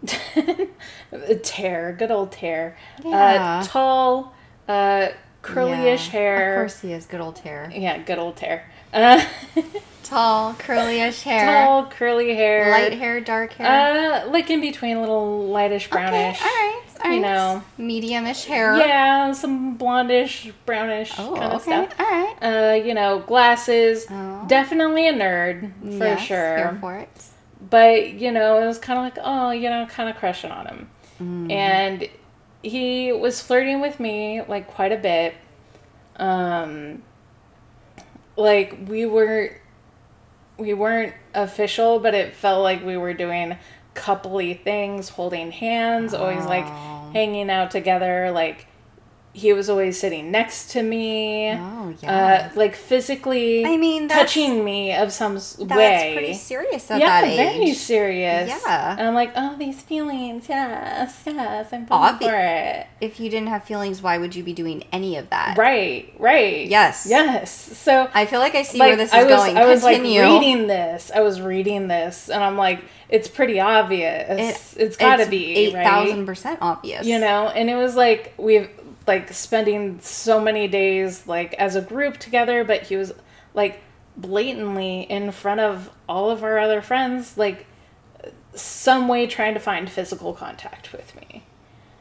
tear, 1.43 1.95
good 1.99 2.11
old 2.11 2.33
tear. 2.33 2.77
Yeah. 3.05 3.61
Uh, 3.61 3.65
tall, 3.65 4.35
uh, 4.69 5.09
curlyish 5.43 6.07
Yeah. 6.07 6.13
hair. 6.13 6.55
Of 6.55 6.61
course 6.71 6.81
he 6.81 6.93
is. 6.93 7.07
Good 7.07 7.21
old 7.21 7.37
Tear. 7.37 7.71
Yeah, 7.75 7.99
good 7.99 8.19
old 8.19 8.37
tear. 8.37 8.65
Uh, 8.93 9.25
Tall, 10.03 10.55
curlyish 10.55 11.23
hair. 11.23 11.47
tall, 11.67 11.87
curly 11.87 12.35
hair. 12.35 12.71
Light 12.73 12.95
hair, 12.95 13.21
dark 13.21 13.53
hair. 13.53 14.25
Uh, 14.25 14.31
like 14.31 14.51
in 14.51 14.61
between, 14.61 14.97
a 14.97 15.01
little 15.01 15.47
lightish 15.49 15.89
brownish. 15.89 16.37
Okay, 16.41 16.45
all 16.45 16.51
right. 16.51 16.83
All 17.05 17.11
you 17.13 17.23
right. 17.23 17.33
know. 17.33 17.63
Medium-ish 17.79 18.45
hair. 18.47 18.77
Yeah, 18.77 19.31
some 19.33 19.79
blondish, 19.79 20.53
brownish 20.67 21.13
Oh, 21.17 21.35
kind 21.35 21.45
of 21.53 21.63
okay. 21.63 21.87
stuff. 21.87 21.95
All 22.01 22.07
right. 22.07 22.37
Uh, 22.43 22.75
you 22.85 22.93
know, 22.95 23.21
glasses. 23.21 24.07
Oh. 24.11 24.45
Definitely 24.49 25.07
a 25.09 25.13
nerd 25.13 25.71
for 25.81 26.05
Yes, 26.05 26.21
sure. 26.23 26.57
Here 26.57 26.79
for 26.81 26.97
it. 26.97 27.09
But 27.68 28.12
you 28.14 28.31
know 28.31 28.62
it 28.62 28.66
was 28.66 28.79
kind 28.79 28.99
of 28.99 29.05
like 29.05 29.18
oh 29.23 29.51
you 29.51 29.68
know 29.68 29.87
kind 29.87 30.09
of 30.09 30.16
crushing 30.16 30.51
on 30.51 30.66
him. 30.66 30.90
Mm. 31.20 31.53
and 31.53 32.09
he 32.62 33.12
was 33.12 33.42
flirting 33.42 33.81
with 33.81 34.01
me 34.01 34.42
like 34.42 34.66
quite 34.68 34.92
a 34.92 34.96
bit. 34.96 35.35
Um 36.16 37.03
like 38.37 38.79
we 38.87 39.07
were 39.07 39.61
we 40.59 40.75
weren't 40.75 41.14
official 41.35 41.99
but 41.99 42.14
it 42.14 42.35
felt 42.35 42.62
like 42.62 42.85
we 42.85 42.96
were 42.96 43.14
doing 43.14 43.57
coupley 43.94 44.62
things 44.62 45.09
holding 45.09 45.51
hands 45.51 46.14
always 46.14 46.44
like 46.44 46.66
hanging 47.12 47.51
out 47.51 47.70
together 47.70 48.31
like 48.31 48.66
he 49.33 49.53
was 49.53 49.71
always 49.71 49.99
sitting 49.99 50.31
next 50.31 50.71
to 50.73 50.83
me. 50.83 51.51
Oh, 51.53 51.95
yeah. 52.03 52.51
Uh, 52.51 52.59
like 52.59 52.75
physically 52.75 53.64
I 53.64 53.77
mean, 53.77 54.09
touching 54.09 54.64
me 54.64 54.93
of 54.95 55.12
some 55.12 55.35
That's 55.35 55.61
way. 55.61 56.12
pretty 56.16 56.35
serious 56.35 56.90
at 56.90 56.99
yeah, 56.99 57.21
that 57.21 57.25
age. 57.25 57.37
very 57.37 57.75
serious. 57.75 58.49
Yeah. 58.49 58.93
And 58.99 59.07
I'm 59.09 59.14
like, 59.14 59.33
oh, 59.37 59.57
these 59.57 59.81
feelings, 59.83 60.49
yes, 60.49 61.23
yes, 61.25 61.73
I'm 61.73 61.87
Obvi- 61.87 62.19
for 62.19 62.35
it. 62.35 62.87
If 63.01 63.21
you 63.21 63.31
didn't 63.31 63.49
have 63.49 63.64
feelings, 63.64 64.03
why 64.03 64.19
would 64.19 64.35
you 64.35 64.43
be 64.43 64.53
doing 64.53 64.85
any 64.93 65.16
of 65.16 65.31
that? 65.31 65.57
Right, 65.57 66.12
right. 66.19 66.66
Yes. 66.66 67.07
Yes. 67.09 67.53
So 67.79 68.11
I 68.12 68.27
feel 68.27 68.40
like 68.40 68.55
I 68.55 68.62
see 68.62 68.79
like 68.79 68.88
where 68.88 68.97
this 68.97 69.11
is 69.11 69.14
I 69.14 69.25
was, 69.25 69.31
going. 69.31 69.57
I 69.57 69.66
was 69.66 69.85
like 69.85 70.03
reading 70.03 70.66
this. 70.66 71.11
I 71.14 71.21
was 71.21 71.40
reading 71.40 71.88
this, 71.88 72.29
and 72.29 72.43
I'm 72.43 72.57
like, 72.57 72.85
it's 73.09 73.29
pretty 73.29 73.61
obvious. 73.61 74.75
It- 74.77 74.81
it's 74.81 74.97
got 74.97 75.16
to 75.16 75.27
be 75.27 75.55
eight 75.55 75.73
thousand 75.73 76.19
right? 76.21 76.27
percent 76.27 76.59
obvious. 76.62 77.07
you 77.07 77.19
know 77.19 77.49
and 77.49 77.69
it 77.69 77.77
was 77.77 77.95
like 77.95 78.33
we've 78.38 78.69
like 79.07 79.33
spending 79.33 79.99
so 80.01 80.41
many 80.41 80.69
days 80.69 81.27
like 81.27 81.55
as 81.55 81.75
a 81.77 81.81
group 81.81 82.17
together 82.19 82.63
but 82.65 82.83
he 82.83 82.97
was 82.97 83.13
like 83.55 83.81
blatantly 84.17 85.03
in 85.03 85.31
front 85.33 85.61
of 85.61 85.91
all 86.09 86.31
of 86.31 86.45
our 86.45 86.59
other 86.59 86.81
friends 86.83 87.37
like 87.39 87.67
some 88.55 89.09
way 89.09 89.27
trying 89.27 89.55
to 89.55 89.61
find 89.61 89.89
physical 89.91 90.33
contact 90.33 90.93
with 90.93 91.15
me 91.17 91.45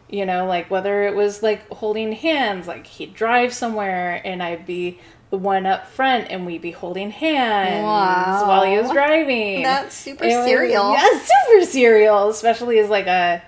you 0.10 0.26
know 0.26 0.46
like 0.46 0.70
whether 0.72 1.04
it 1.04 1.16
was 1.16 1.42
like 1.44 1.68
holding 1.70 2.12
hands 2.12 2.68
like 2.68 2.86
he'd 2.88 3.14
drive 3.14 3.54
somewhere 3.54 4.20
and 4.26 4.42
i'd 4.42 4.66
be 4.66 5.00
the 5.30 5.38
one 5.38 5.66
up 5.68 5.86
front 5.88 6.26
and 6.32 6.46
we'd 6.46 6.62
be 6.62 6.72
holding 6.72 7.12
hands 7.12 7.84
Wow. 7.84 8.48
while 8.48 8.64
he 8.66 8.76
was 8.78 8.92
driving 8.92 9.62
That's 9.62 9.96
super 9.96 10.26
was- 10.26 10.34
serial. 10.46 10.92
yeah 10.92 11.08
super 11.22 11.66
serial 11.66 12.30
especially 12.30 12.80
as 12.80 12.90
like 12.90 13.06
a 13.08 13.42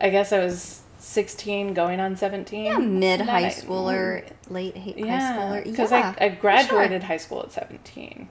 i 0.00 0.10
guess 0.10 0.32
i 0.32 0.38
was 0.40 0.81
16 1.02 1.74
going 1.74 1.98
on 1.98 2.16
17 2.16 2.64
Yeah, 2.64 2.78
mid 2.78 3.20
high 3.22 3.48
schooler, 3.48 4.22
late 4.48 4.76
high 4.76 4.94
yeah 4.96 5.36
schooler. 5.36 5.64
because 5.64 5.90
yeah, 5.90 6.14
I, 6.20 6.26
I 6.26 6.28
graduated 6.28 7.02
sure. 7.02 7.08
high 7.08 7.16
school 7.16 7.42
at 7.42 7.50
17 7.52 8.28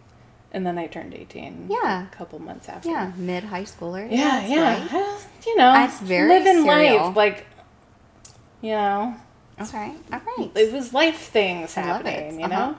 and 0.54 0.66
then 0.66 0.78
i 0.78 0.88
turned 0.88 1.14
18 1.14 1.68
Yeah. 1.70 2.08
a 2.08 2.16
couple 2.16 2.40
months 2.40 2.70
after 2.70 2.90
Yeah, 2.90 3.12
mid 3.18 3.44
high 3.44 3.64
schooler. 3.64 4.10
yeah 4.10 4.40
that's 4.40 4.50
yeah 4.50 4.62
right. 4.64 5.22
You 5.46 5.58
know 5.58 5.74
That's 5.74 6.00
very 6.00 6.30
living 6.30 6.64
serial. 6.64 7.08
life 7.08 7.16
like 7.16 7.46
you 8.62 8.72
know 8.72 9.16
Okay, 9.60 9.94
all 10.14 10.22
right. 10.38 10.52
it 10.56 10.74
was 10.74 10.94
life 10.94 11.18
things 11.20 11.78
I 11.78 11.86
love 11.88 12.06
it. 12.06 12.08
happening 12.08 12.40
you 12.40 12.46
Uh-huh. 12.48 12.74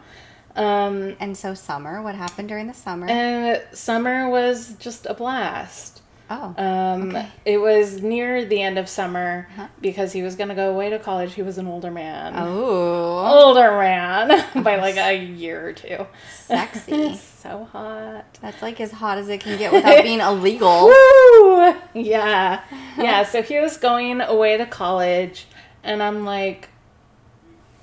know 0.57 0.63
um 0.65 1.17
and 1.21 1.37
so 1.37 1.55
summer, 1.55 2.03
what 2.03 2.15
happened 2.15 2.49
during 2.49 2.67
the 2.67 2.75
summer? 2.75 3.07
and 3.09 3.63
summer 3.73 4.29
was 4.31 4.75
just 4.79 5.07
a 5.07 5.15
blast 5.15 6.02
oh, 6.31 6.55
Um, 6.57 7.11
Okay. 7.11 7.29
It 7.45 7.59
was 7.59 8.03
near 8.03 8.45
the 8.45 8.63
end 8.63 8.79
of 8.79 8.89
summer 8.89 9.49
Uh-huh. 9.53 9.67
because 9.81 10.13
he 10.13 10.23
was 10.23 10.37
going 10.37 10.49
to 10.49 10.55
go 10.55 10.71
away 10.71 10.91
to 10.91 10.99
college. 10.99 11.35
He 11.35 11.43
was 11.43 11.59
an 11.59 11.67
older 11.67 11.91
man. 11.91 12.35
oh, 12.37 13.19
Older 13.45 13.71
man 13.79 14.29
by 14.63 14.77
like 14.77 14.97
a 14.99 15.17
year 15.17 15.69
or 15.69 15.73
two. 15.73 16.07
sexy. 16.35 17.15
so 17.43 17.65
hot. 17.73 18.25
That's 18.41 18.63
like 18.63 18.81
as 18.81 18.93
hot 18.93 19.19
as 19.19 19.29
it 19.29 19.41
can 19.41 19.59
get 19.59 19.73
without 19.73 20.03
being 20.03 20.21
illegal. 20.21 20.87
Woo! 20.87 21.75
Yeah. 21.95 22.63
Yeah. 22.97 23.25
So 23.25 23.43
he 23.43 23.59
was 23.59 23.77
going 23.77 24.21
away 24.21 24.57
to 24.57 24.67
college, 24.67 25.47
and 25.83 26.03
I'm 26.03 26.25
like, 26.25 26.69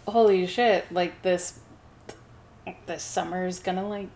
holy 0.07 0.47
shit, 0.47 0.91
like 0.91 1.21
this, 1.21 1.59
this 2.85 3.03
summer 3.03 3.45
is 3.45 3.59
gonna 3.59 3.87
like 3.87 4.07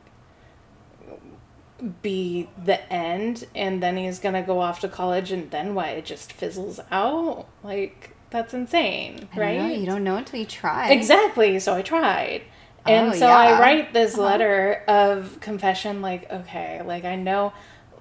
be 2.02 2.50
the 2.64 2.92
end, 2.92 3.46
and 3.56 3.82
then 3.84 3.98
he's 3.98 4.20
gonna 4.20 4.42
go 4.44 4.60
off 4.60 4.80
to 4.82 4.88
college, 4.88 5.32
and 5.32 5.50
then 5.52 5.76
what? 5.76 5.90
It 5.90 6.06
just 6.06 6.34
fizzles 6.34 6.80
out? 6.92 7.48
Like, 7.64 8.12
that's 8.30 8.54
insane, 8.54 9.28
right? 9.36 9.58
know, 9.60 9.68
you 9.68 9.86
don't 9.86 10.04
know 10.04 10.16
until 10.18 10.40
you 10.40 10.46
try. 10.46 10.90
Exactly. 10.92 11.60
So 11.60 11.74
I 11.76 11.82
tried. 11.82 12.42
And 12.86 13.10
Oh, 13.10 13.14
so 13.14 13.28
I 13.28 13.60
write 13.60 13.94
this 13.94 14.14
Uh-huh. 14.16 14.24
letter 14.24 14.84
of 14.88 15.40
confession 15.40 16.02
like, 16.02 16.30
okay, 16.32 16.82
like 16.84 17.06
I 17.06 17.16
know 17.16 17.54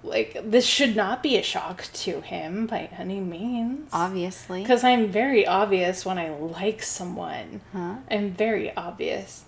like 0.04 0.36
this 0.42 0.66
should 0.66 0.96
not 0.96 1.22
be 1.22 1.36
a 1.36 1.42
shock 1.42 1.84
to 1.92 2.20
him 2.22 2.66
by 2.66 2.88
any 2.98 3.20
means. 3.20 3.88
Obviously. 3.92 4.62
Because 4.62 4.82
I'm 4.82 5.06
very 5.08 5.46
obvious 5.46 6.04
when 6.04 6.18
I 6.18 6.30
like 6.30 6.82
someone. 6.82 7.60
Huh? 7.72 7.96
I'm 8.10 8.32
very 8.32 8.74
obvious. 8.76 9.44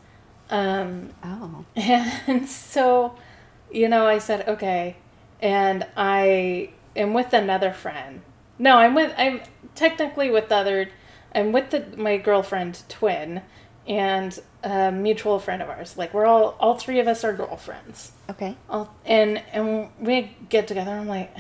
Um, 0.50 1.10
Oh. 1.24 1.64
and 1.76 2.48
so, 2.48 3.16
you 3.74 3.88
know, 3.88 4.06
I 4.06 4.18
said, 4.18 4.48
okay. 4.48 4.96
And 5.42 5.86
I 5.96 6.70
am 6.96 7.12
with 7.12 7.32
another 7.32 7.72
friend. 7.72 8.22
No, 8.58 8.76
I'm 8.76 8.94
with, 8.94 9.12
I'm 9.18 9.40
technically 9.74 10.30
with 10.30 10.48
the 10.48 10.56
other, 10.56 10.88
I'm 11.34 11.52
with 11.52 11.70
the, 11.70 11.86
my 11.96 12.16
girlfriend 12.16 12.82
twin 12.88 13.42
and 13.86 14.40
a 14.62 14.90
mutual 14.92 15.38
friend 15.38 15.60
of 15.60 15.68
ours. 15.68 15.98
Like 15.98 16.14
we're 16.14 16.24
all, 16.26 16.56
all 16.60 16.78
three 16.78 17.00
of 17.00 17.08
us 17.08 17.24
are 17.24 17.32
girlfriends. 17.32 18.12
Okay. 18.30 18.56
All, 18.70 18.94
and, 19.04 19.42
and 19.52 19.90
we 20.00 20.36
get 20.48 20.68
together 20.68 20.92
I'm 20.92 21.08
like, 21.08 21.34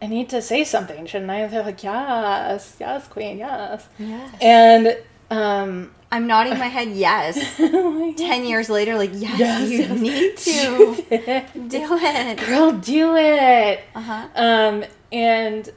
I 0.00 0.08
need 0.08 0.28
to 0.28 0.42
say 0.42 0.62
something, 0.62 1.06
shouldn't 1.06 1.30
I? 1.30 1.36
And 1.36 1.52
they're 1.52 1.64
like, 1.64 1.82
yes, 1.82 2.76
yes, 2.78 3.08
queen, 3.08 3.38
yes. 3.38 3.88
Yes. 3.98 4.34
And, 4.42 4.98
um, 5.30 5.90
I'm 6.16 6.26
nodding 6.26 6.58
my 6.58 6.66
head 6.66 6.88
yes. 6.88 7.56
Ten 8.16 8.44
years 8.46 8.68
later, 8.70 8.96
like 8.96 9.10
yes, 9.12 9.38
Yes, 9.38 9.70
you 9.70 9.78
yes. 9.78 10.00
need 10.00 10.36
to 10.38 11.68
do 11.68 11.86
it. 12.00 12.38
girl 12.38 12.72
do 12.72 13.16
it 13.16 13.80
Uh 13.94 14.00
huh. 14.00 14.28
um 14.34 14.84
and 15.12 15.70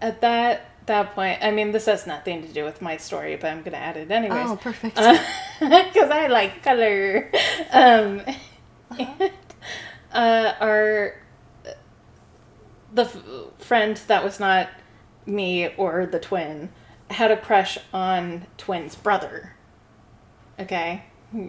at 0.00 0.20
that 0.20 0.66
that 0.86 1.14
point 1.14 1.38
i 1.42 1.50
mean 1.50 1.72
this 1.72 1.86
has 1.86 2.06
nothing 2.06 2.42
to 2.42 2.48
do 2.52 2.64
with 2.64 2.80
my 2.82 2.96
story 2.96 3.36
but 3.36 3.48
i'm 3.52 3.62
gonna 3.62 3.76
add 3.76 3.96
it 3.96 4.10
anyways 4.10 4.50
Oh, 4.50 4.56
perfect. 4.56 4.96
because 5.60 6.10
i 6.10 6.26
like 6.28 6.62
color 6.64 7.30
um 7.72 8.22
and, 8.98 9.30
uh 10.12 10.52
our 10.60 11.14
the 12.92 13.02
f- 13.02 13.22
friend 13.58 13.96
that 14.08 14.24
was 14.24 14.40
not 14.40 14.68
me 15.26 15.68
or 15.76 16.06
the 16.06 16.18
twin 16.18 16.70
had 17.10 17.30
a 17.30 17.36
crush 17.36 17.78
on 17.92 18.46
twin's 18.56 18.94
brother 18.94 19.54
okay 20.58 21.04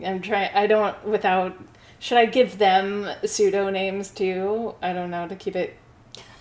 i'm 0.06 0.22
trying 0.22 0.50
i 0.54 0.68
don't 0.68 1.06
without 1.06 1.58
should 2.00 2.18
i 2.18 2.26
give 2.26 2.58
them 2.58 3.08
pseudo 3.26 3.70
names 3.70 4.10
too 4.10 4.76
i 4.82 4.94
don't 4.94 5.12
know 5.12 5.28
to 5.28 5.36
keep 5.36 5.56
it 5.56 5.78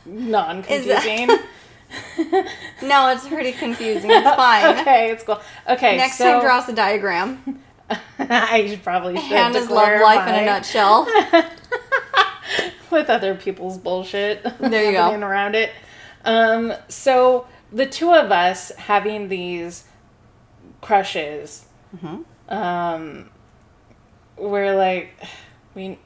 non-confusing 0.06 1.28
no, 2.82 3.08
it's 3.08 3.26
pretty 3.26 3.50
confusing. 3.50 4.10
It's 4.10 4.36
fine. 4.36 4.78
okay 4.80 5.10
it's 5.10 5.24
cool 5.24 5.40
okay 5.68 5.96
Next 5.96 6.18
so, 6.18 6.24
time, 6.24 6.40
draw 6.40 6.58
us 6.58 6.68
a 6.68 6.72
diagram. 6.72 7.60
i 8.18 8.66
should 8.68 8.84
probably 8.84 9.16
should 9.16 9.24
Hannah's 9.24 9.68
love 9.68 10.00
life 10.00 10.28
in 10.28 10.34
a 10.36 10.44
nutshell. 10.46 11.08
with 12.90 13.08
other 13.10 13.34
people's 13.34 13.78
bullshit. 13.78 14.42
There 14.58 14.84
you 14.84 14.92
go. 14.92 15.12
around 15.14 15.54
it. 15.54 15.70
Um, 16.24 16.72
so 16.88 17.46
the 17.72 17.86
two 17.86 18.12
of 18.12 18.30
us 18.32 18.70
having 18.76 19.28
these 19.28 19.84
crushes, 20.80 21.66
Mm-hmm. 21.96 22.54
um, 22.54 23.30
we're 24.36 24.74
like, 24.76 25.10
we 25.74 25.98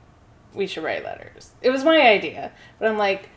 we 0.55 0.66
should 0.66 0.85
write 0.85 1.05
letters. 1.05 1.50
It 1.62 1.70
was 1.70 1.85
my 1.85 2.00
idea, 2.00 2.53
but 2.79 2.88
I'm 2.88 2.96
like, 2.98 3.29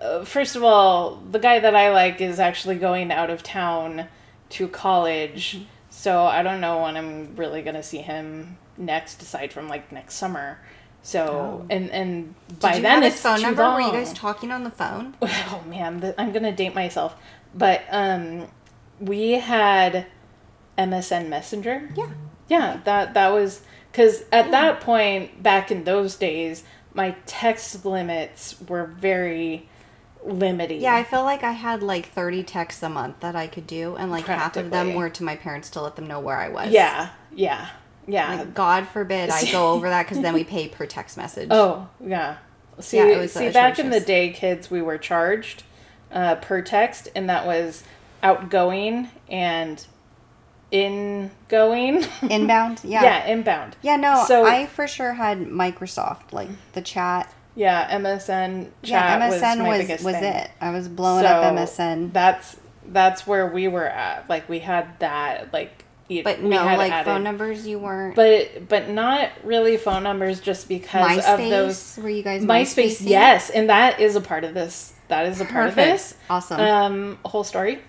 uh, 0.00 0.24
first 0.24 0.56
of 0.56 0.64
all, 0.64 1.16
the 1.30 1.38
guy 1.38 1.60
that 1.60 1.74
I 1.76 1.90
like 1.92 2.20
is 2.20 2.38
actually 2.40 2.76
going 2.76 3.10
out 3.12 3.30
of 3.30 3.42
town 3.42 4.08
to 4.50 4.68
college, 4.68 5.60
so 5.88 6.24
I 6.24 6.42
don't 6.42 6.60
know 6.60 6.82
when 6.82 6.96
I'm 6.96 7.36
really 7.36 7.62
gonna 7.62 7.82
see 7.82 7.98
him 7.98 8.58
next, 8.76 9.22
aside 9.22 9.52
from 9.52 9.68
like 9.68 9.90
next 9.92 10.14
summer. 10.16 10.58
So 11.02 11.26
Oh. 11.62 11.66
and 11.70 11.90
and 11.90 12.34
by 12.60 12.70
Did 12.72 12.76
you 12.78 12.82
then 12.82 13.02
it's 13.02 13.20
phone 13.20 13.36
too 13.36 13.42
number? 13.42 13.62
long. 13.62 13.74
Were 13.74 13.86
you 13.88 13.92
guys 13.92 14.12
talking 14.12 14.50
on 14.50 14.64
the 14.64 14.70
phone? 14.70 15.14
oh 15.22 15.62
man, 15.68 16.00
th- 16.00 16.14
I'm 16.18 16.32
gonna 16.32 16.52
date 16.52 16.74
myself, 16.74 17.14
but 17.54 17.82
um, 17.90 18.48
we 19.00 19.32
had 19.32 20.06
MSN 20.78 21.28
Messenger. 21.28 21.90
Yeah. 21.96 22.10
Yeah, 22.48 22.80
that 22.84 23.14
that 23.14 23.28
was 23.32 23.62
because 23.90 24.24
at 24.30 24.50
that 24.50 24.80
point 24.80 25.42
back 25.42 25.70
in 25.70 25.84
those 25.84 26.16
days, 26.16 26.62
my 26.92 27.16
text 27.26 27.84
limits 27.86 28.60
were 28.68 28.84
very 28.84 29.68
limited. 30.22 30.80
Yeah, 30.82 30.94
I 30.94 31.04
feel 31.04 31.22
like 31.22 31.42
I 31.42 31.52
had 31.52 31.82
like 31.82 32.06
30 32.06 32.42
texts 32.42 32.82
a 32.82 32.88
month 32.90 33.20
that 33.20 33.34
I 33.34 33.46
could 33.46 33.66
do, 33.66 33.96
and 33.96 34.10
like 34.10 34.26
half 34.26 34.56
of 34.56 34.70
them 34.70 34.94
were 34.94 35.08
to 35.10 35.22
my 35.24 35.36
parents 35.36 35.70
to 35.70 35.80
let 35.80 35.96
them 35.96 36.06
know 36.06 36.20
where 36.20 36.36
I 36.36 36.48
was. 36.50 36.70
yeah, 36.70 37.10
yeah, 37.34 37.68
yeah. 38.06 38.36
Like, 38.36 38.54
God 38.54 38.88
forbid 38.88 39.30
I 39.30 39.50
go 39.50 39.68
over 39.72 39.88
that 39.88 40.02
because 40.04 40.20
then 40.20 40.34
we 40.34 40.44
pay 40.44 40.68
per 40.68 40.84
text 40.84 41.16
message. 41.16 41.48
oh 41.50 41.88
yeah. 42.04 42.36
See, 42.80 42.98
Yeah, 42.98 43.24
see, 43.26 43.50
back 43.50 43.78
in 43.78 43.88
the 43.90 44.00
day, 44.00 44.30
kids, 44.30 44.70
we 44.70 44.82
were 44.82 44.98
charged 44.98 45.62
uh, 46.12 46.36
per 46.36 46.62
text, 46.62 47.08
and 47.14 47.28
that 47.30 47.46
was 47.46 47.84
outgoing 48.22 49.08
and 49.28 49.84
ingoing. 50.70 52.04
Inbound? 52.30 52.80
Yeah. 52.84 53.02
yeah, 53.02 53.26
inbound. 53.26 53.76
Yeah, 53.82 53.96
no, 53.96 54.24
So- 54.26 54.44
I 54.46 54.66
for 54.66 54.86
sure 54.86 55.12
had 55.14 55.46
Microsoft, 55.46 56.32
like 56.32 56.48
the 56.72 56.82
chat. 56.82 57.32
Yeah, 57.56 57.98
MSN 58.00 58.64
chat 58.82 59.20
yeah, 59.20 59.30
MSN 59.30 59.66
was 59.68 59.88
was 59.88 60.02
was, 60.02 60.14
it. 60.16 60.50
I 60.60 60.70
was 60.72 60.88
blowing 60.88 61.24
up 61.24 61.44
MSN. 61.54 62.12
That's 62.12 62.56
that's 62.88 63.26
where 63.28 63.46
we 63.46 63.68
were 63.68 63.86
at. 63.86 64.28
Like 64.28 64.48
we 64.48 64.58
had 64.58 64.98
that 64.98 65.52
like 65.52 65.84
But 66.08 66.42
no, 66.42 66.64
like 66.64 66.90
added- 66.90 67.04
phone 67.04 67.22
numbers 67.22 67.64
you 67.64 67.78
weren't. 67.78 68.16
But 68.16 68.68
but 68.68 68.88
not 68.88 69.30
really 69.44 69.76
phone 69.76 70.02
numbers 70.02 70.40
just 70.40 70.66
because 70.68 71.18
MySpace? 71.18 71.32
of 71.44 71.50
those 71.50 71.96
Were 72.02 72.08
you 72.08 72.24
guys 72.24 72.42
MySpace, 72.42 72.86
MySpacing? 73.02 73.08
yes, 73.08 73.50
and 73.50 73.70
that 73.70 74.00
is 74.00 74.16
a 74.16 74.20
part 74.20 74.42
of 74.42 74.52
this. 74.54 74.93
That 75.08 75.26
is 75.26 75.40
a 75.40 75.44
part 75.44 75.70
Perfect. 75.70 75.78
of 75.78 75.92
this. 75.92 76.14
Awesome. 76.30 76.60
Um, 76.60 77.18
whole 77.24 77.44
story. 77.44 77.80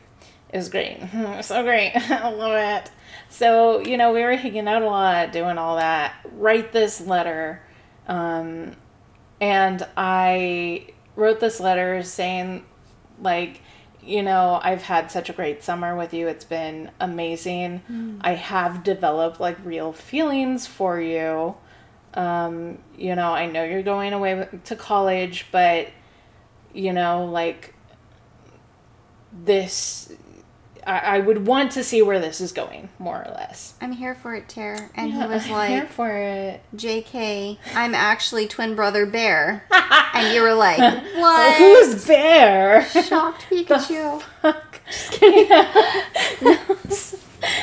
It 0.50 0.58
was 0.58 0.70
great. 0.70 1.00
so 1.42 1.64
great. 1.64 1.92
I 2.12 2.30
love 2.30 2.84
it. 2.84 2.92
So, 3.30 3.80
you 3.80 3.98
know, 3.98 4.14
we 4.14 4.22
were 4.24 4.36
hanging 4.36 4.68
out 4.68 4.82
a 4.82 4.86
lot, 4.86 5.32
doing 5.32 5.58
all 5.58 5.78
that. 5.78 6.14
Write 6.34 6.72
this 6.72 7.02
letter. 7.02 7.62
Um, 8.08 8.76
and 9.42 9.86
I 9.98 10.88
wrote 11.16 11.40
this 11.40 11.60
letter 11.60 12.04
saying, 12.04 12.66
like, 13.22 13.62
you 14.04 14.22
know, 14.22 14.60
I've 14.62 14.84
had 14.84 15.12
such 15.12 15.30
a 15.30 15.34
great 15.34 15.64
summer 15.64 15.96
with 15.96 16.14
you. 16.14 16.28
It's 16.28 16.46
been 16.46 16.92
amazing. 17.00 18.20
I 18.22 18.36
have 18.36 18.84
developed 18.84 19.40
like 19.40 19.58
real 19.66 19.94
feelings 19.94 20.68
for 20.68 21.02
you. 21.02 21.56
Um, 22.14 22.78
you 22.98 23.16
know, 23.16 23.34
I 23.34 23.48
know 23.48 23.64
you're 23.64 23.84
going 23.84 24.14
away 24.14 24.48
to 24.66 24.76
college, 24.76 25.48
but 25.52 25.88
you 26.76 26.94
know, 26.94 27.26
like 27.26 27.74
this, 29.32 30.12
I, 30.86 31.00
I 31.00 31.20
would 31.20 31.46
want 31.48 31.72
to 31.74 31.84
see 31.84 32.02
where 32.02 32.20
this 32.20 32.40
is 32.42 32.52
going, 32.52 32.90
more 33.00 33.18
or 33.26 33.32
less. 33.32 33.74
I'm 33.82 33.92
here 33.94 34.16
for 34.16 34.36
it, 34.36 34.48
Tara. 34.48 34.90
And 34.96 35.12
he 35.12 35.18
Yeah, 35.18 35.28
was 35.28 35.44
I'm 35.50 35.70
here 35.70 35.80
like, 35.82 35.90
for 35.92 36.10
it. 36.12 36.62
JK, 36.76 37.58
I'm 37.74 37.96
actually 37.96 38.48
twin 38.48 38.76
brother 38.76 39.06
bear. 39.06 39.66
and 40.14 40.34
you 40.34 40.42
were 40.42 40.54
like, 40.54 40.78
what? 41.16 41.56
Who's 41.58 42.06
bear? 42.06 42.86
Shocked 42.86 43.46
Pikachu. 43.50 44.22
Fuck. 44.42 44.82
Just 44.86 45.12
kidding. 45.14 45.48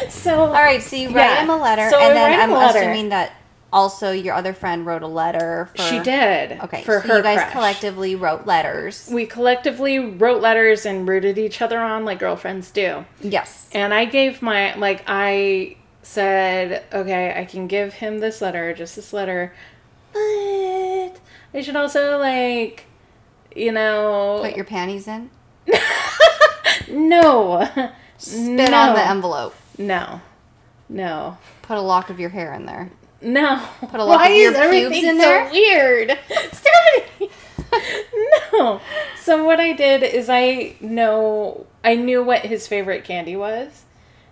so, 0.08 0.40
All 0.46 0.52
right, 0.52 0.82
so 0.82 0.96
you 0.96 1.08
write 1.08 1.14
Yeah. 1.16 1.42
him 1.44 1.50
a 1.50 1.56
letter, 1.56 1.88
So 1.90 1.98
I 1.98 2.08
and 2.08 2.16
then 2.16 2.40
I'm 2.40 2.52
assuming 2.52 3.08
that 3.10 3.32
also 3.72 4.10
your 4.12 4.34
other 4.34 4.52
friend 4.52 4.84
wrote 4.84 5.02
a 5.02 5.06
letter 5.08 5.70
for. 5.74 5.82
she 5.82 5.98
did. 6.00 6.60
Okay, 6.60 6.82
for 6.82 7.00
so 7.00 7.08
her 7.08 7.16
you 7.18 7.22
guys 7.22 7.38
crush. 7.38 7.52
collectively 7.52 8.14
wrote 8.14 8.46
letters. 8.46 9.08
We 9.12 9.26
collectively 9.26 9.98
wrote 9.98 10.42
letters 10.42 10.84
and 10.84 11.08
rooted 11.08 11.38
each 11.38 11.62
other 11.62 11.78
on 11.80 12.04
like 12.04 12.18
girlfriends 12.18 12.70
do. 12.70 13.04
Yes. 13.20 13.70
And 13.72 13.94
I 13.94 14.04
gave 14.04 14.42
my 14.42 14.74
like 14.76 15.02
I 15.06 15.76
said, 16.02 16.84
okay, 16.92 17.32
I 17.38 17.44
can 17.44 17.66
give 17.66 17.94
him 17.94 18.18
this 18.20 18.40
letter, 18.42 18.74
just 18.74 18.96
this 18.96 19.12
letter, 19.12 19.54
but 20.12 20.20
I 21.54 21.60
should 21.62 21.76
also 21.76 22.18
like, 22.18 22.84
you 23.54 23.72
know, 23.72 24.40
Put 24.42 24.56
your 24.56 24.64
panties 24.64 25.06
in. 25.08 25.30
no, 26.90 27.68
Spit 28.18 28.70
no, 28.70 28.76
on 28.76 28.94
the 28.94 29.06
envelope. 29.06 29.54
no, 29.78 30.20
no, 30.88 31.38
Put 31.62 31.76
a 31.78 31.80
lock 31.80 32.10
of 32.10 32.18
your 32.20 32.30
hair 32.30 32.52
in 32.52 32.66
there. 32.66 32.90
No. 33.22 33.66
Put 33.80 34.00
a 34.00 34.04
lock 34.04 34.20
Why 34.20 34.28
of 34.28 34.36
your 34.36 34.50
is 34.52 34.56
everything 34.58 35.04
in 35.06 35.16
so 35.16 35.22
there? 35.22 35.50
weird? 35.50 36.18
Stephanie. 36.52 37.30
no. 38.52 38.80
So 39.20 39.44
what 39.44 39.60
I 39.60 39.72
did 39.72 40.02
is 40.02 40.28
I 40.28 40.76
know 40.80 41.66
I 41.84 41.94
knew 41.94 42.22
what 42.22 42.40
his 42.40 42.66
favorite 42.66 43.04
candy 43.04 43.36
was, 43.36 43.84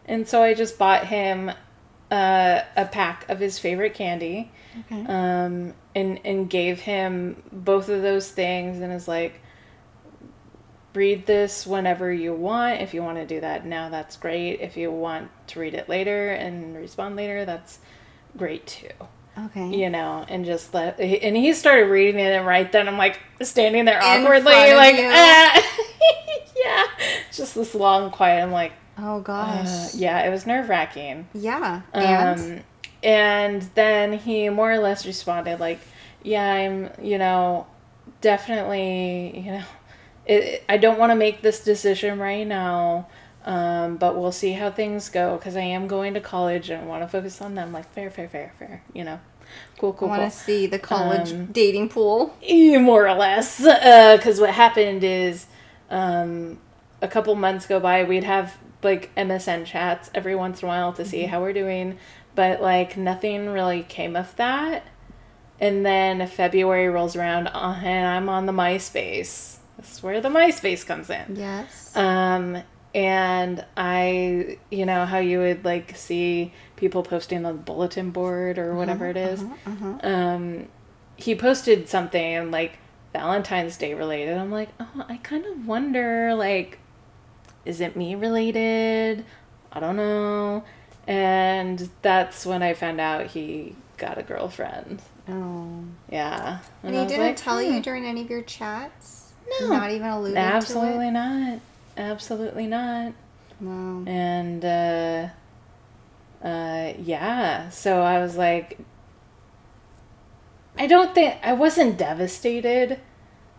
and 0.05 0.29
so 0.29 0.42
I 0.42 0.55
just 0.55 0.79
bought 0.79 1.07
him 1.07 1.50
uh, 2.11 2.62
a 2.76 2.85
pack 2.87 3.29
of 3.29 3.38
his 3.38 3.59
favorite 3.59 3.94
candy, 3.94 4.50
Okay. 4.81 5.05
um, 5.07 5.74
and 5.94 6.20
and 6.24 6.50
gave 6.50 6.81
him 6.81 7.42
both 7.53 7.88
of 7.88 8.03
those 8.03 8.31
things, 8.31 8.81
and 8.81 8.92
is 8.92 9.09
like, 9.09 9.40
read 10.94 11.26
this 11.26 11.66
whenever 11.66 12.12
you 12.12 12.35
want. 12.35 12.81
If 12.81 12.94
you 12.94 13.03
want 13.03 13.18
to 13.18 13.26
do 13.26 13.40
that 13.40 13.64
now, 13.64 13.88
that's 13.88 14.16
great. 14.16 14.61
If 14.61 14.76
you 14.76 14.90
want 14.90 15.31
to 15.48 15.61
read 15.61 15.74
it 15.74 15.88
later 15.88 16.31
and 16.33 16.76
respond 16.76 17.16
later, 17.16 17.44
that's 17.44 17.79
great 18.37 18.66
too 18.66 18.88
Okay. 19.47 19.75
you 19.75 19.88
know, 19.88 20.25
and 20.29 20.45
just 20.45 20.75
let. 20.75 21.01
And 21.01 21.37
he 21.37 21.53
started 21.55 21.87
reading 21.87 22.21
it, 22.21 22.33
and 22.37 22.47
right 22.47 22.71
then 22.71 22.88
I'm 22.88 22.99
like 22.99 23.21
standing 23.40 23.85
there 23.87 24.03
awkwardly, 24.03 24.53
like, 24.75 24.97
ah. 24.99 25.83
yeah, 26.64 26.85
just 27.33 27.55
this 27.55 27.75
long 27.75 28.11
quiet. 28.11 28.43
I'm 28.43 28.53
like, 28.53 28.73
Oh 28.99 29.19
uh, 29.19 29.21
gosh. 29.21 29.95
yeah, 29.95 30.21
it 30.27 30.31
was 30.31 30.47
nerve 30.47 30.69
wracking. 30.69 31.29
yeah. 31.33 31.83
And 31.95 32.40
Um, 32.59 32.61
and 33.03 33.62
then 33.75 34.12
he 34.14 34.49
more 34.51 34.71
or 34.73 34.79
less 34.79 35.07
responded 35.07 35.59
like, 35.59 35.81
yeah, 36.23 36.53
I'm, 36.53 36.90
you 37.03 37.16
know, 37.16 37.66
definitely, 38.21 39.38
you 39.40 39.53
know, 39.53 39.64
it, 40.27 40.64
I 40.69 40.77
don't 40.77 40.99
want 40.99 41.12
to 41.12 41.16
make 41.16 41.40
this 41.40 41.64
decision 41.64 42.19
right 42.19 42.47
now. 42.47 43.09
Um, 43.44 43.96
but 43.96 44.16
we'll 44.18 44.33
see 44.33 44.53
how 44.53 44.70
things 44.70 45.09
go 45.09 45.37
because 45.38 45.57
I 45.57 45.61
am 45.62 45.87
going 45.88 46.14
to 46.14 46.20
college 46.20 46.68
and 46.70 46.87
want 46.88 47.03
to 47.03 47.09
focus 47.09 47.40
on 47.40 47.55
them. 47.55 47.72
Like 47.72 47.90
fair, 47.92 48.11
fair, 48.11 48.29
fair, 48.29 48.53
fair. 48.59 48.83
You 48.92 49.05
know, 49.05 49.20
cool, 49.79 49.92
cool. 49.94 50.09
I 50.11 50.16
cool, 50.16 50.18
want 50.18 50.20
cool. 50.22 50.31
to 50.31 50.37
see 50.37 50.66
the 50.66 50.79
college 50.79 51.33
Um, 51.33 51.46
dating 51.46 51.88
pool. 51.88 52.35
More 52.81 53.09
or 53.09 53.14
less 53.14 53.59
because 53.61 54.40
what 54.40 54.50
happened 54.50 55.03
is 55.05 55.46
um, 55.90 56.59
a 57.00 57.09
couple 57.09 57.35
months 57.35 57.66
go 57.66 57.81
by 57.81 58.05
we'd 58.05 58.24
have 58.24 58.59
like 58.83 59.14
msn 59.14 59.64
chats 59.66 60.11
every 60.14 60.35
once 60.35 60.62
in 60.62 60.66
a 60.66 60.68
while 60.68 60.92
to 60.92 61.05
see 61.05 61.22
how 61.24 61.40
we're 61.40 61.53
doing 61.53 61.98
but 62.35 62.62
like 62.62 62.96
nothing 62.96 63.48
really 63.50 63.83
came 63.83 64.14
of 64.16 64.35
that 64.37 64.85
and 65.59 65.85
then 65.85 66.26
february 66.26 66.88
rolls 66.88 67.14
around 67.16 67.48
uh, 67.48 67.79
and 67.83 68.07
i'm 68.07 68.29
on 68.29 68.46
the 68.46 68.53
myspace 68.53 69.57
this 69.79 69.92
is 69.92 70.03
where 70.03 70.20
the 70.20 70.29
myspace 70.31 70.87
comes 70.87 71.11
in 71.11 71.37
Yes. 71.37 71.94
um, 71.96 72.62
and 72.94 73.64
I, 73.76 74.59
you 74.70 74.85
know, 74.85 75.07
how 75.07 75.18
you 75.18 75.38
would 75.38 75.64
like 75.64 75.96
see 75.96 76.53
people 76.76 77.03
posting 77.03 77.38
on 77.38 77.42
the 77.44 77.53
bulletin 77.53 78.11
board 78.11 78.59
or 78.59 78.74
whatever 78.74 79.07
it 79.07 79.16
is. 79.16 79.42
uh-huh. 79.42 79.98
Um, 80.03 80.68
he 81.16 81.35
posted 81.35 81.88
something 81.88 82.50
like 82.50 82.79
Valentine's 83.12 83.76
Day 83.76 83.94
related. 83.94 84.37
I'm 84.37 84.50
like, 84.50 84.70
oh, 84.81 85.05
I 85.09 85.18
kind 85.18 85.44
of 85.44 85.66
wonder, 85.66 86.35
like, 86.35 86.79
is 87.64 87.81
it 87.81 87.96
me 87.96 88.14
related? 88.14 89.24
I 89.72 89.81
don't 89.81 89.96
know. 89.96 90.64
And 91.07 91.90
that's 92.03 92.46
when 92.46 92.62
I 92.62 92.74
found 92.74 93.00
out 93.00 93.26
he 93.26 93.76
got 93.96 94.18
a 94.18 94.22
girlfriend. 94.22 95.03
oh. 95.29 95.85
Yeah. 96.11 96.59
And 96.83 96.96
I 96.96 97.03
he 97.03 97.07
didn't 97.07 97.26
like, 97.26 97.37
tell 97.37 97.61
hmm. 97.61 97.74
you 97.74 97.83
during 97.83 98.07
any 98.07 98.22
of 98.22 98.31
your 98.31 98.42
chats? 98.42 99.33
No. 99.61 99.68
Not 99.68 99.90
even 99.90 100.07
alluded 100.07 100.35
to 100.37 100.40
Absolutely 100.40 101.11
not. 101.11 101.61
Absolutely 101.96 102.66
not. 102.66 103.12
No. 103.62 104.05
and 104.07 104.64
uh, 104.64 105.29
uh, 106.42 106.92
yeah 106.98 107.68
so 107.68 108.00
i 108.00 108.18
was 108.18 108.35
like 108.38 108.79
i 110.79 110.87
don't 110.87 111.14
think 111.14 111.35
i 111.42 111.53
wasn't 111.53 111.98
devastated 111.98 112.98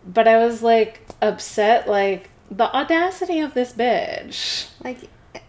but 0.03 0.27
i 0.27 0.37
was 0.43 0.63
like 0.63 1.05
upset 1.21 1.87
like 1.87 2.31
the 2.49 2.63
audacity 2.75 3.39
of 3.41 3.53
this 3.53 3.73
bitch 3.73 4.69
Like, 4.83 5.01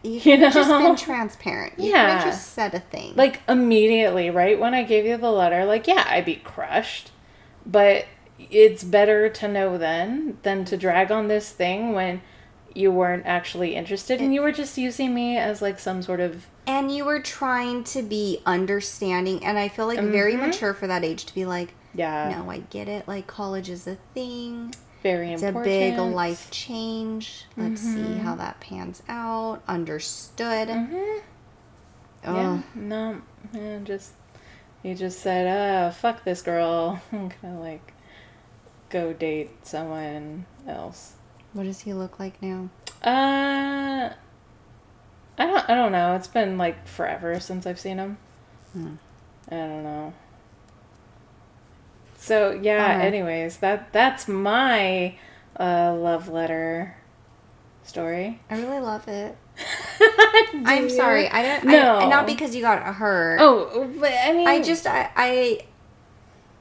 you 0.03 0.21
You 0.21 0.37
have 0.37 0.53
just 0.53 0.69
been 0.69 0.97
transparent. 0.97 1.79
You 1.79 1.91
Yeah. 1.93 2.23
just 2.23 2.53
said 2.53 2.75
a 2.75 2.81
thing. 2.81 3.15
like 3.17 3.41
immediately 3.49 4.29
right 4.29 4.61
when 4.61 4.75
i 4.75 4.83
gave 4.83 5.07
you 5.07 5.17
the 5.17 5.31
letter 5.33 5.65
like 5.65 5.87
yeah 5.87 6.05
i'd 6.11 6.27
be 6.27 6.37
crushed 6.37 7.11
but 7.65 8.05
it's 8.51 8.85
better 8.85 9.31
to 9.31 9.49
know 9.49 9.79
then 9.79 10.37
than 10.43 10.67
to 10.67 10.77
drag 10.77 11.11
on 11.11 11.29
this 11.29 11.51
thing 11.51 11.95
when 11.95 12.21
you 12.75 12.91
weren't 12.91 13.27
actually 13.27 13.75
interested 13.75 14.21
and 14.21 14.33
you 14.35 14.41
were 14.43 14.53
just 14.53 14.79
using 14.79 15.15
me 15.15 15.37
as 15.37 15.61
like 15.63 15.79
some 15.79 16.03
sort 16.03 16.21
of 16.21 16.47
and 16.67 16.95
you 16.95 17.05
were 17.05 17.21
trying 17.21 17.83
to 17.85 18.03
be 18.03 18.41
understanding, 18.47 19.45
and 19.45 19.59
I 19.59 19.69
feel 19.69 19.87
like 19.87 19.99
very 20.01 20.35
Mm-hmm. 20.35 20.47
mature 20.47 20.75
for 20.75 20.87
that 20.87 21.03
age 21.05 21.25
to 21.27 21.35
be 21.35 21.45
like, 21.45 21.75
yeah 21.95 22.31
no, 22.39 22.51
I 22.51 22.59
get 22.59 22.87
it. 22.89 23.09
Like, 23.09 23.27
college 23.27 23.69
is 23.69 23.87
a 23.89 23.97
thing. 24.15 24.73
very 25.03 25.33
important 25.33 25.67
It's 25.67 25.75
important. 25.75 25.75
a 25.75 26.03
big 26.05 26.15
life 26.15 26.51
change. 26.53 27.47
Let's 27.57 27.81
see 27.81 27.99
Mm-hmm. 28.15 28.21
how 28.21 28.37
that 28.37 28.61
pans 28.61 29.03
out. 29.09 29.61
Understood. 29.67 30.69
Mhm. 30.69 31.21
Oh, 32.25 32.35
Yeah, 32.37 32.63
no, 32.77 33.23
yeah, 33.53 33.79
just 33.83 34.13
he 34.85 34.95
just 34.95 35.19
said, 35.21 35.47
"Uh, 35.49 35.91
fuck 35.91 36.23
this 36.23 36.43
girl." 36.43 37.01
I'm 37.13 37.33
gonna 37.43 37.59
like 37.61 37.93
go 38.89 39.13
date 39.13 39.67
someone 39.67 40.47
else. 40.69 41.15
What 41.53 41.65
does 41.65 41.81
he 41.81 41.93
look 41.93 42.19
like 42.19 42.41
now? 42.43 42.69
Uh, 43.03 44.13
I 45.39 45.47
don't, 45.47 45.71
I 45.71 45.75
don't 45.75 45.93
know. 45.93 46.15
It's 46.17 46.29
been 46.29 46.59
like 46.59 46.87
forever 46.87 47.39
since 47.41 47.67
I've 47.67 47.81
seen 47.81 47.99
him. 47.99 48.19
Hmm. 48.73 48.95
I 49.49 49.57
don't 49.57 49.83
know. 49.83 50.15
So 52.17 52.53
yeah. 52.53 52.93
Bummer. 52.93 53.03
Anyways, 53.03 53.59
that 53.59 53.93
that's 53.93 54.29
my 54.29 55.17
uh, 55.59 55.95
love 55.95 56.29
letter 56.29 56.97
story. 57.83 58.41
I 58.49 58.61
really 58.61 58.81
love 58.81 59.09
it. 59.09 59.37
I'm 60.65 60.89
sorry. 60.89 61.29
I 61.29 61.43
don't. 61.43 61.65
No. 61.65 61.99
I, 61.99 62.09
not 62.09 62.27
because 62.27 62.55
you 62.55 62.63
got 62.63 62.83
hurt. 62.95 63.39
Oh, 63.41 63.91
but 63.99 64.13
I 64.13 64.33
mean, 64.33 64.49
I 64.49 64.63
just 64.63 64.87
I 64.87 65.11
I, 65.17 65.67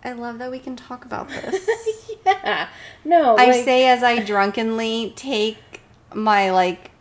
I 0.03 0.13
love 0.13 0.39
that 0.39 0.49
we 0.51 0.59
can 0.59 0.75
talk 0.75 1.05
about 1.05 1.29
this. 1.41 2.11
yeah. 2.25 2.69
No, 3.05 3.35
I 3.35 3.47
like, 3.47 3.63
say 3.65 3.87
as 3.87 4.03
I 4.03 4.19
drunkenly 4.23 5.13
take 5.15 5.81
my 6.13 6.51
like 6.51 6.91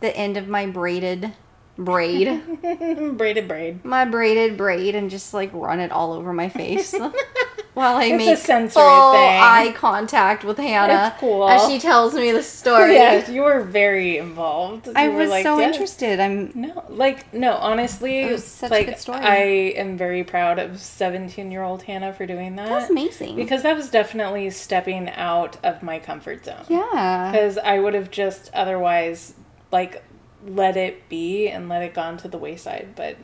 the 0.00 0.16
end 0.16 0.36
of 0.36 0.48
my 0.48 0.66
braided 0.66 1.32
braid, 1.78 2.42
Braided 3.16 3.48
braid. 3.48 3.84
my 3.84 4.04
braided 4.04 4.56
braid, 4.56 4.94
and 4.94 5.10
just 5.10 5.32
like 5.34 5.50
run 5.52 5.78
it 5.80 5.92
all 5.92 6.12
over 6.12 6.32
my 6.32 6.48
face. 6.48 6.94
While 7.74 7.96
I 7.96 8.04
It's 8.04 8.12
a 8.22 8.26
make 8.26 8.38
sensory 8.38 8.82
full 8.82 9.12
thing. 9.12 9.40
eye 9.40 9.72
contact 9.74 10.44
with 10.44 10.58
Hannah 10.58 11.16
cool. 11.18 11.48
as 11.48 11.66
she 11.70 11.78
tells 11.78 12.12
me 12.14 12.30
the 12.30 12.42
story. 12.42 12.94
Yeah, 12.96 13.30
you 13.30 13.40
were 13.42 13.62
very 13.62 14.18
involved. 14.18 14.90
I 14.94 15.04
You 15.06 15.12
were 15.12 15.18
was 15.20 15.30
like, 15.30 15.42
so 15.42 15.58
"Yes." 15.58 15.72
interested. 15.72 16.20
I'm 16.20 16.52
No, 16.54 16.84
like 16.90 17.32
no, 17.32 17.52
honestly, 17.54 18.20
It 18.24 18.32
was 18.32 18.44
such 18.44 18.70
a 18.72 18.84
good 18.84 18.98
story. 18.98 19.20
I 19.20 19.36
am 19.80 19.96
very 19.96 20.22
proud 20.22 20.58
of 20.58 20.78
seventeen-year-old 20.80 21.84
Hannah 21.84 22.12
for 22.12 22.26
doing 22.26 22.56
that. 22.56 22.68
that's 22.68 22.90
amazing. 22.90 23.36
Because 23.36 23.62
that 23.62 23.74
was 23.74 23.88
definitely 23.90 24.50
stepping 24.50 25.08
out 25.08 25.56
of 25.64 25.82
my 25.82 25.98
comfort 25.98 26.44
zone. 26.44 26.64
yeah. 26.68 27.30
Because 27.32 27.56
I 27.56 27.78
would 27.78 27.94
have 27.94 28.10
just 28.10 28.50
otherwise 28.52 29.32
like 29.70 30.02
let 30.46 30.76
it 30.76 31.08
be 31.08 31.48
and 31.48 31.70
let 31.70 31.82
it 31.82 31.94
gone 31.94 32.18
to 32.18 32.28
the 32.28 32.36
wayside. 32.36 32.88
But 32.96 33.16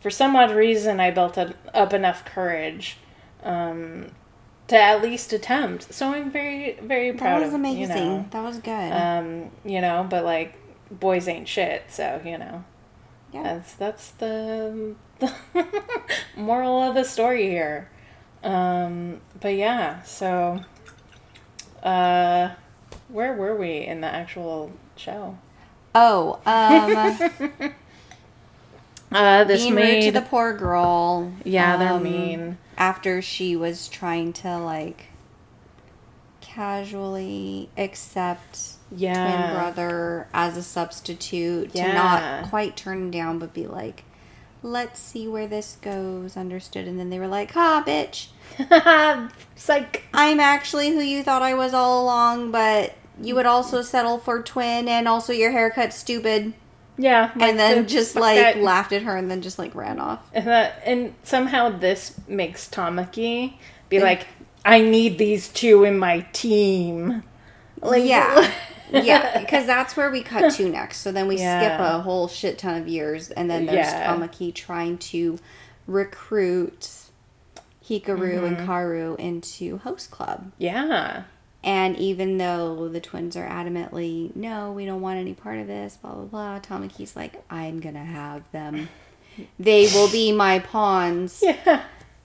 for 0.00 0.10
some 0.10 0.34
odd 0.34 0.50
reason, 0.50 0.98
I 0.98 1.12
built 1.12 1.38
up 1.38 1.92
enough 1.92 2.24
courage 2.24 2.96
um, 3.42 4.10
to 4.68 4.76
at 4.80 5.02
least 5.02 5.32
attempt. 5.32 5.92
So 5.92 6.12
I'm 6.12 6.30
very 6.30 6.78
very 6.82 7.12
proud 7.12 7.40
That 7.40 7.44
was 7.46 7.48
of 7.48 7.54
amazing. 7.54 7.80
you 7.80 7.88
know. 7.88 8.26
That 8.30 8.42
was 8.42 8.58
good. 8.58 8.92
Um, 8.92 9.50
you 9.64 9.80
know, 9.80 10.06
but 10.08 10.24
like 10.24 10.54
boys 10.90 11.28
ain't 11.28 11.48
shit, 11.48 11.84
so 11.88 12.20
you 12.24 12.38
know. 12.38 12.64
yeah. 13.32 13.42
That's 13.42 13.74
that's 13.74 14.10
the, 14.12 14.94
the 15.20 15.32
moral 16.36 16.82
of 16.82 16.94
the 16.94 17.04
story 17.04 17.48
here. 17.48 17.90
Um, 18.44 19.20
but 19.40 19.54
yeah, 19.54 20.02
so 20.02 20.60
uh, 21.82 22.50
where 23.08 23.32
were 23.34 23.54
we 23.56 23.78
in 23.78 24.00
the 24.00 24.06
actual 24.08 24.72
show? 24.96 25.38
Oh, 25.94 26.40
um, 26.46 27.74
Uh, 29.12 29.44
this 29.44 29.62
being 29.64 29.74
rude 29.74 29.82
made 29.82 30.02
to 30.04 30.10
the 30.12 30.22
poor 30.22 30.54
girl. 30.56 31.30
yeah, 31.44 31.76
they're 31.76 31.92
um, 31.92 32.02
mean. 32.02 32.56
After 32.76 33.22
she 33.22 33.54
was 33.56 33.88
trying 33.88 34.32
to 34.34 34.58
like 34.58 35.06
casually 36.40 37.68
accept 37.78 38.72
Yeah, 38.90 39.14
twin 39.14 39.54
brother 39.54 40.28
as 40.34 40.56
a 40.56 40.62
substitute 40.62 41.72
to 41.74 41.92
not 41.92 42.48
quite 42.48 42.76
turn 42.76 43.10
down, 43.10 43.38
but 43.38 43.54
be 43.54 43.66
like, 43.66 44.04
let's 44.62 45.00
see 45.00 45.26
where 45.26 45.46
this 45.46 45.78
goes. 45.80 46.36
Understood? 46.36 46.86
And 46.86 46.98
then 46.98 47.10
they 47.10 47.18
were 47.18 47.28
like, 47.28 47.52
"Ha, 47.52 47.82
bitch! 47.86 48.28
it's 49.56 49.68
like 49.68 50.04
I'm 50.12 50.40
actually 50.40 50.90
who 50.90 51.00
you 51.00 51.22
thought 51.22 51.42
I 51.42 51.54
was 51.54 51.74
all 51.74 52.02
along, 52.02 52.50
but." 52.50 52.94
You 53.20 53.34
would 53.34 53.46
also 53.46 53.82
settle 53.82 54.18
for 54.18 54.42
twin, 54.42 54.88
and 54.88 55.06
also 55.06 55.32
your 55.34 55.52
haircut's 55.52 55.96
stupid. 55.96 56.54
Yeah, 57.02 57.30
like 57.34 57.50
and 57.50 57.58
then 57.58 57.82
the- 57.82 57.88
just 57.88 58.14
like 58.16 58.36
that- 58.36 58.58
laughed 58.58 58.92
at 58.92 59.02
her 59.02 59.16
and 59.16 59.30
then 59.30 59.42
just 59.42 59.58
like 59.58 59.74
ran 59.74 59.98
off. 59.98 60.20
And, 60.32 60.46
that, 60.46 60.82
and 60.86 61.14
somehow 61.24 61.68
this 61.70 62.14
makes 62.28 62.68
Tamaki 62.68 63.54
be 63.88 64.00
like, 64.00 64.26
I 64.64 64.80
need 64.80 65.18
these 65.18 65.48
two 65.48 65.84
in 65.84 65.98
my 65.98 66.20
team. 66.32 67.24
Like, 67.80 68.04
yeah. 68.04 68.50
yeah, 68.92 69.40
because 69.40 69.66
that's 69.66 69.96
where 69.96 70.10
we 70.10 70.22
cut 70.22 70.52
to 70.54 70.68
next. 70.68 70.98
So 70.98 71.10
then 71.10 71.26
we 71.26 71.36
skip 71.36 71.80
a 71.80 72.00
whole 72.00 72.28
shit 72.28 72.58
ton 72.58 72.80
of 72.80 72.86
years 72.88 73.30
and 73.30 73.50
then 73.50 73.66
there's 73.66 73.86
Yeah. 73.88 74.14
Tamaki 74.14 74.54
trying 74.54 74.98
to 74.98 75.38
recruit 75.88 76.88
Hikaru 77.84 78.18
Mm-hmm. 78.36 78.44
and 78.44 78.56
Kaoru 78.58 79.18
into 79.18 79.78
host 79.78 80.10
club. 80.10 80.52
yeah. 80.58 81.24
And 81.64 81.96
even 81.96 82.38
though 82.38 82.88
the 82.88 83.00
twins 83.00 83.36
are 83.36 83.46
adamantly, 83.46 84.34
no, 84.34 84.72
we 84.72 84.84
don't 84.84 85.00
want 85.00 85.18
any 85.18 85.32
part 85.32 85.58
of 85.58 85.66
this, 85.68 85.96
blah, 85.96 86.14
blah, 86.14 86.24
blah, 86.24 86.60
Tamaki's 86.60 87.14
like, 87.14 87.42
I'm 87.50 87.78
going 87.78 87.94
to 87.94 88.00
have 88.00 88.50
them. 88.50 88.88
They 89.58 89.88
will 89.94 90.10
be 90.10 90.32
my 90.32 90.58
pawns. 90.58 91.42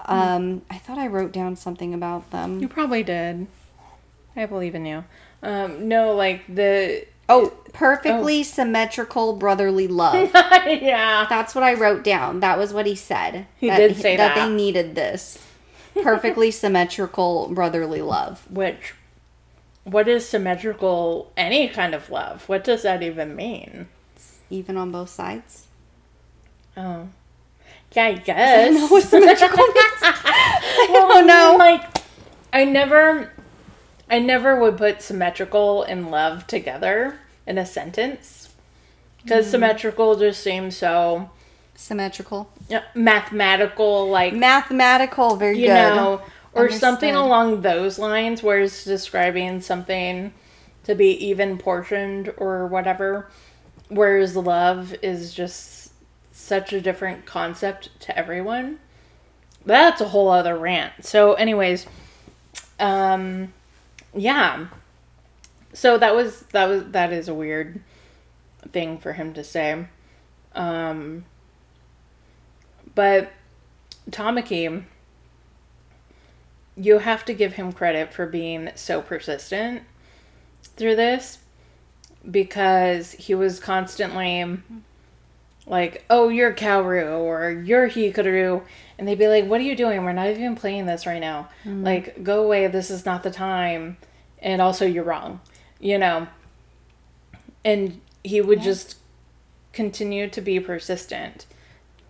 Yeah. 0.09 0.37
Um, 0.37 0.61
I 0.69 0.77
thought 0.77 0.97
I 0.97 1.07
wrote 1.07 1.33
down 1.33 1.57
something 1.57 1.93
about 1.93 2.31
them. 2.31 2.61
You 2.61 2.69
probably 2.69 3.03
did. 3.03 3.47
I 4.37 4.45
believe 4.45 4.73
in 4.73 4.85
you. 4.85 5.03
Um, 5.43 5.89
no, 5.89 6.13
like 6.13 6.43
the 6.47 7.05
Oh, 7.29 7.49
perfectly 7.73 8.43
symmetrical 8.43 9.35
brotherly 9.35 9.87
love. 9.87 10.31
yeah. 10.33 11.25
That's 11.29 11.53
what 11.53 11.63
I 11.63 11.73
wrote 11.73 12.03
down. 12.03 12.39
That 12.39 12.57
was 12.57 12.73
what 12.73 12.85
he 12.85 12.95
said. 12.95 13.47
He 13.57 13.69
did 13.69 13.97
say 13.97 14.15
that. 14.15 14.35
that. 14.35 14.47
they 14.47 14.53
needed 14.53 14.95
this. 14.95 15.43
Perfectly 16.01 16.51
symmetrical 16.51 17.49
brotherly 17.49 18.01
love. 18.01 18.49
Which, 18.49 18.93
what 19.89 20.07
is 20.07 20.27
symmetrical? 20.27 21.31
Any 21.37 21.69
kind 21.69 21.95
of 21.95 22.09
love? 22.09 22.47
What 22.49 22.63
does 22.63 22.83
that 22.83 23.01
even 23.03 23.35
mean? 23.35 23.87
Even 24.49 24.77
on 24.77 24.91
both 24.91 25.09
sides. 25.09 25.67
Oh, 26.75 27.07
yeah, 27.93 28.05
I 28.05 28.13
guess. 28.29 28.73
know 28.73 28.87
what 28.87 29.03
symmetrical 29.03 29.65
means? 29.65 29.75
I 30.01 30.87
Well, 30.91 31.07
don't 31.09 31.27
know. 31.27 31.55
Like, 31.57 31.83
I 32.53 32.63
never, 32.65 33.31
I 34.09 34.19
never 34.19 34.59
would 34.59 34.77
put 34.77 35.01
symmetrical 35.01 35.83
and 35.83 36.11
love 36.11 36.47
together 36.47 37.19
in 37.45 37.57
a 37.57 37.65
sentence 37.65 38.49
because 39.23 39.45
hmm. 39.45 39.51
symmetrical 39.51 40.15
just 40.17 40.41
seems 40.41 40.77
so 40.77 41.29
Symmetrical. 41.75 42.49
yeah, 42.69 42.83
mathematical. 42.95 44.09
Like 44.09 44.33
Mathematical, 44.33 45.35
very 45.35 45.59
you 45.59 45.67
good. 45.67 45.73
know, 45.73 46.21
or 46.53 46.69
something 46.71 47.15
along 47.15 47.61
those 47.61 47.99
lines, 47.99 48.41
where 48.41 48.59
it's 48.59 48.83
describing 48.83 49.61
something 49.61 50.33
to 50.83 50.95
be 50.95 51.09
even 51.25 51.57
portioned 51.57 52.33
or 52.37 52.67
whatever. 52.67 53.29
Whereas 53.89 54.35
love 54.35 54.95
is 55.01 55.33
just 55.33 55.91
such 56.31 56.73
a 56.73 56.81
different 56.81 57.25
concept 57.25 57.99
to 58.01 58.17
everyone. 58.17 58.79
That's 59.65 60.01
a 60.01 60.07
whole 60.07 60.29
other 60.29 60.57
rant. 60.57 61.05
So, 61.05 61.33
anyways, 61.33 61.85
um, 62.79 63.53
yeah. 64.15 64.67
So 65.73 65.97
that 65.97 66.15
was 66.15 66.41
that 66.53 66.65
was 66.65 66.85
that 66.91 67.11
is 67.11 67.27
a 67.27 67.33
weird 67.33 67.81
thing 68.71 68.97
for 68.97 69.13
him 69.13 69.33
to 69.33 69.43
say. 69.43 69.87
Um, 70.55 71.25
but 72.95 73.31
Tamaki, 74.09 74.85
you 76.79 76.99
have 76.99 77.25
to 77.25 77.33
give 77.33 77.53
him 77.53 77.71
credit 77.73 78.13
for 78.13 78.27
being 78.27 78.69
so 78.75 79.01
persistent 79.01 79.83
through 80.75 80.95
this 80.95 81.39
because 82.29 83.13
he 83.13 83.33
was 83.33 83.59
constantly 83.59 84.59
like, 85.65 86.05
oh, 86.09 86.29
you're 86.29 86.53
Kaoru 86.53 87.19
or 87.19 87.51
you're 87.51 87.89
Hikaru. 87.89 88.63
And 88.97 89.07
they'd 89.07 89.17
be 89.17 89.27
like, 89.27 89.45
what 89.45 89.59
are 89.59 89.63
you 89.63 89.75
doing? 89.75 90.03
We're 90.03 90.13
not 90.13 90.27
even 90.27 90.55
playing 90.55 90.85
this 90.85 91.05
right 91.05 91.19
now. 91.19 91.49
Mm-hmm. 91.65 91.83
Like, 91.83 92.23
go 92.23 92.43
away. 92.43 92.67
This 92.67 92.89
is 92.89 93.05
not 93.05 93.23
the 93.23 93.31
time. 93.31 93.97
And 94.39 94.61
also, 94.61 94.85
you're 94.85 95.03
wrong, 95.03 95.41
you 95.79 95.97
know? 95.97 96.27
And 97.65 98.01
he 98.23 98.39
would 98.39 98.61
just 98.61 98.97
continue 99.73 100.29
to 100.29 100.41
be 100.41 100.59
persistent 100.59 101.45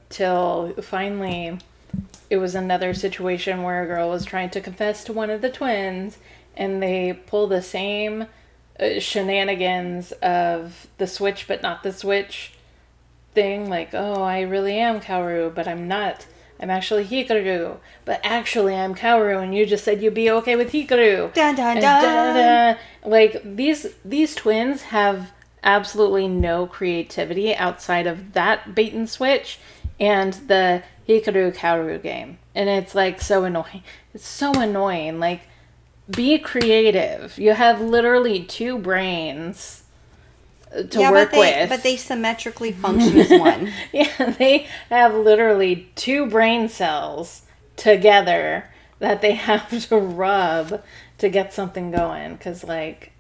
till 0.10 0.74
finally 0.82 1.58
it 2.30 2.38
was 2.38 2.56
another 2.56 2.94
situation 2.94 3.64
where 3.64 3.84
a 3.84 3.88
girl 3.88 4.10
was 4.10 4.26
trying 4.26 4.50
to 4.52 4.62
confess 4.62 5.04
to 5.06 5.14
one 5.14 5.30
of 5.30 5.42
the 5.42 5.50
twins 5.50 6.18
and 6.56 6.82
they 6.82 7.14
pull 7.28 7.48
the 7.48 7.62
same 7.62 8.26
uh, 8.80 9.00
shenanigans 9.00 10.12
of 10.14 10.88
the 10.98 11.08
switch 11.08 11.48
but 11.48 11.62
not 11.62 11.84
the 11.84 11.94
switch 11.94 12.54
thing 13.34 13.70
like 13.70 13.94
oh 13.94 14.22
i 14.24 14.42
really 14.42 14.78
am 14.78 15.00
kaoru 15.00 15.54
but 15.54 15.68
i'm 15.68 15.88
not 15.88 16.26
i'm 16.60 16.70
actually 16.70 17.06
hikaru 17.06 17.78
but 18.04 18.20
actually 18.24 18.76
i'm 18.76 18.96
kaoru 18.96 19.42
and 19.42 19.56
you 19.56 19.66
just 19.66 19.84
said 19.84 20.02
you'd 20.02 20.14
be 20.14 20.30
okay 20.30 20.56
with 20.56 20.72
hikaru 20.72 21.32
Dun 21.34 21.56
dun 21.56 21.78
and 21.78 21.82
dun. 21.82 22.04
da-da-da. 22.04 22.80
like 23.06 23.42
these 23.44 23.88
these 24.04 24.34
twins 24.36 24.84
have 24.84 25.32
absolutely 25.64 26.28
no 26.28 26.66
creativity 26.66 27.56
outside 27.56 28.08
of 28.08 28.34
that 28.34 28.74
bait 28.74 28.94
and 28.94 29.10
switch 29.10 29.60
and 30.00 30.34
the 30.34 30.84
Hikaru 31.08 31.56
Kaoru 31.56 32.02
game. 32.02 32.38
And 32.56 32.70
it's 32.70 32.96
like 32.96 33.22
so 33.22 33.44
annoying. 33.44 33.84
It's 34.14 34.28
so 34.28 34.52
annoying. 34.60 35.20
Like 35.20 35.42
be 36.10 36.38
creative. 36.40 37.38
You 37.38 37.54
have 37.54 37.82
literally 37.82 38.44
two 38.44 38.78
brains 38.78 39.84
to 40.72 41.00
yeah, 41.00 41.12
work 41.12 41.32
but 41.32 41.38
they, 41.42 41.60
with. 41.62 41.70
but 41.70 41.84
they 41.84 41.96
symmetrically 41.96 42.72
function 42.84 43.18
as 43.18 43.30
one. 43.30 43.72
Yeah, 43.92 44.32
they 44.38 44.68
have 44.90 45.14
literally 45.14 45.90
two 45.96 46.28
brain 46.28 46.70
cells 46.70 47.44
together 47.76 48.70
that 49.00 49.22
they 49.22 49.32
have 49.36 49.70
to 49.90 49.98
rub 49.98 50.84
to 51.20 51.30
get 51.30 51.54
something 51.54 51.92
going. 51.92 52.34
Because, 52.36 52.64
like, 52.64 53.12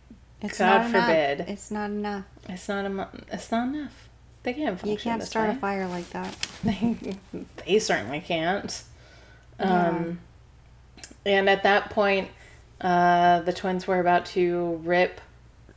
It's 0.41 0.59
God 0.59 0.65
not 0.65 0.85
enough. 0.89 1.05
forbid. 1.07 1.39
It's 1.49 1.71
not 1.71 1.89
enough. 1.89 2.25
it's 2.49 2.67
not 2.69 2.85
a, 2.85 3.09
it's 3.31 3.51
not 3.51 3.67
enough. 3.69 4.06
They 4.47 4.53
can't 4.53 4.81
You 4.85 4.95
can't 4.95 5.21
start 5.23 5.49
way. 5.49 5.55
a 5.55 5.59
fire 5.59 5.87
like 5.89 6.09
that. 6.11 6.33
they, 7.65 7.79
certainly 7.79 8.21
can't. 8.21 8.81
Yeah. 9.59 9.89
Um, 9.89 10.19
and 11.25 11.49
at 11.49 11.63
that 11.63 11.89
point, 11.89 12.29
uh, 12.79 13.41
the 13.41 13.51
twins 13.51 13.87
were 13.87 13.99
about 13.99 14.25
to 14.27 14.79
rip 14.85 15.19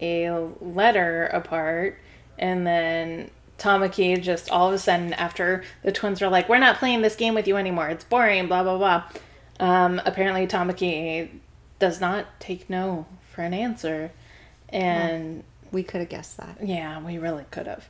a 0.00 0.30
letter 0.60 1.26
apart 1.26 1.98
And 2.38 2.64
then 2.64 3.32
Tamaki 3.58 4.22
just 4.22 4.48
all 4.52 4.68
of 4.68 4.74
a 4.74 4.78
sudden, 4.78 5.14
after 5.14 5.64
the 5.82 5.90
twins 5.90 6.22
are 6.22 6.28
like, 6.28 6.48
"We're 6.48 6.58
not 6.58 6.76
playing 6.76 7.02
this 7.02 7.16
game 7.16 7.34
with 7.34 7.48
you 7.48 7.56
anymore. 7.56 7.88
It's 7.88 8.04
boring." 8.04 8.46
Blah 8.46 8.62
blah 8.62 8.78
blah. 8.78 9.02
Um, 9.58 10.00
apparently, 10.06 10.46
Tamaki 10.46 11.28
does 11.80 12.00
not 12.00 12.38
take 12.38 12.70
no 12.70 13.06
for 13.32 13.42
an 13.42 13.52
answer, 13.52 14.12
and 14.68 15.42
We 15.72 15.82
could 15.82 16.00
have 16.02 16.08
guessed 16.08 16.36
that. 16.36 16.58
yeah, 16.62 17.02
we 17.02 17.18
really 17.18 17.46
could 17.50 17.66
have. 17.66 17.88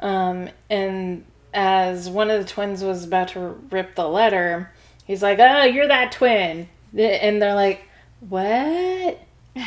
Um, 0.00 0.50
and 0.68 1.24
as 1.54 2.08
one 2.08 2.30
of 2.30 2.42
the 2.42 2.48
twins 2.48 2.82
was 2.84 3.04
about 3.04 3.28
to 3.28 3.40
rip 3.70 3.94
the 3.94 4.08
letter, 4.08 4.70
he's 5.04 5.22
like, 5.22 5.38
"Oh, 5.38 5.64
you're 5.64 5.88
that 5.88 6.12
twin," 6.12 6.68
and 6.96 7.40
they're 7.40 7.54
like, 7.54 7.82
"What? 8.20 9.20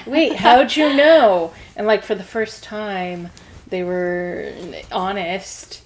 Wait, 0.05 0.35
how'd 0.37 0.75
you 0.75 0.95
know?" 0.95 1.53
And 1.75 1.87
like 1.87 2.03
for 2.03 2.15
the 2.15 2.23
first 2.23 2.63
time, 2.63 3.29
they 3.67 3.83
were 3.83 4.53
honest, 4.91 5.81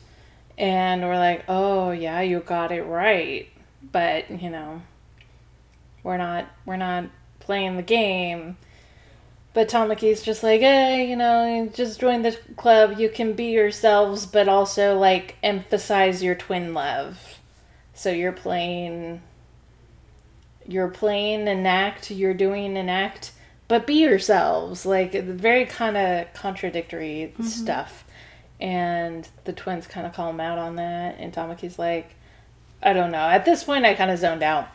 and 0.57 1.03
we're 1.03 1.17
like, 1.17 1.45
"Oh 1.47 1.91
yeah, 1.91 2.21
you 2.21 2.39
got 2.39 2.71
it 2.71 2.83
right," 2.83 3.49
but 3.91 4.29
you 4.41 4.49
know, 4.49 4.81
we're 6.03 6.17
not 6.17 6.47
we're 6.65 6.77
not 6.77 7.05
playing 7.39 7.77
the 7.77 7.83
game. 7.83 8.57
But 9.53 9.69
Tamaki's 9.69 10.23
just 10.23 10.41
like, 10.41 10.61
hey, 10.61 11.07
you 11.07 11.15
know, 11.15 11.69
just 11.73 11.99
join 11.99 12.23
the 12.23 12.37
club. 12.55 12.99
You 12.99 13.09
can 13.09 13.33
be 13.33 13.45
yourselves, 13.45 14.25
but 14.25 14.47
also 14.47 14.97
like 14.97 15.35
emphasize 15.43 16.23
your 16.23 16.35
twin 16.35 16.73
love. 16.73 17.39
So 17.93 18.09
you're 18.09 18.31
playing, 18.31 19.21
you're 20.67 20.87
playing 20.87 21.47
an 21.47 21.67
act. 21.67 22.09
You're 22.09 22.33
doing 22.33 22.77
an 22.77 22.89
act, 22.89 23.31
but 23.67 23.85
be 23.85 23.95
yourselves. 23.95 24.85
Like 24.85 25.13
very 25.13 25.65
kind 25.65 25.97
of 25.97 26.33
contradictory 26.33 27.33
mm-hmm. 27.33 27.43
stuff. 27.43 28.05
And 28.61 29.27
the 29.43 29.51
twins 29.51 29.87
kind 29.87 30.07
of 30.07 30.13
call 30.13 30.29
him 30.29 30.39
out 30.39 30.57
on 30.57 30.77
that, 30.77 31.17
and 31.19 31.33
Tamaki's 31.33 31.77
like, 31.77 32.15
I 32.81 32.93
don't 32.93 33.11
know. 33.11 33.17
At 33.17 33.43
this 33.43 33.63
point, 33.65 33.83
I 33.83 33.93
kind 33.93 34.09
of 34.09 34.19
zoned 34.19 34.41
out, 34.41 34.69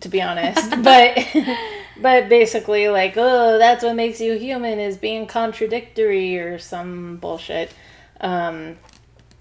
to 0.00 0.08
be 0.08 0.22
honest. 0.22 0.70
but 0.82 1.18
but 2.00 2.28
basically, 2.28 2.88
like, 2.88 3.14
oh, 3.16 3.58
that's 3.58 3.84
what 3.84 3.96
makes 3.96 4.20
you 4.20 4.34
human 4.34 4.78
is 4.78 4.96
being 4.96 5.26
contradictory 5.26 6.38
or 6.38 6.58
some 6.58 7.16
bullshit. 7.16 7.72
Um, 8.20 8.76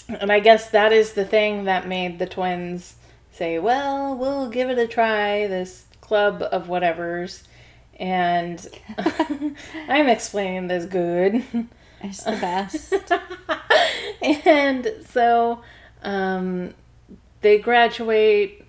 and 0.08 0.32
I 0.32 0.40
guess 0.40 0.70
that 0.70 0.92
is 0.92 1.14
the 1.14 1.26
thing 1.26 1.64
that 1.66 1.88
made 1.88 2.20
the 2.20 2.28
twins 2.28 2.96
say, 3.32 3.58
well, 3.60 4.16
we'll 4.16 4.50
give 4.50 4.70
it 4.70 4.78
a 4.78 4.88
try. 4.88 5.48
This 5.48 5.86
club 6.02 6.44
of 6.52 6.68
whatevers. 6.68 7.44
And 7.98 8.66
I'm 9.88 10.08
explaining 10.08 10.68
this 10.68 10.86
good. 10.86 11.44
It's 12.02 12.24
the 12.24 12.32
best. 12.32 12.94
and 14.22 14.94
so 15.10 15.62
um, 16.04 16.74
they 17.42 17.58
graduate 17.58 18.65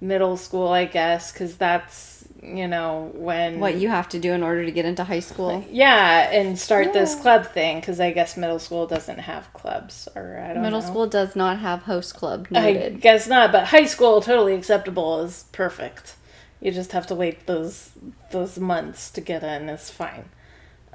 middle 0.00 0.36
school, 0.36 0.68
I 0.68 0.86
guess, 0.86 1.32
because 1.32 1.56
that's, 1.56 2.24
you 2.42 2.66
know, 2.66 3.10
when. 3.14 3.60
what 3.60 3.76
you 3.76 3.88
have 3.88 4.08
to 4.10 4.18
do 4.18 4.32
in 4.32 4.42
order 4.42 4.64
to 4.64 4.72
get 4.72 4.84
into 4.84 5.04
high 5.04 5.20
school. 5.20 5.64
Yeah, 5.70 6.30
and 6.30 6.58
start 6.58 6.92
this 6.92 7.14
club 7.14 7.46
thing, 7.46 7.80
because 7.80 8.00
I 8.00 8.12
guess 8.12 8.36
middle 8.36 8.58
school 8.58 8.86
doesn't 8.86 9.18
have 9.18 9.52
clubs, 9.52 10.08
or 10.16 10.38
I 10.42 10.54
don't 10.54 10.62
Middle 10.62 10.80
know. 10.80 10.86
school 10.86 11.06
does 11.06 11.36
not 11.36 11.58
have 11.58 11.82
host 11.82 12.14
club 12.14 12.48
I 12.54 12.90
guess 13.00 13.28
not, 13.28 13.52
but 13.52 13.66
high 13.68 13.84
school 13.86 14.20
totally 14.20 14.54
acceptable 14.54 15.20
is 15.20 15.44
perfect. 15.52 16.16
You 16.60 16.70
just 16.72 16.92
have 16.92 17.06
to 17.08 17.14
wait 17.14 17.46
those 17.46 17.90
those 18.32 18.58
months 18.58 19.10
to 19.12 19.20
get 19.20 19.42
in. 19.42 19.68
It's 19.70 19.90
fine. 19.90 20.24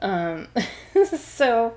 Um, 0.01 0.47
so 1.17 1.73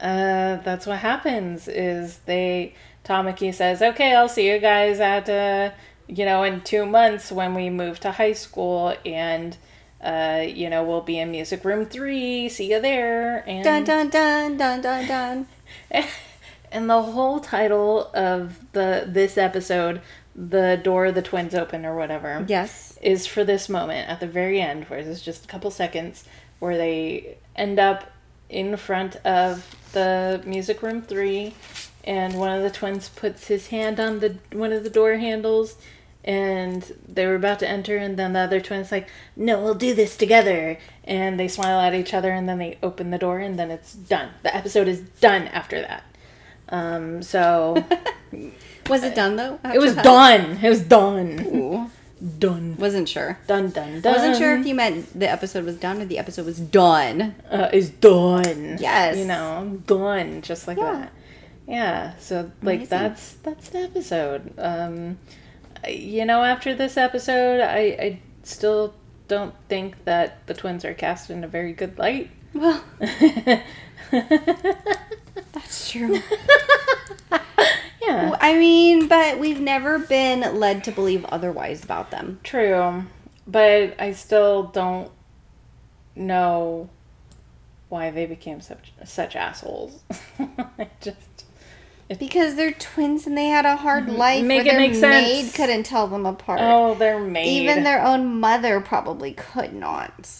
uh, 0.00 0.56
that's 0.56 0.86
what 0.86 0.98
happens. 0.98 1.68
Is 1.68 2.18
they 2.26 2.74
Tamaki 3.04 3.54
says, 3.54 3.80
"Okay, 3.80 4.14
I'll 4.14 4.28
see 4.28 4.48
you 4.50 4.58
guys 4.58 4.98
at 5.00 5.28
uh, 5.28 5.70
you 6.08 6.24
know 6.24 6.42
in 6.42 6.62
two 6.62 6.86
months 6.86 7.30
when 7.30 7.54
we 7.54 7.70
move 7.70 8.00
to 8.00 8.12
high 8.12 8.32
school, 8.32 8.94
and 9.04 9.56
uh, 10.02 10.44
you 10.46 10.68
know 10.70 10.82
we'll 10.82 11.02
be 11.02 11.18
in 11.18 11.30
music 11.30 11.64
room 11.64 11.86
three. 11.86 12.48
See 12.48 12.70
you 12.72 12.80
there." 12.80 13.44
And 13.48 13.64
Dun 13.64 13.84
dun 13.84 14.10
dun 14.10 14.56
dun 14.56 14.80
dun 14.80 15.06
dun. 15.06 15.46
and 16.72 16.88
the 16.90 17.02
whole 17.02 17.40
title 17.40 18.10
of 18.14 18.58
the 18.72 19.04
this 19.06 19.36
episode, 19.38 20.00
"The 20.34 20.80
Door 20.82 21.12
the 21.12 21.22
Twins 21.22 21.54
Open" 21.54 21.84
or 21.84 21.96
whatever, 21.96 22.44
Yes. 22.48 22.98
is 23.02 23.26
for 23.26 23.44
this 23.44 23.68
moment 23.68 24.08
at 24.08 24.20
the 24.20 24.26
very 24.26 24.60
end, 24.60 24.84
where 24.84 25.02
there's 25.04 25.22
just 25.22 25.44
a 25.44 25.48
couple 25.48 25.70
seconds 25.70 26.24
where 26.58 26.76
they 26.76 27.36
end 27.54 27.78
up 27.78 28.04
in 28.48 28.76
front 28.76 29.16
of 29.24 29.76
the 29.92 30.42
music 30.46 30.82
room 30.82 31.02
three, 31.02 31.54
and 32.04 32.34
one 32.34 32.50
of 32.50 32.62
the 32.62 32.70
twins 32.70 33.08
puts 33.10 33.48
his 33.48 33.68
hand 33.68 34.00
on 34.00 34.20
the 34.20 34.36
one 34.52 34.72
of 34.72 34.84
the 34.84 34.90
door 34.90 35.16
handles. 35.16 35.76
And 36.28 36.84
they 37.08 37.26
were 37.26 37.36
about 37.36 37.58
to 37.60 37.68
enter, 37.68 37.96
and 37.96 38.18
then 38.18 38.34
the 38.34 38.40
other 38.40 38.60
twin's 38.60 38.92
like, 38.92 39.08
"No, 39.34 39.62
we'll 39.62 39.74
do 39.74 39.94
this 39.94 40.14
together." 40.14 40.78
And 41.04 41.40
they 41.40 41.48
smile 41.48 41.80
at 41.80 41.94
each 41.94 42.12
other, 42.12 42.30
and 42.32 42.46
then 42.46 42.58
they 42.58 42.76
open 42.82 43.10
the 43.10 43.16
door, 43.16 43.38
and 43.38 43.58
then 43.58 43.70
it's 43.70 43.94
done. 43.94 44.28
The 44.42 44.54
episode 44.54 44.88
is 44.88 45.00
done 45.00 45.48
after 45.48 45.80
that. 45.80 46.04
Um, 46.68 47.22
so 47.22 47.82
Was 48.90 49.02
it 49.04 49.14
done 49.14 49.36
though? 49.36 49.58
it 49.64 49.78
was 49.80 49.94
that? 49.94 50.04
done. 50.04 50.58
It 50.62 50.68
was 50.68 50.82
done. 50.82 51.40
Ooh. 51.46 51.90
Done. 52.38 52.76
Wasn't 52.78 53.08
sure. 53.08 53.38
Done. 53.46 53.70
Done. 53.70 54.00
Done. 54.02 54.12
Wasn't 54.12 54.36
sure 54.36 54.56
if 54.58 54.66
you 54.66 54.74
meant 54.74 55.18
the 55.18 55.30
episode 55.30 55.64
was 55.64 55.76
done 55.76 56.02
or 56.02 56.04
the 56.04 56.18
episode 56.18 56.44
was 56.46 56.58
done. 56.60 57.34
uh, 57.50 57.70
is 57.72 57.88
done. 57.90 58.76
Yes. 58.80 59.16
You 59.16 59.24
know, 59.24 59.80
done, 59.86 60.42
just 60.42 60.66
like 60.68 60.76
Yeah. 60.78 60.92
that. 60.92 61.12
Yeah. 61.66 62.12
So 62.18 62.50
like 62.60 62.80
Amazing. 62.80 62.88
that's 62.90 63.32
that's 63.42 63.68
the 63.70 63.78
episode. 63.78 64.52
Um, 64.58 65.18
you 65.86 66.24
know, 66.24 66.44
after 66.44 66.74
this 66.74 66.96
episode, 66.96 67.60
I 67.60 67.78
I 68.00 68.20
still 68.42 68.94
don't 69.28 69.54
think 69.68 70.04
that 70.04 70.46
the 70.46 70.54
twins 70.54 70.84
are 70.84 70.94
cast 70.94 71.30
in 71.30 71.44
a 71.44 71.48
very 71.48 71.72
good 71.72 71.98
light. 71.98 72.30
Well, 72.54 72.82
that's 75.52 75.90
true. 75.90 76.20
yeah. 78.02 78.36
I 78.40 78.58
mean, 78.58 79.06
but 79.06 79.38
we've 79.38 79.60
never 79.60 79.98
been 79.98 80.58
led 80.58 80.82
to 80.84 80.92
believe 80.92 81.24
otherwise 81.26 81.84
about 81.84 82.10
them. 82.10 82.40
True, 82.42 83.04
but 83.46 84.00
I 84.00 84.12
still 84.12 84.64
don't 84.64 85.10
know 86.16 86.88
why 87.88 88.10
they 88.10 88.26
became 88.26 88.60
such 88.60 88.92
such 89.04 89.36
assholes. 89.36 90.02
I 90.38 90.88
just 91.00 91.27
Because 92.18 92.54
they're 92.54 92.72
twins 92.72 93.26
and 93.26 93.36
they 93.36 93.46
had 93.46 93.66
a 93.66 93.76
hard 93.76 94.06
mm-hmm. 94.06 94.16
life 94.16 94.44
Make 94.44 94.64
where 94.64 94.72
their 94.72 94.80
make 94.80 94.94
sense. 94.94 95.02
maid 95.02 95.54
couldn't 95.54 95.82
tell 95.84 96.06
them 96.08 96.24
apart. 96.24 96.60
oh, 96.62 96.94
they're 96.94 97.20
made. 97.20 97.46
Even 97.46 97.84
their 97.84 98.02
own 98.02 98.40
mother 98.40 98.80
probably 98.80 99.32
could 99.32 99.74
not. 99.74 100.30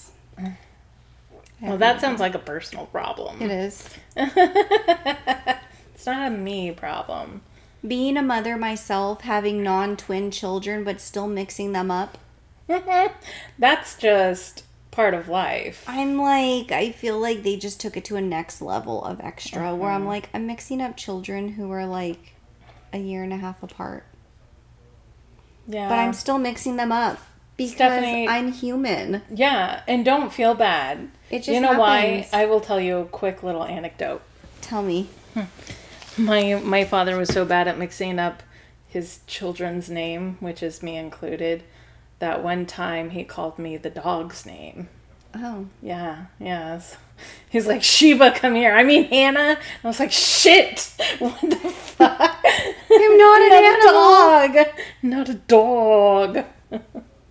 well, 1.60 1.76
that 1.76 2.00
sounds 2.00 2.20
like 2.20 2.34
a 2.34 2.38
personal 2.38 2.86
problem. 2.86 3.42
It 3.42 3.50
is. 3.50 3.88
it's 4.16 6.06
not 6.06 6.32
a 6.32 6.34
me 6.34 6.70
problem. 6.70 7.42
Being 7.86 8.16
a 8.16 8.22
mother 8.22 8.56
myself, 8.56 9.20
having 9.20 9.62
non 9.62 9.96
twin 9.96 10.30
children, 10.30 10.84
but 10.84 11.00
still 11.00 11.28
mixing 11.28 11.72
them 11.72 11.90
up, 11.90 12.18
That's 13.58 13.96
just 13.96 14.64
part 14.98 15.14
of 15.14 15.28
life. 15.28 15.84
I'm 15.86 16.18
like, 16.18 16.72
I 16.72 16.90
feel 16.90 17.20
like 17.20 17.44
they 17.44 17.56
just 17.56 17.78
took 17.80 17.96
it 17.96 18.04
to 18.06 18.16
a 18.16 18.20
next 18.20 18.60
level 18.60 19.04
of 19.04 19.20
extra 19.20 19.72
where 19.72 19.92
I'm 19.92 20.00
mm-hmm. 20.00 20.08
like, 20.08 20.28
I'm 20.34 20.48
mixing 20.48 20.82
up 20.82 20.96
children 20.96 21.50
who 21.50 21.70
are 21.70 21.86
like 21.86 22.34
a 22.92 22.98
year 22.98 23.22
and 23.22 23.32
a 23.32 23.36
half 23.36 23.62
apart. 23.62 24.04
Yeah, 25.68 25.88
But 25.88 26.00
I'm 26.00 26.12
still 26.14 26.38
mixing 26.38 26.78
them 26.78 26.90
up 26.90 27.20
because 27.56 27.76
Stephanie- 27.76 28.26
I'm 28.26 28.50
human. 28.50 29.22
yeah, 29.32 29.82
and 29.86 30.04
don't 30.04 30.32
feel 30.32 30.54
bad. 30.54 31.10
It 31.30 31.44
just 31.44 31.50
you 31.50 31.60
know 31.60 31.78
why? 31.78 32.26
I 32.32 32.46
will 32.46 32.60
tell 32.60 32.80
you 32.80 32.98
a 32.98 33.04
quick 33.04 33.44
little 33.44 33.62
anecdote. 33.62 34.22
Tell 34.62 34.82
me. 34.82 35.10
Hmm. 35.34 35.42
My 36.16 36.60
my 36.64 36.82
father 36.82 37.16
was 37.16 37.28
so 37.28 37.44
bad 37.44 37.68
at 37.68 37.78
mixing 37.78 38.18
up 38.18 38.42
his 38.88 39.20
children's 39.28 39.88
name, 39.88 40.38
which 40.40 40.60
is 40.60 40.82
me 40.82 40.96
included, 40.96 41.62
that 42.18 42.42
one 42.42 42.66
time 42.66 43.10
he 43.10 43.24
called 43.24 43.58
me 43.58 43.76
the 43.76 43.90
dog's 43.90 44.44
name. 44.46 44.88
Oh. 45.34 45.66
Yeah, 45.82 46.26
yes. 46.40 46.96
He's 47.50 47.66
like, 47.66 47.82
Sheba, 47.82 48.32
come 48.32 48.54
here. 48.54 48.72
I 48.74 48.82
mean, 48.82 49.04
Hannah. 49.04 49.58
I 49.84 49.86
was 49.86 50.00
like, 50.00 50.12
shit. 50.12 50.94
What 51.18 51.40
the 51.40 51.56
fuck? 51.56 52.44
I'm 52.90 53.18
not 53.18 53.42
an 53.42 53.52
animal. 53.64 53.88
a 53.88 54.48
dog. 54.64 54.66
Not 55.02 55.28
a 55.28 55.34
dog. 55.34 56.44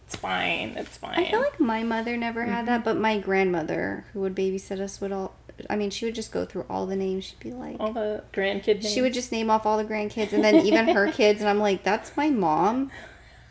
it's 0.06 0.16
fine. 0.16 0.70
It's 0.78 0.98
fine. 0.98 1.20
I 1.20 1.30
feel 1.32 1.40
like 1.40 1.60
my 1.60 1.84
mother 1.84 2.16
never 2.18 2.44
had 2.46 2.58
Mm-hmm. 2.58 2.66
that, 2.68 2.84
but 2.84 2.98
my 2.98 3.18
grandmother, 3.20 4.06
who 4.14 4.20
would 4.22 4.36
babysit 4.36 4.80
us, 4.80 5.02
would 5.02 5.12
all. 5.12 5.36
I 5.70 5.76
mean, 5.76 5.90
she 5.90 6.06
would 6.06 6.14
just 6.16 6.32
go 6.32 6.46
through 6.46 6.66
all 6.70 6.86
the 6.86 6.96
names. 6.96 7.24
She'd 7.26 7.40
be 7.40 7.52
like, 7.52 7.78
all 7.80 7.92
the 7.94 8.24
grandkid 8.32 8.84
names. 8.84 8.92
she 8.92 9.02
would 9.02 9.14
just 9.14 9.32
name 9.32 9.50
off 9.50 9.66
all 9.66 9.78
the 9.78 9.86
grandkids, 9.86 10.32
and 10.34 10.44
then 10.44 10.56
even 10.68 10.90
her 10.90 11.12
kids, 11.12 11.40
and 11.42 11.50
I'm 11.50 11.60
like, 11.60 11.84
that's 11.84 12.16
my 12.16 12.30
mom. 12.30 12.92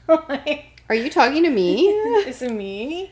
like, 0.09 0.76
Are 0.89 0.95
you 0.95 1.11
talking 1.11 1.43
to 1.43 1.51
me? 1.51 1.89
is 2.27 2.43
it 2.43 2.53
me? 2.53 3.11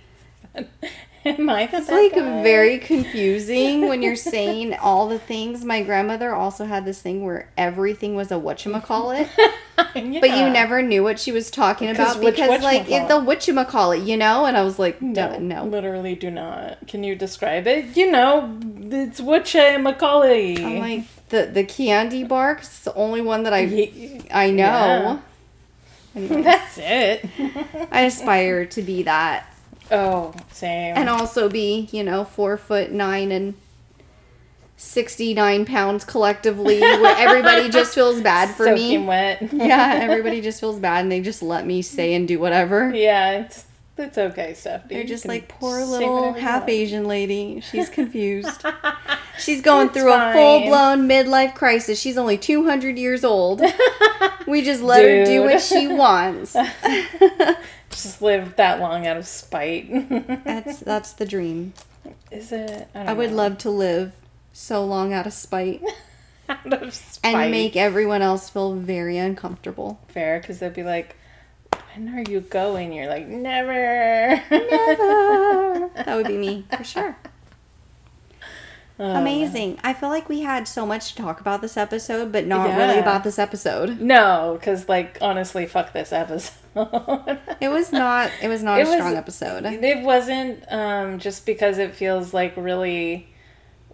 Am 1.26 1.48
I 1.48 1.62
It's 1.72 1.88
like 1.88 2.14
guy? 2.14 2.42
very 2.42 2.78
confusing 2.78 3.88
when 3.88 4.02
you're 4.02 4.14
saying 4.14 4.74
all 4.74 5.08
the 5.08 5.18
things. 5.18 5.64
My 5.64 5.82
grandmother 5.82 6.34
also 6.34 6.66
had 6.66 6.84
this 6.84 7.00
thing 7.00 7.24
where 7.24 7.48
everything 7.56 8.14
was 8.14 8.30
a 8.30 8.34
whatchamacallit, 8.34 9.30
but 9.76 9.96
you 10.36 10.50
never 10.50 10.82
knew 10.82 11.02
what 11.02 11.18
she 11.18 11.32
was 11.32 11.50
talking 11.50 11.88
about 11.88 12.20
which 12.20 12.36
because, 12.36 12.62
like, 12.62 12.90
it, 12.90 13.04
whatchamacallit? 13.04 13.08
the 13.08 13.14
whatchamacallit, 13.54 14.06
you 14.06 14.18
know? 14.18 14.44
And 14.44 14.54
I 14.54 14.62
was 14.64 14.78
like, 14.78 15.00
no, 15.00 15.38
No, 15.38 15.64
literally 15.64 16.14
do 16.14 16.30
not. 16.30 16.86
Can 16.86 17.02
you 17.04 17.16
describe 17.16 17.66
it? 17.66 17.96
You 17.96 18.10
know, 18.10 18.58
it's 18.82 19.18
whatchamacallit. 19.20 20.62
I'm 20.62 20.78
like, 20.78 21.28
the, 21.30 21.46
the 21.46 21.64
candy 21.64 22.22
bar, 22.24 22.58
it's 22.58 22.80
the 22.80 22.94
only 22.94 23.22
one 23.22 23.44
that 23.44 23.54
I, 23.54 23.60
Ye- 23.60 24.20
I 24.30 24.50
know. 24.50 24.62
Yeah. 24.62 25.18
Anyway, 26.14 26.42
That's 26.42 26.78
it. 26.78 27.26
I 27.90 28.02
aspire 28.02 28.66
to 28.66 28.82
be 28.82 29.02
that. 29.04 29.46
oh, 29.90 30.32
same. 30.52 30.96
and 30.96 31.08
also 31.08 31.48
be 31.48 31.88
you 31.92 32.02
know 32.04 32.24
four 32.24 32.56
foot 32.56 32.90
nine 32.92 33.30
and 33.32 33.54
69 34.76 35.64
pounds 35.66 36.04
collectively 36.04 36.80
where 36.80 37.16
everybody 37.16 37.68
just 37.70 37.94
feels 37.94 38.20
bad 38.20 38.54
for 38.54 38.66
Soaking 38.66 39.02
me 39.02 39.06
wet. 39.06 39.52
yeah 39.52 39.98
everybody 40.02 40.40
just 40.48 40.58
feels 40.60 40.78
bad 40.80 41.02
and 41.04 41.12
they 41.12 41.20
just 41.20 41.42
let 41.42 41.64
me 41.64 41.80
say 41.80 42.12
and 42.14 42.26
do 42.26 42.38
whatever 42.40 42.90
Yeah, 42.94 43.44
it's 43.44 43.64
it's 43.96 44.18
okay, 44.18 44.54
Stephanie. 44.54 44.94
they're 44.94 45.04
just 45.04 45.24
like 45.26 45.48
poor 45.48 45.84
little 45.84 46.32
half 46.32 46.68
asian 46.68 47.04
lady 47.04 47.60
she's 47.60 47.88
confused 47.88 48.64
she's 49.38 49.60
going 49.62 49.86
It's 49.88 49.96
through 49.96 50.12
a 50.12 50.32
full-blown 50.32 51.08
midlife 51.08 51.54
crisis 51.54 52.00
she's 52.00 52.18
only 52.18 52.36
200 52.36 52.98
years 52.98 53.24
old 53.24 53.62
we 54.48 54.62
just 54.62 54.82
let 54.82 55.02
her 55.04 55.24
do 55.24 55.42
what 55.42 55.60
she 55.60 55.86
wants 55.86 56.56
Just 57.90 58.20
live 58.20 58.56
that 58.56 58.80
long 58.80 59.06
out 59.06 59.16
of 59.16 59.26
spite. 59.26 59.88
that's 60.44 60.80
that's 60.80 61.12
the 61.12 61.24
dream 61.24 61.72
Is 62.32 62.50
it? 62.50 62.88
I, 62.94 62.98
don't 62.98 63.08
i 63.08 63.12
would 63.12 63.30
know. 63.30 63.36
love 63.36 63.58
to 63.58 63.70
live 63.70 64.12
so 64.52 64.84
long 64.84 65.12
out 65.12 65.26
of 65.28 65.32
spite 65.32 65.80
out 66.48 66.82
of 66.82 66.92
spite. 66.92 67.34
and 67.34 67.50
make 67.52 67.76
everyone 67.76 68.20
else 68.22 68.50
feel 68.50 68.74
very 68.74 69.16
uncomfortable. 69.18 70.00
fair 70.08 70.40
because 70.40 70.58
they'd 70.58 70.74
be 70.74 70.82
like, 70.82 71.16
"When 71.94 72.14
are 72.14 72.22
you 72.30 72.40
going?" 72.40 72.92
You're 72.92 73.08
like, 73.08 73.26
"Never." 73.28 73.72
Never. 74.50 75.90
that 75.96 76.14
would 76.16 76.26
be 76.26 76.36
me 76.36 76.64
for 76.76 76.84
sure. 76.84 77.16
Oh, 78.96 79.16
Amazing. 79.16 79.80
I 79.82 79.92
feel 79.92 80.08
like 80.08 80.28
we 80.28 80.42
had 80.42 80.68
so 80.68 80.86
much 80.86 81.14
to 81.14 81.22
talk 81.22 81.40
about 81.40 81.60
this 81.60 81.76
episode, 81.76 82.30
but 82.30 82.46
not 82.46 82.76
really 82.76 82.98
about 83.00 83.24
this 83.24 83.40
episode. 83.40 84.00
No, 84.00 84.56
because 84.58 84.88
like 84.88 85.18
honestly, 85.20 85.66
fuck 85.66 85.92
this 85.92 86.12
episode. 86.12 86.52
It 87.60 87.68
was 87.68 87.92
not. 87.92 88.30
It 88.42 88.48
was 88.48 88.62
not 88.62 88.78
It 88.80 88.82
a 88.82 88.86
was- 88.86 88.94
strong 88.94 89.14
episode. 89.16 89.64
It 89.64 90.04
wasn't 90.04 90.64
um, 90.72 91.18
just 91.18 91.44
because 91.46 91.78
it 91.78 91.94
feels 91.94 92.32
like 92.34 92.52
really 92.56 93.28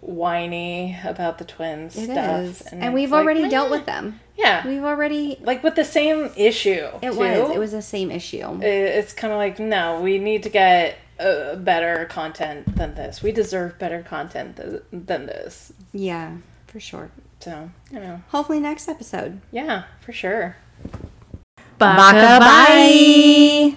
whiny 0.01 0.97
about 1.05 1.37
the 1.37 1.45
twins 1.45 1.95
It 1.97 2.05
stuff, 2.05 2.41
is, 2.41 2.61
and, 2.63 2.83
it's 2.83 2.93
we've 2.93 3.11
like, 3.11 3.23
already 3.23 3.41
meh. 3.43 3.49
dealt 3.49 3.69
with 3.71 3.85
them. 3.85 4.19
Yeah, 4.35 4.67
We've 4.67 4.83
already. 4.83 5.37
like 5.41 5.63
with 5.63 5.75
the 5.75 5.85
same 5.85 6.31
issue. 6.35 6.87
It 7.01 7.11
too. 7.13 7.17
was. 7.19 7.49
It 7.51 7.59
was 7.59 7.71
the 7.71 7.81
same 7.83 8.09
issue. 8.11 8.59
It- 8.61 8.65
It's 8.65 9.13
kind 9.13 9.31
of 9.31 9.37
like 9.37 9.59
no, 9.59 10.01
we 10.01 10.17
need 10.19 10.41
to 10.43 10.49
get 10.49 10.97
uh, 11.19 11.55
better 11.57 12.05
content 12.09 12.75
than 12.75 12.95
this. 12.95 13.21
We 13.21 13.31
deserve 13.31 13.77
better 13.77 14.01
content 14.01 14.57
th- 14.57 14.81
than 14.91 15.27
this. 15.27 15.71
Yeah, 15.93 16.37
for 16.67 16.79
sure. 16.79 17.11
So 17.39 17.69
you 17.91 17.99
know, 17.99 18.21
Hopefully 18.29 18.59
next 18.59 18.87
episode. 18.87 19.41
yeah, 19.51 19.83
for 19.99 20.11
sure. 20.13 20.55
Bye. 21.77 23.75